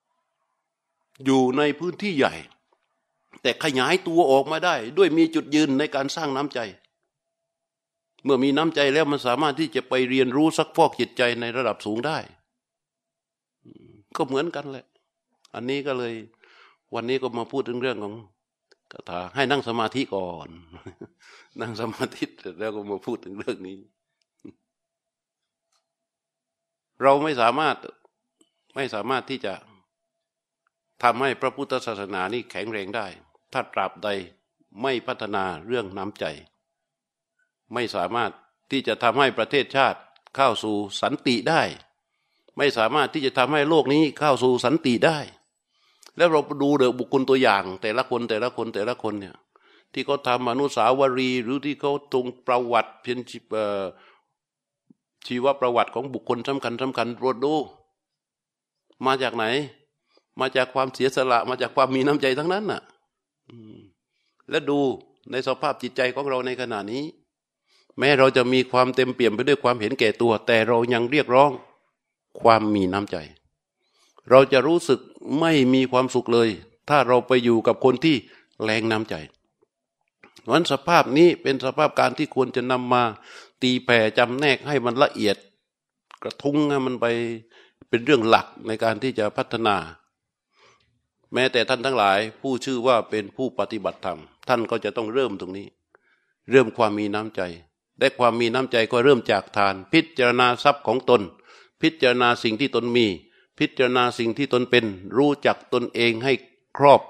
[0.00, 2.34] ๆ อยู่ในพื้นที่ใหญ่
[3.42, 6.60] แต่ขยายตัวออกมาได้ ด้วยมีจุดยืนในการสร้างน้ำใจ
[8.24, 12.18] เมื่อมีน้ำใจแล้วมันสามารถที่จะไปเรียนรู้ซักฟอกจิตใจในระดับสูงได้
[14.16, 14.86] ก็เหมือนกันแหละ
[15.54, 16.14] อันนี้ก็เลย
[16.94, 18.14] วันนี้ก็มาพูดถึงเรื่องของ
[18.92, 20.48] คาถาให้นั่งสมาธิก่อน
[21.60, 23.78] นั่งสมาธิเสร็จแล้วก็มาพูดถึงเรื่องนี้
[27.02, 27.76] เราไม่สามารถ
[28.74, 29.54] ไม่สามารถที่จะ
[31.02, 33.06] ทำให้พระพุทธศาสนานี้แข็งแรงได้
[33.52, 34.08] ถ้าตราบใด
[34.82, 36.24] ไม่พัฒนาเรื่องน้ำใจ
[37.72, 38.30] ไม่สามารถ
[38.70, 40.00] ที่จะทำให้ประเทศชาติ
[40.36, 41.62] เข้าสู่สันติได้
[42.56, 45.18] ไม่สามารถที่จะทำให้โลกนี้เข้าสู่สันติได้
[46.16, 49.36] แล้วเราดูเดบุคคลตัวอย่าง แต่ละคนแต่ละคนแต่ละคนเนี่ย
[49.92, 53.18] ที่เขาทำอนุสาวรีย์หรือที่เขาตรงประวัติเพียง
[55.26, 57.54] ชีวประวัติของบุคคลสำคัญสำคัญตรวจดู
[59.06, 59.44] มาจากไหน
[60.40, 62.82] มาจากความเสียสละ มาจากความมีน้ำใจทั้งนั้นน่ะ
[64.50, 64.78] และดู
[65.30, 67.04] ในสภาพจิตใจของเราในขณะนี้
[67.98, 71.50] แม้เราจะมีความเต็มเปี่ยมไปด้วยความเห็นแก่ตัว แต่เรายังเรียกร้อง
[72.40, 73.16] ความมีน้ำใจ
[74.30, 75.00] เราจะรู้สึก
[75.40, 76.48] ไม่มีความสุขเลย
[76.88, 78.16] ถ้าเราไปอยู่กับคนที่
[78.62, 79.14] แรงน้ำใจ
[80.50, 83.02] วันสภาพนี้เป็นสภาพการที่ควรจะนำมา
[83.62, 85.36] ตีแผ่จำแนกให้มันละเอียด
[86.22, 87.06] กระทุ้งให้มันไป
[87.88, 89.76] เป็นเรื่องหลักในการที่จะพัฒนา
[91.32, 95.66] แม้แต่ท่านทั้งหลาย ผู้ชื่อว่าเป็นผู้ปฏิบัติธรรม ท่านก็จะต้องเริ่มตรงนี้
[96.50, 97.40] เริ่มความมีน้ำใจ
[97.98, 101.22] ได้ความมีน้ำใจก็เริ่มจากทาน พิจารณาทรัพย์ของตน
[101.82, 103.06] พิจารณาสิ่งที่ตนมี
[103.58, 104.84] พิจารณาสิ่งที่ตนเป็น
[105.16, 106.32] รู้จักตนเองให้
[106.76, 107.00] ครอบ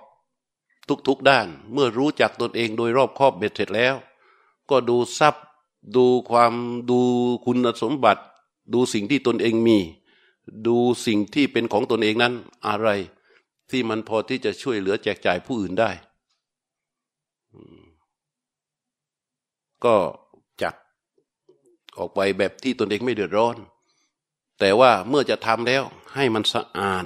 [1.08, 3.94] ทุกๆด้าน เมื่อรู้จักตนเองโดยรอบครอบเบ็ดเสร็จแล้ว
[4.70, 5.44] ก็ดูทรัพย์
[5.96, 6.54] ดูความ
[6.90, 7.00] ดู
[7.44, 8.22] คุณสมบัติ
[8.74, 9.78] ดูสิ่งที่ตนเองมี
[10.66, 10.76] ดู
[11.06, 12.34] สิ่งที่เป็นของตนเองนั้น
[12.66, 12.88] อะไร
[13.70, 15.90] ที่มันพอที่จะช่วยเหลือแจกจ่ายผู้อื่นได้
[19.84, 19.96] ก็
[20.62, 20.74] จัด
[21.98, 23.56] ออกไปแบบที่ตนเองไม่เดือดร้อน
[24.58, 25.82] แต่ว่าเมื่อจะทำแล้ว
[26.14, 27.04] ให้มันสะอาด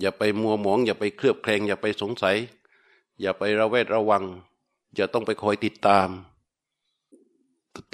[0.00, 2.36] อย่าไปมัวหมอง อย่าไปเคลือบแคลงอย่าไปสงสัย
[3.20, 4.24] อย่าไประแวดระวัง
[4.94, 6.08] อย่าต้องไปคอยติดตาม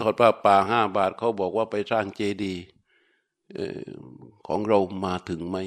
[0.00, 2.64] ทอดผ้าป่าห้าบาทเขาบอกว่าไปสร้างเจดีย์
[4.46, 5.58] ของเรามาถึงไหม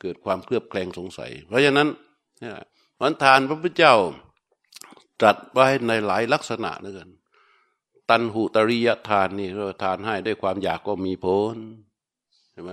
[0.00, 1.88] เกิดความเคลือบแคลงสงสัย เพราะฉะนั้น
[3.00, 3.94] วันทานพระพุทธเจ้า
[5.20, 7.08] ตรัสไว้ในหลายลักษณะเนื่อน
[8.10, 11.56] ตันหุตริยทานนี่เราทานให้ด้วยความอยากก็มีผล
[12.52, 12.70] ใช่ไหม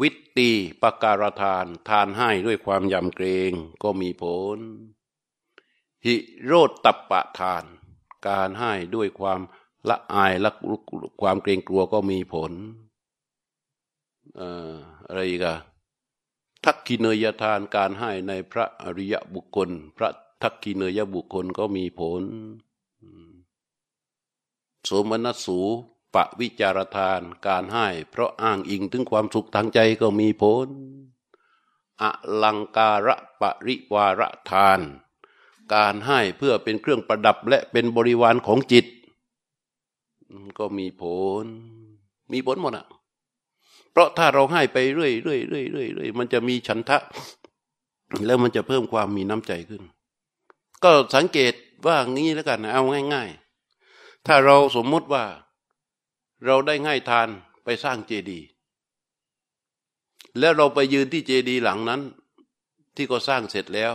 [0.00, 0.50] วิตตี
[0.82, 3.52] ปการทาน ทานให้ด้วยความยำเกรง
[3.82, 4.24] ก็มีผ
[4.56, 4.58] ล
[6.04, 7.64] หิโรตตัปปะทาน
[8.28, 9.40] การให้ด้วยความ
[9.88, 10.50] ละอายละ
[11.20, 12.52] ความเกรงกลัวก็มีผล
[15.06, 15.56] อะไรอีกอะ
[16.64, 20.10] ทักกิเนยทานการให้ในพระอริยบุคคล พระ
[20.42, 22.22] ทักกิเนยบุคคลก็มีผล
[24.84, 25.58] โสมนัสสู
[26.14, 30.68] ปะวิจารทานการให้ เพราะอ้างอิงถึงความสุขทางใจก็มีผล
[32.02, 32.04] อ
[32.42, 34.80] ลังการะปริวารทาน
[35.74, 38.86] การให้เพื่อเป็นเครื่องประดับและเป็นบริวารของจิต
[40.58, 41.02] ก็มีผ
[41.42, 41.44] ล
[42.32, 42.86] มีผลหมดอะ
[43.92, 46.98] เพราะถ้าเราให้ไปเรื่อยเรื่อยเรื่อยเรื่อยเรื่อยมันจะมีฉันทะ
[48.26, 49.82] แล้วมันจะเพิ่มความมีน้ำใจขึ้น
[50.82, 51.52] ก็สังเกต
[51.86, 52.82] ว่างี้แล้วกัน เอา
[53.14, 53.49] ง่าย ๆ
[54.26, 55.24] ถ้าเราสมมติว่า
[56.46, 57.28] เราได้ง่ายทาน
[57.64, 58.46] ไปสร้างเจดีย์
[60.38, 62.00] แล้วเราไปยืนที่เจดีย์หลังนั้น
[62.96, 63.92] ที่ก็สร้างเสร็จแล้ว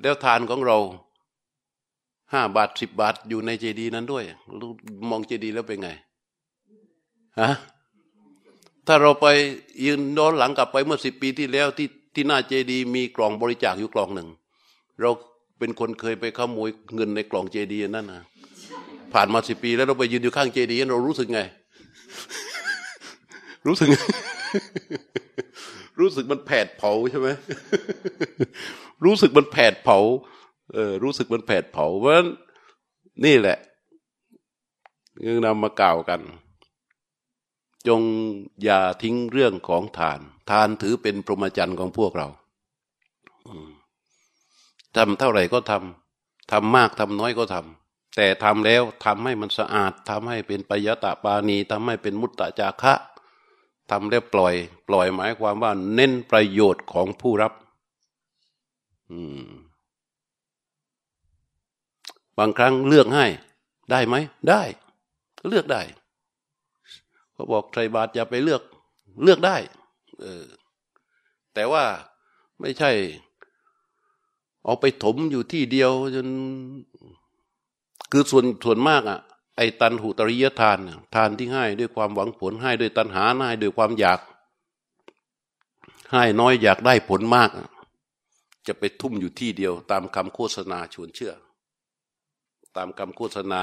[0.00, 0.78] แล้วทานของเรา
[2.32, 4.24] ห้าบาทสิบบาทอยู่ในเจดีนั้นด้วย
[5.08, 5.88] มองเจดีแล้วเป็นไง
[7.40, 7.50] ฮะ
[8.86, 9.26] ถ้าเราไป
[9.84, 14.28] ยืนโน้นหลังกลับไปเมื่อสิบปีที่แล้วที่ที่หน้าเจดีมีกล่องบริจาคอยู่กล่องหนึ่ง
[15.00, 15.10] เรา
[15.58, 18.22] เป็นคนเคยไปขโมยเงินในกล่องเจดีนั่นนะ
[19.14, 21.40] ผ่านมาสิบปี แล้วเราไปยืนอยู่ข้างเจดีย์เรารู้สึกไง
[23.66, 23.88] รู้สึก
[26.00, 27.28] รู้สึกมันแผดเผาใช่ไหม
[29.04, 29.98] รู้สึกมันแผดเผา
[30.74, 32.12] เออ รู้สึกมันแผดเผาเพราะ
[33.24, 33.58] นี่แหละ
[35.26, 36.20] ยังนำมากล่าวกัน
[37.88, 38.00] จง
[38.64, 40.20] อย่าทิ้งเรื่องของทาน
[40.50, 42.26] ทานถือเป็นพรหมจรรย์ของพวกเรา
[44.96, 47.83] ทำเท่าไหร่ก็ทำทำมากทำน้อยก็ทำ
[48.16, 52.94] แต่ทำแล้วทำให้มันสะอาดทำให้เป็นปยตะปานีทำให้เป็นมุตตะจาคะ
[53.90, 54.54] ทำแล้วปล่อย
[54.88, 57.52] ปล่อยหมายความว่า เน้นประโยชน์ของผู้รับ
[59.10, 59.50] อืม
[62.38, 63.26] บางครั้งเลือกให้
[63.90, 64.14] ได้ไหม
[64.48, 64.62] ได้
[65.48, 65.82] เลือกได้
[67.32, 68.62] เขาบอกไตรบาทอย่าไปเลือก
[69.22, 69.56] เลือกได้
[70.20, 70.44] เออ
[71.54, 71.84] แต่ว่า
[72.60, 72.90] ไม่ใช่
[74.64, 76.28] เอาไปถมอยู่ที่เดียวจน
[78.12, 79.18] คือส่วนส่วนมากอะ
[79.56, 80.78] ไอ้ตันหุตริยทาน
[81.14, 84.20] ทานที่ให้ด้วยความหวังผลให้ด้วยตัณหาให้ด้วยความอยาก
[86.12, 87.50] ให้น้อยอยากได้ผลมาก
[88.66, 91.32] จะไปทุ่มอยู่ที่เดียว ตามคำโฆษณาชวนเชื่อ
[92.76, 93.62] ตามคำโฆษณา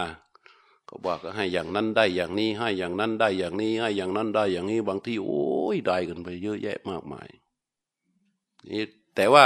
[0.86, 5.44] เขาบอกก็ให้อย่างนั้นได้อย่างนี้ ให้อย่างนั้นได้อย่างนี้ ให้อย่างนั้นได้อย่างนี้บางที่โอ้
[5.76, 7.28] ยได้กันไปเยอะแยะมากมาย
[8.70, 8.84] นี่
[9.16, 9.46] แต่ว่า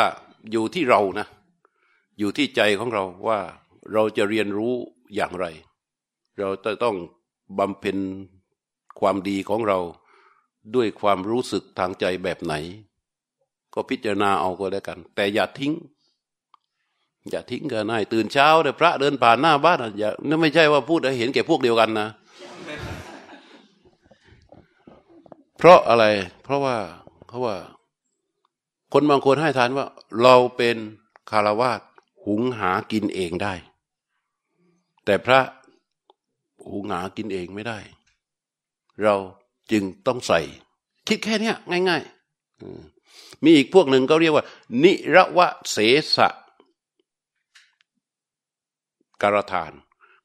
[0.51, 1.27] อยู่ที่เรานะ
[2.19, 3.39] อยู่ที่ใจของเราว่า
[3.93, 4.73] เราจะเรียนรู้
[5.15, 5.45] อย่างไร
[6.39, 6.95] เราจะต้อง
[7.57, 7.97] บำเพ็ญ
[8.99, 9.79] ความดีของเรา
[10.75, 12.53] ด้วยความรู้สึกทางใจแบบไหน
[13.73, 15.73] ก็พิจารณาเอาก็แล้วกัน แต่อย่าทิ้ง
[17.29, 22.07] อย่าทิ้งกันให้ตื่นเช้าเดี๋ยพระเดินผ่านหน้าบ้านอย่านั่นไม่ใช่ว่าพูดเห็นแก่พวกเดียวกันนะ
[25.57, 26.05] เพราะอะไร
[26.43, 26.75] เพราะว่า
[27.27, 27.55] เขาะว่า
[28.93, 29.85] คนบางคนให้ทานว่า
[30.21, 30.77] เราเป็น
[31.31, 31.81] คารวาส
[32.25, 33.53] หุงหากินเองได้
[35.05, 35.39] แต่พระ
[36.67, 37.79] หูหงากินเองไม่ได้
[39.03, 39.15] เรา
[39.71, 40.39] จึงต้องใส่
[41.07, 41.51] คิดแค่นี้
[41.89, 44.45] ง่ายๆมีอีกพวกหนึ่งก็เรียกว่า
[44.83, 45.77] นิรวะเส
[46.15, 46.29] สะ
[49.21, 49.71] การทาน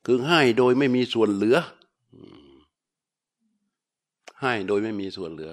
[0.05, 1.59] คือให้โดยไม่มีส่วนเหลือ
[4.41, 5.53] ให้โดยไม่มีส่วนเหลือ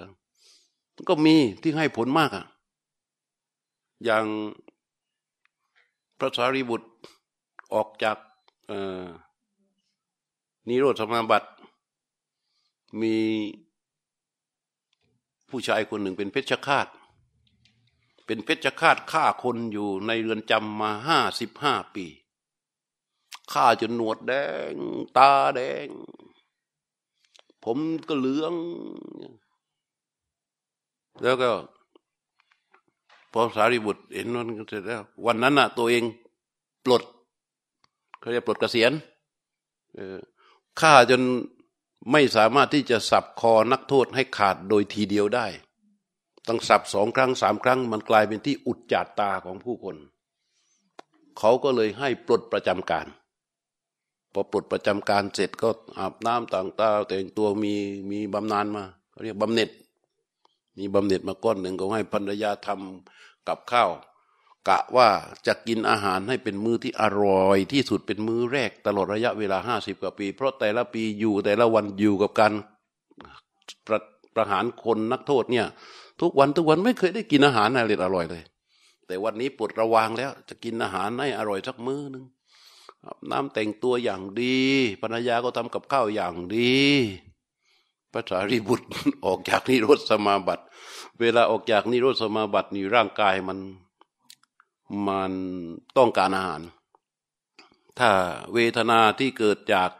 [1.08, 2.46] ก็มีที่ให้ผลมากอะ
[4.04, 4.24] อย่าง
[6.18, 6.88] พระสารีบุตร
[7.74, 8.16] ออกจาก
[10.68, 11.48] นิโรธสมาบัติ
[13.00, 13.16] มี
[15.48, 16.86] ผู้ชายคนหนึ่งเป็นเพชฌฆาต
[18.26, 22.06] เป็นเพชฌฆาตฆ่าคนอยู่ในเรือนจำมาห้าสิบห้าปี
[23.52, 24.32] ฆ่าจนหนวดแด
[24.72, 24.74] ง
[25.16, 25.88] ตาแดง
[27.64, 27.78] ผม
[28.08, 28.54] ก็เหลือง
[31.22, 31.50] แล้วก็
[33.32, 36.04] พอสารีบุตรเห็นนั้นก็เสร็จแล้ว วันนั้นน่ะ ตัวเอง
[36.84, 37.02] ปลด
[38.20, 38.92] เขาจะปลดเกษียณ
[40.80, 41.22] ฆ่าจน
[42.12, 45.46] ไม่สามารถที่จะสับคอนักโทษให้ขาดโดยทีเดียวได้
[46.48, 49.96] ต้องสับสองครั้งสามครั้ง มันกลายเป็นที่อุดจาดตาของผู้คน
[51.38, 53.06] เขาก็เลยให้ปลดประจำการ
[54.32, 55.68] พอปลดประจำการเสร็จก็
[55.98, 57.74] อาบน้ำต่างตาแต่งตัวมี
[58.10, 59.70] มีบำนาญมาเขาเรียกบำเหน็จ
[60.78, 63.90] มีบำเหน็จมาก้อนหนึ่งก็ให้ภรรยาทำกับข้าว
[64.68, 65.08] กะว่า
[65.46, 72.52] จะกินอาหารให้เป็นมือที่อร่อย ที่สุดเป็นมือแรกตลอดระยะเวลาห้าสิบกว่าปี เพราะแต่ละปีอยู่แต่ละวันอยู่กับการ
[73.86, 73.98] ประ
[74.34, 75.66] ประหารคนนักโทษเนี่ย
[76.20, 78.42] ทุกวันทุกวันไม่เคยได้กินอาหารอะไรอร่อยเลย
[79.06, 82.24] แต่วันนี้ปวดระวางแล้ว จะกินอาหารให้อร่อยสักมื้อนึง
[83.30, 84.58] น้ำแต่งตัวอย่างดี
[85.02, 86.78] ภรรยาก็ทำกับข้าวอย่างดี
[88.12, 88.86] พระสารีบุตร
[89.26, 90.64] ออกจากนิโรธสมาบัติ
[91.20, 93.58] เวลาออกจากนิโรธสมาบัตินี่ร่างกายมัน
[95.08, 95.32] มัน
[95.96, 96.60] ต้องการอาหาร
[97.98, 98.10] ถ้า
[98.54, 99.90] เวทนาที่เกิดจาก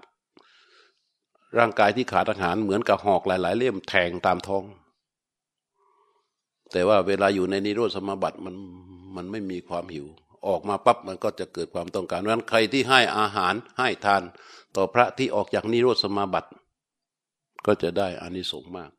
[1.59, 4.65] ร่างกายที่ขาดอาหารเหมือนกับหอกหลาย ๆ เล่มแทงตามท้อง
[6.73, 8.55] แต่ว่าเวลาอยู่ในนิโรธสมาบัติมัน
[9.17, 10.07] มันไม่มีความหิว
[10.49, 14.23] ออกมาปั๊บมันก็จะเกิดความต้องการเพราะนั้นใครที่ให้อาหารให้ทาน
[14.77, 16.51] ต่อพระที่ออกจากนิโรธสมาบัติ
[17.67, 18.91] ก็จะได้อานิสงส์มาก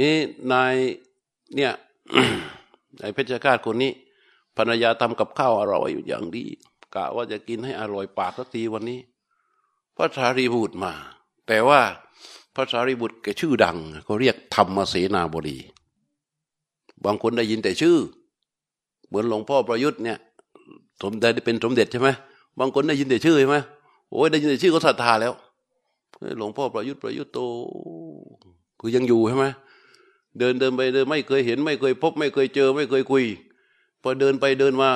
[0.00, 0.14] นี่
[0.52, 0.74] นาย
[1.54, 1.72] เนี่ย
[3.00, 3.92] นายเพชฌฆาตคนนี้
[4.56, 6.44] ภรรยาทำกับข้าวอร่อยอย่างดี
[6.94, 9.00] กะว่าจะกินให้อร่อยปากสักทีวันนี้
[9.96, 10.92] พระสารีบุตรมา
[11.48, 11.80] แต่ว่า
[12.54, 15.58] พระสารีบุตรแกชื่อดังเขาเรียกธรรมเสนาบดี
[17.04, 17.96] บางคนได้ยินแต่ชื่อ
[19.06, 20.18] เหมือนหลวงพ่อประยุทธ์เนี่ย
[21.02, 22.08] สมได้เป็นสมเด็จใช่ไหม
[22.58, 23.56] บางคนได้ยินแต่ชื่อใช่ไหม
[24.10, 25.32] โอ้ยได้ยินแต่ชื่อก็ศรัทธาแล้ว
[26.38, 27.40] หลวงพ่อประยุทธ์ประยุทธ์โต
[28.80, 29.46] คือยังอยู่ใช่ไหม
[30.38, 33.24] เดินเดินไปเดินไม่เคยเห็น ไม่เคยพบ ไม่เคยเจอ ไม่เคยคุย
[34.06, 34.90] อเดินไปเดินมา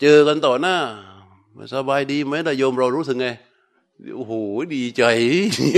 [0.00, 0.76] เจอกันต่อหน้า
[1.74, 3.28] สบายดีไหมล่ะโยมเรารู้สึกไง
[4.16, 4.32] โอ้โห
[4.74, 5.04] ดีใจ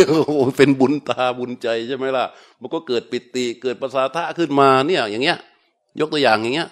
[0.09, 2.25] โอ้โหเป็นบุญตาบุญใจใช่ไหมล่ะ
[2.61, 5.39] มันก็เกิดปิติเกิดประสาทะขึ้นมาเนี่ย อย่างเงี้ย
[6.01, 6.69] ยกตัวอย่างอย่างเงี้ย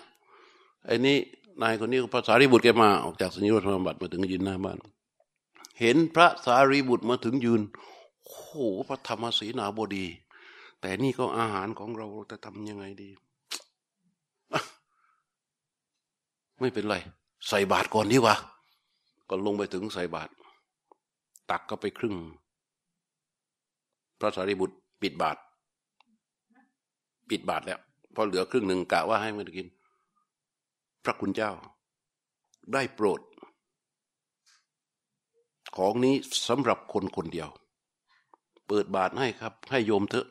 [0.86, 1.16] ไอ้นี่
[1.62, 4.76] นายคนนี้พระสารีบุตรแกมาออกจากสนิโรธรรมบัตรมาถึงยืนหน้าบ้าน
[5.80, 7.60] เห็นพระสารีบุตรมาถึงยืน
[8.24, 8.50] โอ้โห
[8.88, 10.06] พระธรรมศีนาบดี
[10.80, 13.10] แต่นี่ก็อาหารของเราจะทำยังไงดี
[16.60, 16.96] ไม่เป็นไร
[17.48, 18.36] ใส่บาตรก่อนดีกว่า
[19.28, 20.32] ก็ลงไปถึงใส่บาตร
[21.50, 22.16] ตักก็ไปครึ่ง
[24.18, 25.36] พระสารีบุตรปิดบาท
[27.30, 27.80] ปิดบาทแล้ว
[28.14, 29.68] พอเหลือครึ่งหนึ่งกะว่าให้มันกิน
[31.04, 31.52] พระคุณเจ้า
[32.72, 33.20] ได้โปรด
[35.76, 36.14] ของนี้
[36.48, 37.48] สำหรับคนคนเดียว
[38.66, 40.26] เปิดบาทให้ครับ ให้โยมเถอะ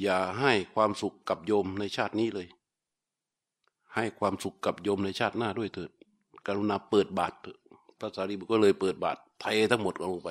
[0.00, 2.48] อย่าให้ความสุขกับโยมในชาตินี้เลย
[3.94, 5.90] ให้ความสุขกับโยมในชาติหน้าด้วยเถิด
[6.46, 7.58] กรุณาเปิดบาทเถอะ
[7.98, 10.30] พระสารีบุตรก็เลยเปิดบาทไทยทั้งหมดลงไป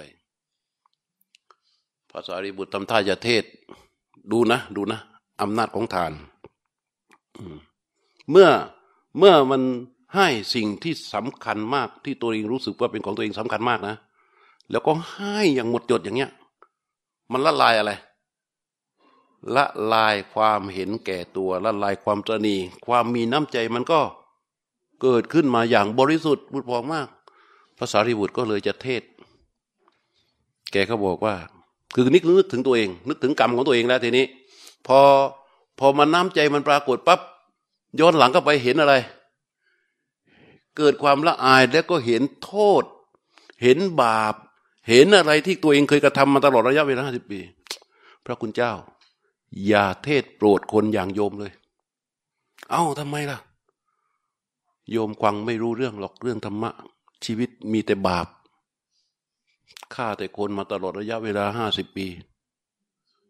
[2.10, 3.44] พระสารีบุตรทำท่าจะเทศ
[4.32, 5.00] ดูนะ ดูนะ
[5.42, 6.12] อำนาจของทาน
[8.32, 8.50] เมื่อ
[9.18, 9.62] เมื่อมัน
[10.16, 13.96] ให้สิ่งที่สำคัญมากที่ตัวเองรู้สึกว่าเป็นของตัวเองสำคัญมากนะ
[14.72, 16.32] แล้วก็ให้อย่างหมดจดอย่างเงี้ย
[17.32, 17.92] มันละลายอะไร
[19.56, 22.56] ละลายความเห็นแก่ตัวละลายความตรณี
[22.86, 24.02] ความมีน้ำใจมันก็
[25.02, 27.08] เกิดขึ้นมาอย่างบริสุทธิ์บุตรพองมาก
[27.78, 29.04] ภาษาริบุตรก็เลยจะเทศ
[30.72, 31.36] แกก็บอกว่า
[31.94, 34.26] คือนึกนึกถึงตัวเอง นึกถึงกรรมของตัวเองแล้วทีนี้
[34.88, 35.00] พอ
[35.80, 37.20] พอมันน้ำใจมันปรากฏปั๊บ
[38.00, 38.94] ย้อนหลังก็ไปเห็นอะไร
[40.78, 42.84] เกิดความละอายแล้วก็เห็นโทษ
[43.64, 44.36] เห็นบาป
[44.90, 47.40] เห็นอะไรที่ตัวเองเคยกระทำมาตลอดระยะเวลาห้าสิบปี
[48.26, 48.74] พระคุณเจ้า
[49.68, 51.52] อย่าเทศโปรดคนอย่างโยมเลย
[52.72, 53.40] เอา้าทำไมล่ะ
[54.92, 56.72] โยมควังไม่รู้เรื่องหรอกเรื่องธรรมะ
[57.26, 58.28] ชีวิตมีแต่บาป
[59.96, 62.08] ฆ่าแต่คนมาตลอดระยะเวลาห้าสิบปี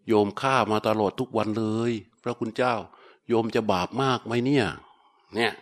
[0.08, 1.92] โยมฆ่ามาตลอดทุกวันเลย
[2.24, 2.76] พระคุณเจ้า
[3.28, 4.66] โยมจะบาปมากไหมเนี่ย
[5.36, 5.54] เนี่ย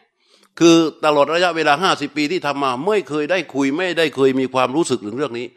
[0.59, 5.47] คือตลอดระยะเวลาห้าสิบปีที่ทำมา ไม่เคยได้คุยไม่ได้เคยมีความรู้สึกถึงเรื่องนี้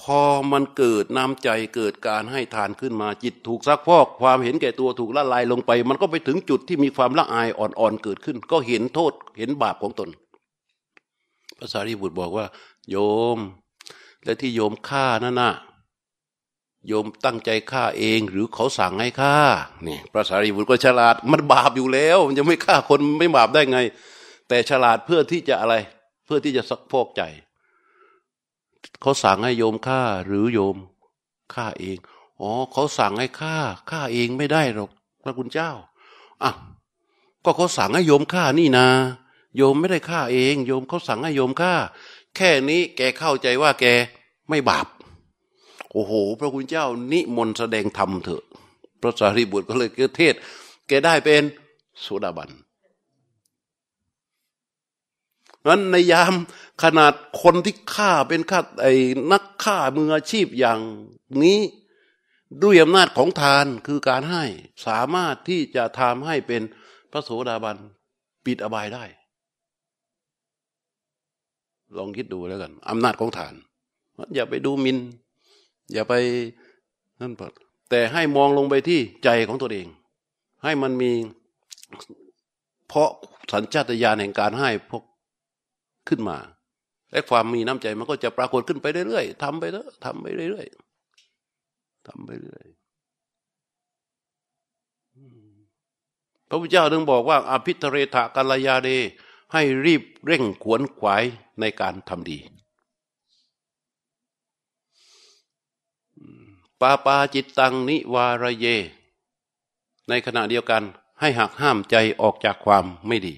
[0.00, 0.20] พอ
[0.52, 10.08] มันเกิดน้ำใจเกิดการให้ทานขึ้นมาจิตถูกซักพอกความเห็นแก่ตัวถูกละลายลงไป มันก็ไปถึงจุดที่มีความละอายอ่อนๆเกิดขึ้น ก็เห็นโทษเห็นบาปของตน
[11.58, 12.46] พระสารีบุตรบอกว่า
[12.90, 12.96] โย
[13.36, 13.38] ม
[14.24, 15.52] และที่โยมฆ่านั่นน่ะ
[16.86, 19.36] โยมตั้งใจฆ่าเองหรือเขาสั่งให้ฆ่า
[19.86, 23.78] นี่พระสารีบุตรก็ฉลาดมันบาปอยู่แล้วมันจะไม่ฆ่าคนไม่บาปได้ไง
[24.48, 25.74] แต่ฉลาดเพื่อที่จะอะไร
[26.24, 27.22] เพื่อที่จะซักพอกใจ
[29.00, 30.76] เขาสั่งให้โยมฆ่าหรือโยม
[31.54, 31.98] ฆ่าเอง
[32.40, 33.56] อ๋อเขาสั่งให้ฆ่า
[33.90, 34.90] ฆ่าเองไม่ได้หรอก
[35.22, 35.70] พระคุณเจ้า
[36.42, 36.52] อะ
[37.44, 38.86] ก็เขาสั่งให้โยมฆ่านี่นา
[39.56, 41.74] โยมไม่ได้ฆ่าเอง โยมเขาสั่งให้โยมฆ่า
[42.36, 43.84] แค่นี้แกเข้าใจว่าแก
[44.48, 44.86] ไม่บาป
[45.92, 48.44] โอ้โห พระคุณเจ้า นิมนต์แสดงธรรมเถอะ
[49.00, 50.34] พระสารีบุตรก็เลยเทศ
[50.88, 51.42] แกได้เป็น
[52.00, 52.50] โสดาบัน
[55.68, 56.34] นั้นในยาม
[56.82, 57.12] ขนาด
[57.42, 58.94] คนที่ฆ่าเป็นฆ่าไอ้
[59.32, 60.80] นักฆ่ามืออาชีพอย่าง
[61.42, 61.60] นี้
[62.62, 64.44] ด้วยอำนาจของทานคือการให้
[64.86, 66.62] สามารถที่จะทำให้เป็น
[67.10, 67.76] พระโสดาบัน
[68.44, 69.04] ปิดอบายได้
[71.96, 73.54] ลองคิดดูแล้วกันอำนาจของทาน
[74.34, 74.98] อย่าไปดูมิน
[75.92, 76.14] อย่าไป
[77.20, 77.42] นั่นป
[77.90, 79.86] แต่ให้มองลงไปที่ใจของตัวเอง
[80.64, 81.12] ให้มันมี
[82.88, 83.10] เพราะ
[83.52, 85.02] สัญชาตญาณแห่งการให้พวก
[86.08, 86.38] ขึ้นมา
[87.12, 92.66] และความมีน้ำใจมันก็จะปรากฏขึ้นไปเรื่อยๆทำไปเถอะทำไปเรื่อยๆทำไปเรื่อย
[96.48, 98.88] พระพุทธเจ้าถึงบอกว่าอภิธเรถกัลยาเด
[99.52, 101.24] ให้รีบเร่งขวนขวาย
[101.60, 102.38] ในการทำดี
[106.80, 108.66] ปาปาจิตตังนิวารเย
[110.08, 110.82] ในขณะเดียวกัน
[111.20, 113.34] ให้หักห้ามใจออกจากความไม่ดี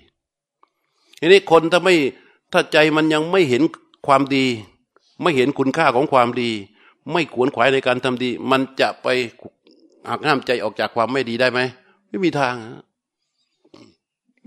[1.20, 1.94] ทีนี้คนถ้าไม่
[2.52, 3.62] ถ้าใจมันยังไม่เห็น
[4.06, 4.46] ความดี
[5.22, 6.50] ไม่เห็นคุณค่าของความดี
[7.12, 9.06] ไม่ขวนขวายในการทำดี มันจะไป
[10.08, 11.60] หักห้ามใจออกจากความไม่ดีได้ไหม
[12.08, 12.54] ไม่มีทาง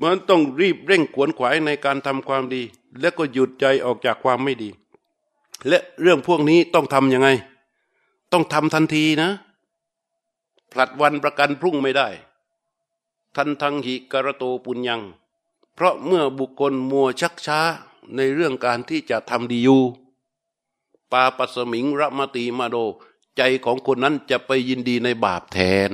[0.02, 2.62] มันต้องรีบเร่งขวนขวายในการทำความดี
[3.00, 4.70] แล้วก็หยุดใจออกจากความไม่ดี
[5.68, 7.30] และเรื่องพวกนี้ต้องทำยังไง
[8.32, 9.30] ต้องทำทันทีนะ
[10.72, 12.08] ผลัดวันประกันพรุ่งไม่ได้
[13.36, 15.02] ทันทังหิกระโตปุญญัง
[15.76, 17.60] เพราะเมื่อบุคคลมัวชักช้า
[18.16, 19.82] ในเรื่องการที่จะทำดีอยู่
[21.12, 22.78] ปาปัสมิงระมตีมาโด
[23.38, 25.60] ใจของคนนั้นจะไปยินดีในบาปแท
[25.90, 25.92] น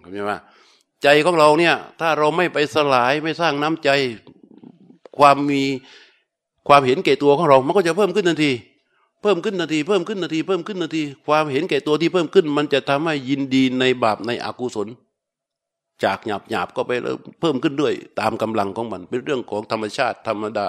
[0.00, 0.32] เข้าใจไหม
[1.02, 3.90] ใจของเราเนี่ย ถ้าเราไม่ไปสลายไม่สร้างน้ำใจ
[5.18, 5.62] ความมี
[6.68, 8.52] ความเห็นแก่ตัวของเรา มันก็จะเพิ่มขึ้นทันที
[9.22, 14.88] เพิ่มขึ้นนาทีเพิ่มขึ้นนาทีเพิ่มขึ้นนาที ความเห็นแก่ตัวที่เพิ่มขึ้น มันจะทำให้ยินดีในบาปในอกุศล
[16.04, 16.92] จากหยาบหยาบก็ไป
[17.40, 20.68] เพิ่มขึ้นด้วย ตามกำลังของมันเป็นเรื่องของธรรมชาติธรรมดา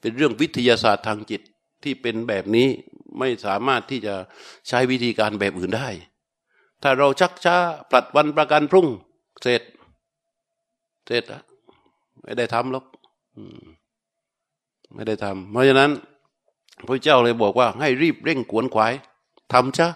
[0.00, 1.42] เป็นเรื่องวิทยาศาสตร์ทางจิต
[1.82, 2.68] ที่เป็นแบบนี้
[3.18, 4.14] ไม่สามารถที่จะ
[4.68, 5.88] ใช้วิธีการแบบอื่นได้
[6.82, 7.56] ถ้าเราชักช้า
[7.90, 8.86] ผลัดวันประกันพรุ่ง
[9.42, 9.62] เสร็จ
[11.06, 11.42] เสร็จอะ
[12.22, 12.84] ไม่ได้ทำหรอก
[14.94, 15.90] ไม่ได้ทำเพราะฉะนั้น
[16.86, 18.92] พระเจ้าเลยบอกว่า ให้รีบเร่งขวนขวาย
[19.52, 19.88] ทำซะ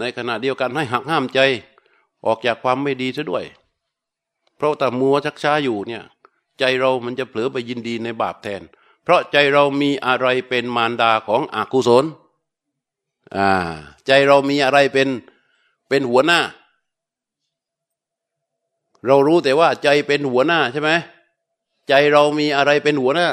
[0.00, 1.40] ในขณะเดียวกันให้หักห้ามใจ
[2.26, 3.44] ออกจากความไม่ดีซะด้วย
[4.56, 6.02] เพราะแต่มัวชักช้าอยู่เนี่ย
[6.58, 8.62] ใจเรามันจะเผลอไปยินดีในบาปแทน
[9.10, 12.04] ราะใจเรามีอะไรเป็นมารดาของอกุศล
[13.36, 13.50] อ่า
[14.06, 15.08] ใจเรามีอะไรเป็น
[15.88, 16.40] เป็นหัวหน้า
[19.06, 20.90] เรารู้แต่ว่าใจเป็นหัวหน้าใช่ไหม
[21.88, 23.28] ใจเรามีอะไรเป็นหัวหน้า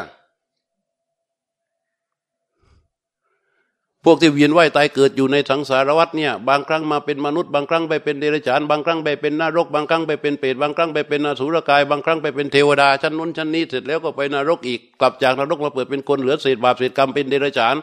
[4.09, 17.75] พวกที่เวียนว่ายตายเกิดอยู่ในสังสารวัฏเนี่ยบางครั้งมาเป็นมนุษย์บางครั้งไปเป็นเดรัจฉานบางครั้งไปเป็นนรก บางครั้งไปเป็นเปรตบางครั้งไปเป็นอสุรกาย บางครั้งไปเป็นเทวดาชั้นนู้นชั้นนี้เสร็จแล้วก็ไปนรกอีกกลับจากนรกมาเปิดเป็นคนเหลือเศษบาปเศษกรรมเป็นเดรัจฉาน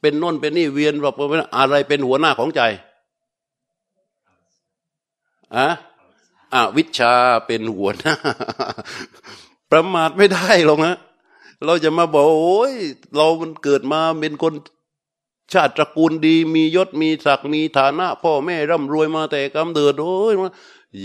[0.00, 1.14] เป็นน้นเป็นนี่เวียนแบบ
[1.58, 2.60] อะไรเป็นหัวหน้าของใจ
[5.56, 5.68] อะ
[6.54, 7.14] อวิชา
[7.46, 8.14] เป็นหัวหน้า
[9.70, 10.94] ประมาทไม่ได้หรอกนะ
[11.64, 12.74] เราจะมาบอกโอ้ย
[13.16, 14.54] เรามันเกิดมาเป็นคน
[15.54, 20.34] ชาติตระกูลดีมียศมีศักดิ์มีฐานะ พ่อแม่ร่ำรวยมาแต่กำเดิดโอ้ย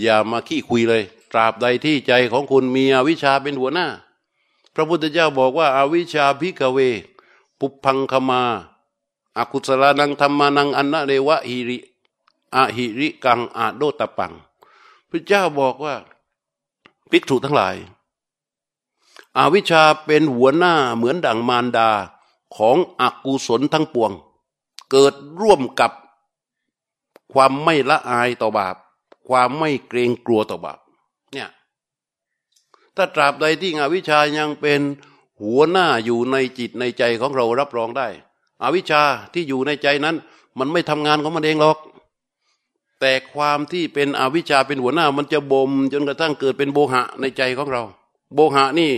[0.00, 1.02] อย่ามาขี้คุยเลย
[1.32, 3.86] ตราบใดที่ใจของคุณมีอวิชชาเป็นหัวหน้า
[4.74, 6.78] พระพุทธเจ้าบอกว่าอาวิชชาพิกเว
[7.58, 8.42] ปุพังคมา
[9.36, 11.78] อากุศลานังธรรมานังอันนะเรวะหิริ
[12.54, 14.32] อะหิริกังอาโดตปัง
[15.10, 15.94] พระเจ้าบอกว่า
[17.10, 17.76] ภิกษุทั้งหลาย
[19.38, 21.90] อาวิชชาเป็นหัวหน้าเหมือนดั่งมารดา
[22.56, 24.12] ของอกุศลทั้งปวง
[24.90, 25.92] เกิดร่วมกับ
[27.32, 28.76] ความไม่ละอายต่อบาป
[29.28, 30.78] ความไม่เกรงกลัวต่อบาป
[31.32, 31.48] เนี่ย
[32.96, 34.80] ถ้าตราบใดที่อวิชายังเป็น
[35.42, 38.08] หัวหน้าอยู่ในจิตในใจของเรารับรองได้
[38.62, 39.02] อวิชชา
[39.34, 40.16] ที่อยู่ในใจนั้น
[40.58, 41.78] มันไม่ทำงานของมันเองหรอก
[43.00, 47.82] แต่ความที่เป็นอวิชชาเป็นหัวหน้ามันจะบ่มจนกระทั่งเกิดเป็นโบหะในใจของเรา
[48.34, 48.92] โบหะนี่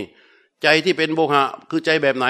[0.63, 2.27] ใจที่เป็นโบหะคือใจแบบไหน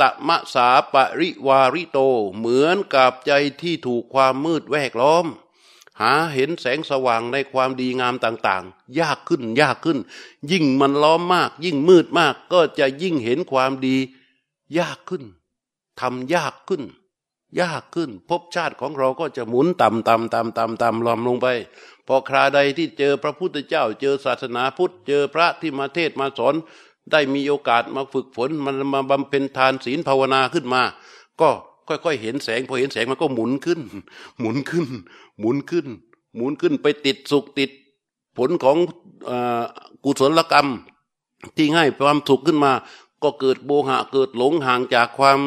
[0.00, 1.98] ตะมะสาปริวาริโต
[2.36, 5.26] เหมือนกับใจที่ถูกความมืดแวกล้อม
[6.00, 9.98] หาเห็นแสงสว่างในความดีงามต่างๆ ยากขึ้นยากขึ้น
[10.50, 13.96] ยิ่งมันล้อมมาก ยิ่งมืดมาก ก็จะยิ่งเห็นความดี
[14.78, 15.24] ยากขึ้น
[16.00, 16.82] ทำยากขึ้น
[17.60, 21.46] ยากขึ้นภพชาติของเราก็จะหมุนต่ำต่ำต่ำต่ำต่ำลอมลงไป
[22.06, 26.54] พอคราใดที่เจอพระพุทธเจ้า เจอศาสนาพุทธ เจอพระที่มาเทศมาสอน
[27.12, 30.82] ได้มีโอกาสมาฝึกฝนมันมาบำเพ็ญทานศีลภาวนาขึ้นมา
[31.40, 31.48] ก็
[31.88, 33.80] ค่อยๆเห็นแสงพอเห็นแสงมันก็หมุนขึ้น
[34.40, 34.86] หมุนขึ้น
[35.38, 35.86] หมุนขึ้น
[36.36, 37.70] หมุนขึ้นไปติดสุขติด
[38.36, 38.76] ผลของ
[39.28, 39.30] อ
[40.04, 40.68] กุศลกรรม
[41.56, 42.72] ที่ให้ความสุขขึ้นมา
[43.22, 45.40] ก็เกิดโบหะเกิดหลงห่างจากความ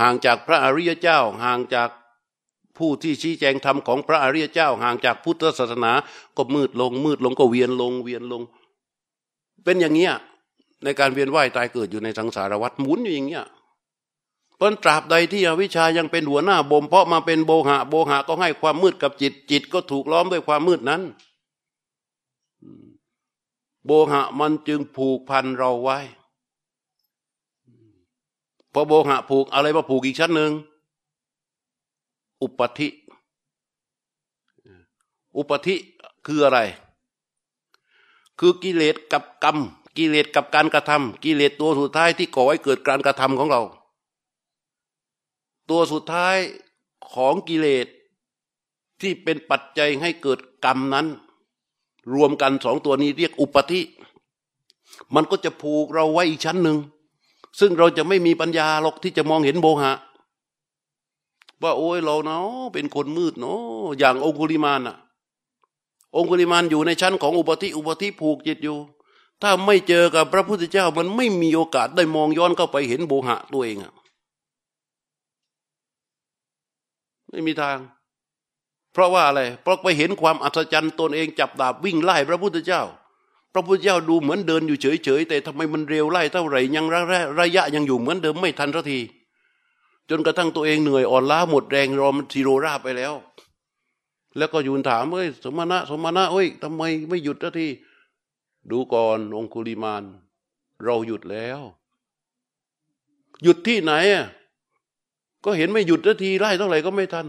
[0.00, 1.88] ห่างจากพระอริยเจ้า ห่างจาก
[2.78, 5.92] ผู้ที่ชี้แจงธรรมของพระอริยเจ้า ห่างจากพุทธศาสนา
[6.36, 8.42] ก็มืดลงมืดลงก็เวียนลงเวียนลง
[9.64, 10.14] เป็นอย่างเงี้ย
[10.84, 13.46] ในการเวียนว่ายตายเกิดอยู่ในสังสารวัฏหมุนอยู่อย่างเงี้ย
[14.56, 21.02] เพราะตราบใดที่อวิชายังเป็นหัวหน้าบ่มเพาะมาเป็นโบหะโบหะก็ให้ความมืดกับจิต จิตก็ถูกล้อมด้วยความมืดนั้น
[23.86, 25.98] โบหะมันจึงผูกพันเราไว้
[28.72, 30.52] พอโบหะผูกอะไรมาผูกอีกชั้นหนึ่ง
[32.42, 32.88] อุปธิ
[35.36, 35.74] อุปธิ
[36.26, 36.60] คืออะไร
[38.38, 39.58] คือกิเลสกับกรรม
[39.96, 43.62] กิเลสกับการกระทำกิเลสตัวสุดท้ายที่ก่อให้เกิดการกระทำของเรา
[45.70, 46.36] ตัวสุดท้าย
[47.12, 47.86] ของกิเลส
[49.00, 51.06] ที่เป็นปัจจัยให้เกิดกรรมนั้น
[52.14, 53.80] รวมกันสองตัวนี้เรียกอุปธิ
[55.14, 56.78] มันก็จะผูกเราไว้อีกชั้นหนึ่ง
[57.60, 59.92] ซึ่งเราจะไม่มีปัญญาหรอกที่จะมองเห็นโบหะ
[61.62, 63.60] ว่าโอ้ยเราเนาะเป็นคนมืดเนาะ
[63.98, 64.96] อย่างองคุลิมานอะ
[66.16, 68.76] องคุลิมานอยู่ในชั้นของอุปธิอุปธิผูกจิตอยู่
[69.42, 73.92] ถ้าไม่เจอกับพระพุทธเจ้ามันไม่มีโอกาสได้มองย้อนเข้าไปเห็นโบหะตัวเองอะ
[77.30, 77.78] ไม่มีทาง
[78.92, 82.82] เพราะว่าอะไร เพราะไปเห็นความอัศจรรย์ตนเองจับดาบวิ่งไล่พระพุทธเจ้า
[83.52, 86.86] พระพุทธเจ้าดูเหมือนเดินอยู่เฉยๆแต่ทำไมมันเร็วไล่เท่าไหร่ยัง
[87.40, 89.00] ระยะยังอยู่เหมือนเดิมไม่ทันสักที
[90.10, 93.14] จนกระทั่งตัวเองเหนื่อยอ่อนล้าหมดแรงรอมันทีโรราไปแล้ว
[94.36, 97.66] แล้วก็ยืนถามเอ้ยสมณะสมณะเอ้ยทำไมไม่หยุดสักที
[98.70, 100.04] ดูก่อนองคุลิมาน
[100.84, 101.60] เราหยุดแล้ว
[103.42, 104.26] หยุดที่ไหนอะ
[105.44, 107.26] ก็เห็นไม่หยุดทันทีไล่เท่าไหร่ก็ไม่ทัน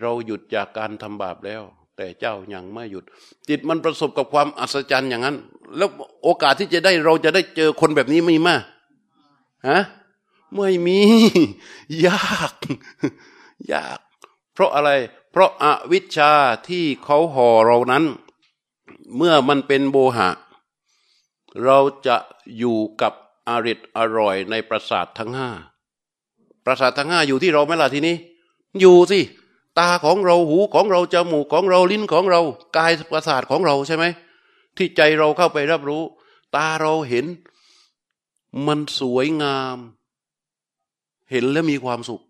[0.00, 1.62] เราหยุดจากการทำบาปแล้ว
[1.96, 3.04] แต่เจ้ายังไม่หยุด
[3.48, 5.36] จิตมันประสบกับความอัศจรรย์อย่างนั้น
[5.76, 5.88] แล้ว
[6.22, 8.62] โอกาสที่จะได้เราจะได้เจอคนแบบนี้มีมาก
[9.68, 9.80] ฮะ
[10.56, 10.98] ไม่มี
[12.06, 12.54] ยาก
[13.72, 14.00] ยาก
[14.54, 14.90] เพราะอะไร
[15.30, 16.32] เพราะอาวิชชา
[16.68, 18.04] ที่เขาห่อเรานั้น
[19.16, 20.28] เมื่อมันเป็นโบหะ
[21.64, 22.16] เราจะ
[22.58, 23.12] อยู่กับ
[23.48, 25.50] อริดอร่อยในประสาททั้งห้า
[26.64, 28.16] ประสาททั้งห้าอยู่ที่เราไหมล่ะทีนี้
[28.80, 29.20] อยู่สิ
[29.78, 32.40] ตาของเราหูของเราจมูกของเราลิ้นของเรา
[32.76, 34.04] กายประสาทของเราใช่ไหม
[34.76, 36.02] ที่ใจเราเข้าไปรับรู้
[36.56, 37.26] ตาเราเห็น
[38.66, 39.78] มันสวยงาม
[41.30, 42.20] เห็นแล้วมีความสุข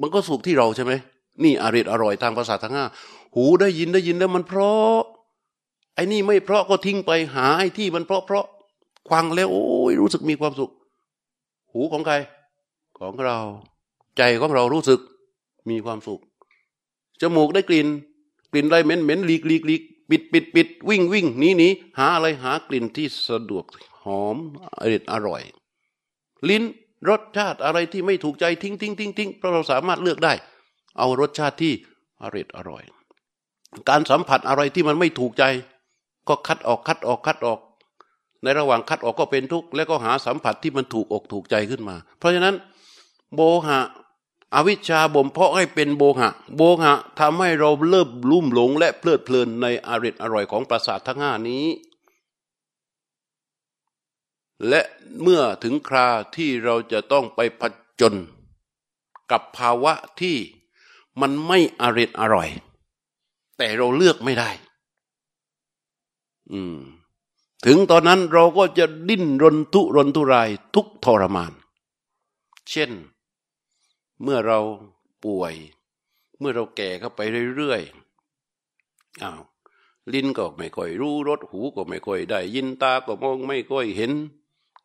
[0.00, 0.92] มันก็สุขที่เราใช่ไหม
[1.42, 2.86] นี่อริดอร่อยทางประสาททั้งห้า
[3.34, 4.98] หูได้ยินได้ยินแล้วมันเพราะ
[5.94, 8.46] ไอ้นี่ไม่เพราะก็ทิ้งไปหาไอ้ที่มันเพราะเพราะ
[9.10, 10.70] ฟังแล้ว โอ้ยรู้สึกมีความสุข
[11.72, 12.14] หูของใคร
[12.98, 13.38] ของเรา
[14.16, 15.00] ใจของเรารู้สึก
[15.70, 16.20] มีความสุข
[17.20, 17.88] จมูกได้กลิ่น
[18.52, 21.68] กลิ่นอะไรเหม็นเหม็นหลีกหลีกหลีกปิดปิดปิดวิ่งวิ่งหนีหนี
[21.98, 23.64] หาอะไรหากลิ่นที่สะดวก
[24.04, 24.36] หอม
[24.80, 25.42] อร่อยอร่อย
[26.48, 26.62] ลิ้น
[27.08, 30.32] รสชาติอะไรที่ไม่ถูกใจทิ้งทิ้งทิ้งทิ้งเพราะเราสามารถเลือกได้
[30.98, 31.72] เอารสชาติที่
[32.22, 32.82] อร่อยอร่อย
[33.88, 35.44] การสัมผัสอะไรที่มันไม่ถูกใจ
[36.28, 37.58] ก็คัดออกคัดออกคัดออก
[38.42, 42.54] ในระหว่างคัดออกก็เป็นทุกข์แล้วก็หาสัมผัสที่มันถูกอกถูกใจขึ้นมา เพราะฉะนั้น
[43.34, 43.80] โบหะ
[44.54, 51.64] อวิชชาบ่มเพาะให้เป็นโบหะ โบหะทำให้เราเริ่มลุ่มหลง และเพลิดเพลินในอริดอร่อยของประสาททั้งห้านี้
[54.68, 54.80] และ
[55.22, 57.62] เมื่อถึงคราที่เราจะต้องไปผ
[58.00, 58.14] จญ
[59.30, 60.36] กับภาวะที่
[61.20, 62.48] มันไม่อริดอร่อย
[63.58, 64.50] แต่เราเลือกไม่ได้
[66.52, 66.78] อืม
[67.64, 71.52] ถึงตอนนั้นเราก็จะดิ้นรนทุรนทุรายทุกทรมาน
[72.70, 72.90] เช่น
[74.22, 74.58] เมื่อเรา
[75.24, 75.54] ป่วย
[76.38, 77.20] เมื่อเราแก่เข้าไป
[77.56, 79.40] เรื่อยๆอ้าว
[80.12, 84.12] ลิ้นก็ไม่ค่อยรู้รสหูก็ไม่ค่อยได้ ยินตาก็มองไม่ค่อยเห็น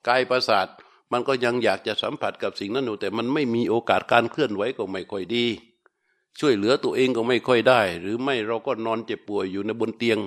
[0.07, 0.67] กายประสาท
[1.11, 5.45] มันก็ยังอยากจะสัมผัสกับสิ่งนั้นอยู่แต่มันไม่มีโอกาสการเคลื่อนไหวก็ไม่ค่อยดี
[6.39, 10.19] ช่วยเหลือตัวเองก็ไม่ค่อยได้ หรือไม่เราก็นอนเจ็บป่วยอยู่ในบนเตียง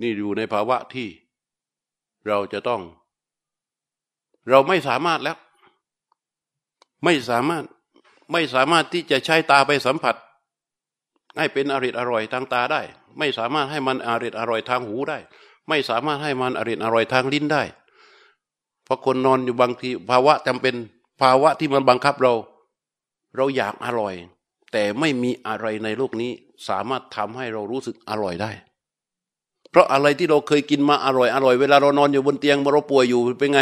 [0.00, 1.08] นี่อยู่ในภาวะที่
[2.26, 2.82] เราจะต้อง
[4.48, 5.38] เราไม่สามารถแล้ว
[7.04, 7.64] ไม่สามารถ
[8.32, 10.14] ไม่สามารถที่จะใช้ตาไปสัมผัส
[11.38, 12.82] ให้เป็นอริดอร่อยทางตาได้
[13.18, 15.18] ไม่สามารถให้มันอริดอร่อยทางหูได้
[15.68, 17.62] ไม่สามารถให้มันอริดอร่อยทางลิ้นได้
[18.84, 20.74] เพราะคนนอนอยู่บางทีภาวะจำเป็น
[21.22, 22.34] ภาวะที่มันบังคับเรา
[23.36, 24.14] เราอยากอร่อย
[24.72, 26.30] แต่ไม่มีอะไรในโลกนี้
[26.68, 28.50] สามารถทำให้เรารู้สึกอร่อยได้
[29.76, 33.60] ราะอะไรที่เราเคยกินมาอร่อยอร่อยเวลาเรานอนอยู่บนเตียงเราป่วยอยู่เป็นไง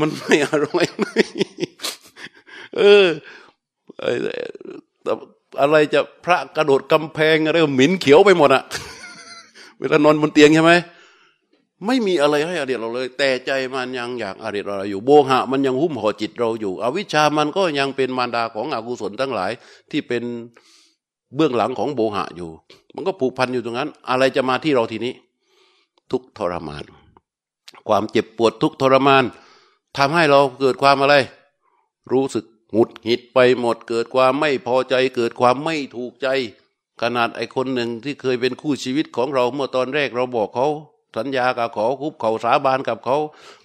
[0.00, 0.84] มันไม่อร่อย
[2.76, 3.06] เออ
[5.60, 8.62] อะไรจะพระกระโดดกำแพงอะไรหมิ่นเขียวไปหมดอะ
[9.78, 10.72] เวลานอนบนเตียงใช่ไหม
[11.86, 19.50] ไม่มีอะไรให้อดีตเราเลย แต่ใจมันยังอยากอดีตเราอยู่ โบหะมันยังหุ้มห่อจิตเราอยู่ อวิชามันก็ยังเป็นมารดาของอกุศลทั้งหลาย
[19.90, 20.22] ที่เป็น
[21.36, 22.50] เบื้องหลังของโบหะอยู่
[22.94, 25.14] มันก็ผูกพันอยู่ตรงนั้น อะไรจะมาที่เราทีนี้
[26.10, 26.84] ทุกทรมาน
[27.88, 29.24] ความเจ็บปวดทุกทรมาน
[29.96, 31.14] ทำให้เราเกิดความอะไร
[32.12, 36.28] รู้สึกหงุดหงิดไปหมด เกิดความไม่พอใจ เกิดความไม่ถูกใจ
[37.02, 40.66] ขนาดไอคนหนึ่งที่เคยเป็นคู่ชีวิตของเราเมื่อตอนแรกเราบอกเขา
[41.16, 43.16] สัญญากับเขาคุบเขาสาบานกับเขา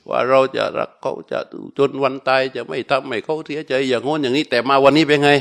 [0.10, 1.40] ว่าเราจะรักเขาจะ
[1.78, 5.32] จนวันตายจะไม่ทำให้เขาเสียใจอย่างงน้นอย่างนี้ แต่มาวันนี้เป็นไง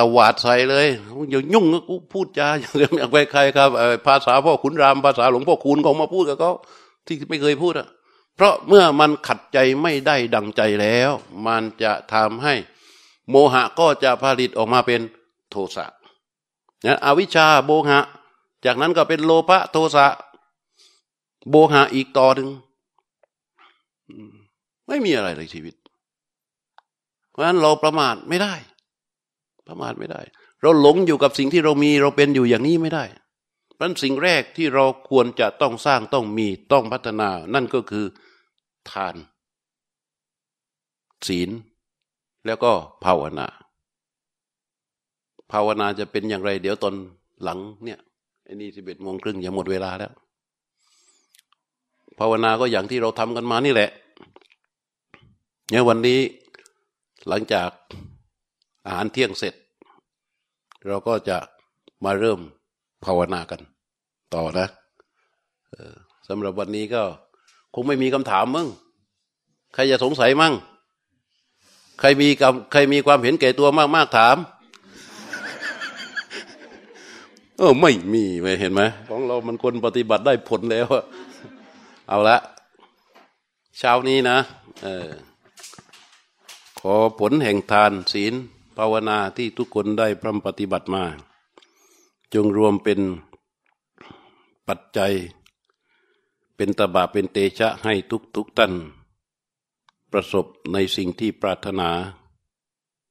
[0.00, 0.86] ตวาดใส่เลย
[1.30, 3.70] อย่ายุ่งกูพูดจาอย่างไปใครครับ
[4.06, 6.52] ภาษาพ่อขุนรามภาษาหลวงพ่อคูณเขามาพูดกับเขา
[7.06, 7.88] ที่ไม่เคยพูดอะ
[8.36, 11.10] เพราะเมื่อมันขัดใจไม่ได้ดังใจแล้ว
[11.46, 12.54] มันจะทำให้
[13.30, 15.00] โมหะก็จะผลิตออกมาเป็น
[15.50, 15.86] โทสะ
[16.86, 18.00] นะอวิชชาโบหะ
[18.64, 20.06] จากนั้นก็เป็นโลภะโทสะ
[21.50, 22.48] โบหะอีกต่อหนึ่ง
[24.88, 25.74] ไม่มีอะไรในชีวิต
[27.30, 28.54] เพราะฉะนั้นเราประมาทไม่ได้
[29.70, 30.20] ประมาทไม่ได้
[30.62, 33.04] เราหลงอยู่กับสิ่งที่เรามีเราเป็นอยู่อย่างนี้ไม่ได้
[33.76, 38.04] เพราะสิ่งแรกที่เราควรจะต้องสร้างต้องมีต้องพัฒนา นั่นก็คือ
[38.90, 39.14] ทาน
[41.28, 41.50] ศีล
[42.46, 42.72] แล้วก็
[43.04, 43.48] ภาวนา
[45.52, 46.94] ภาวนาจะเป็นอย่างไร เดี๋ยวตอน
[47.42, 47.98] หลังเนี่ย
[48.44, 50.12] ไอ้นี่สิบเอ็ดโมงครึ่งอย่าหมดเวลาแล้ว
[52.18, 53.90] ภาวนาก็อย่างที่เราทำกันมานี่แหละ
[55.70, 56.20] เนี่ยวันนี้
[57.28, 57.70] หลังจาก
[58.86, 59.54] อาหารเที่ยงเสร็จ
[60.86, 61.38] เราก็จะ
[62.04, 62.40] มาเริ่ม
[63.04, 63.60] ภาวนากัน
[64.34, 64.66] ต่อนะ
[66.28, 67.02] สำหรับวันนี้ก็
[67.74, 68.68] คงไม่มีคำถามมึง
[69.74, 70.54] ใครจะสงสัยมั่ง
[72.00, 74.36] ใครมีกับใครมีความเห็นแก่ตัวมาก ๆ ถาม
[77.58, 80.86] เออ ไม่มีไม่เห็นไหมของเรามันคนปฏิบัติได้ผลแล้ว
[82.08, 82.38] เอาละ
[83.78, 84.38] เช้านี้นะ
[84.82, 85.08] เออ
[86.80, 88.34] ขอผลแห่งทานศีล
[88.82, 91.04] ภาวนาที่ทุกคนได้พร่ำปฏิบัติมา
[92.34, 93.00] จงรวมเป็น
[94.68, 95.12] ปัจจัย
[96.56, 98.72] เป็นตบะเป็นเตชะให้ทุกทุกท่าน
[100.12, 101.90] ประสบในสิ่งที่ปรารถนา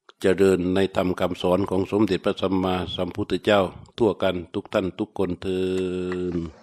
[0.09, 3.61] จเจริญในธรรมคำสอนของสมเด็จพระสัมมาสัมพุทธเจ้า
[3.97, 5.59] ทั่วกันทุกท่านทุกคนเถิ
[6.33, 6.58] ด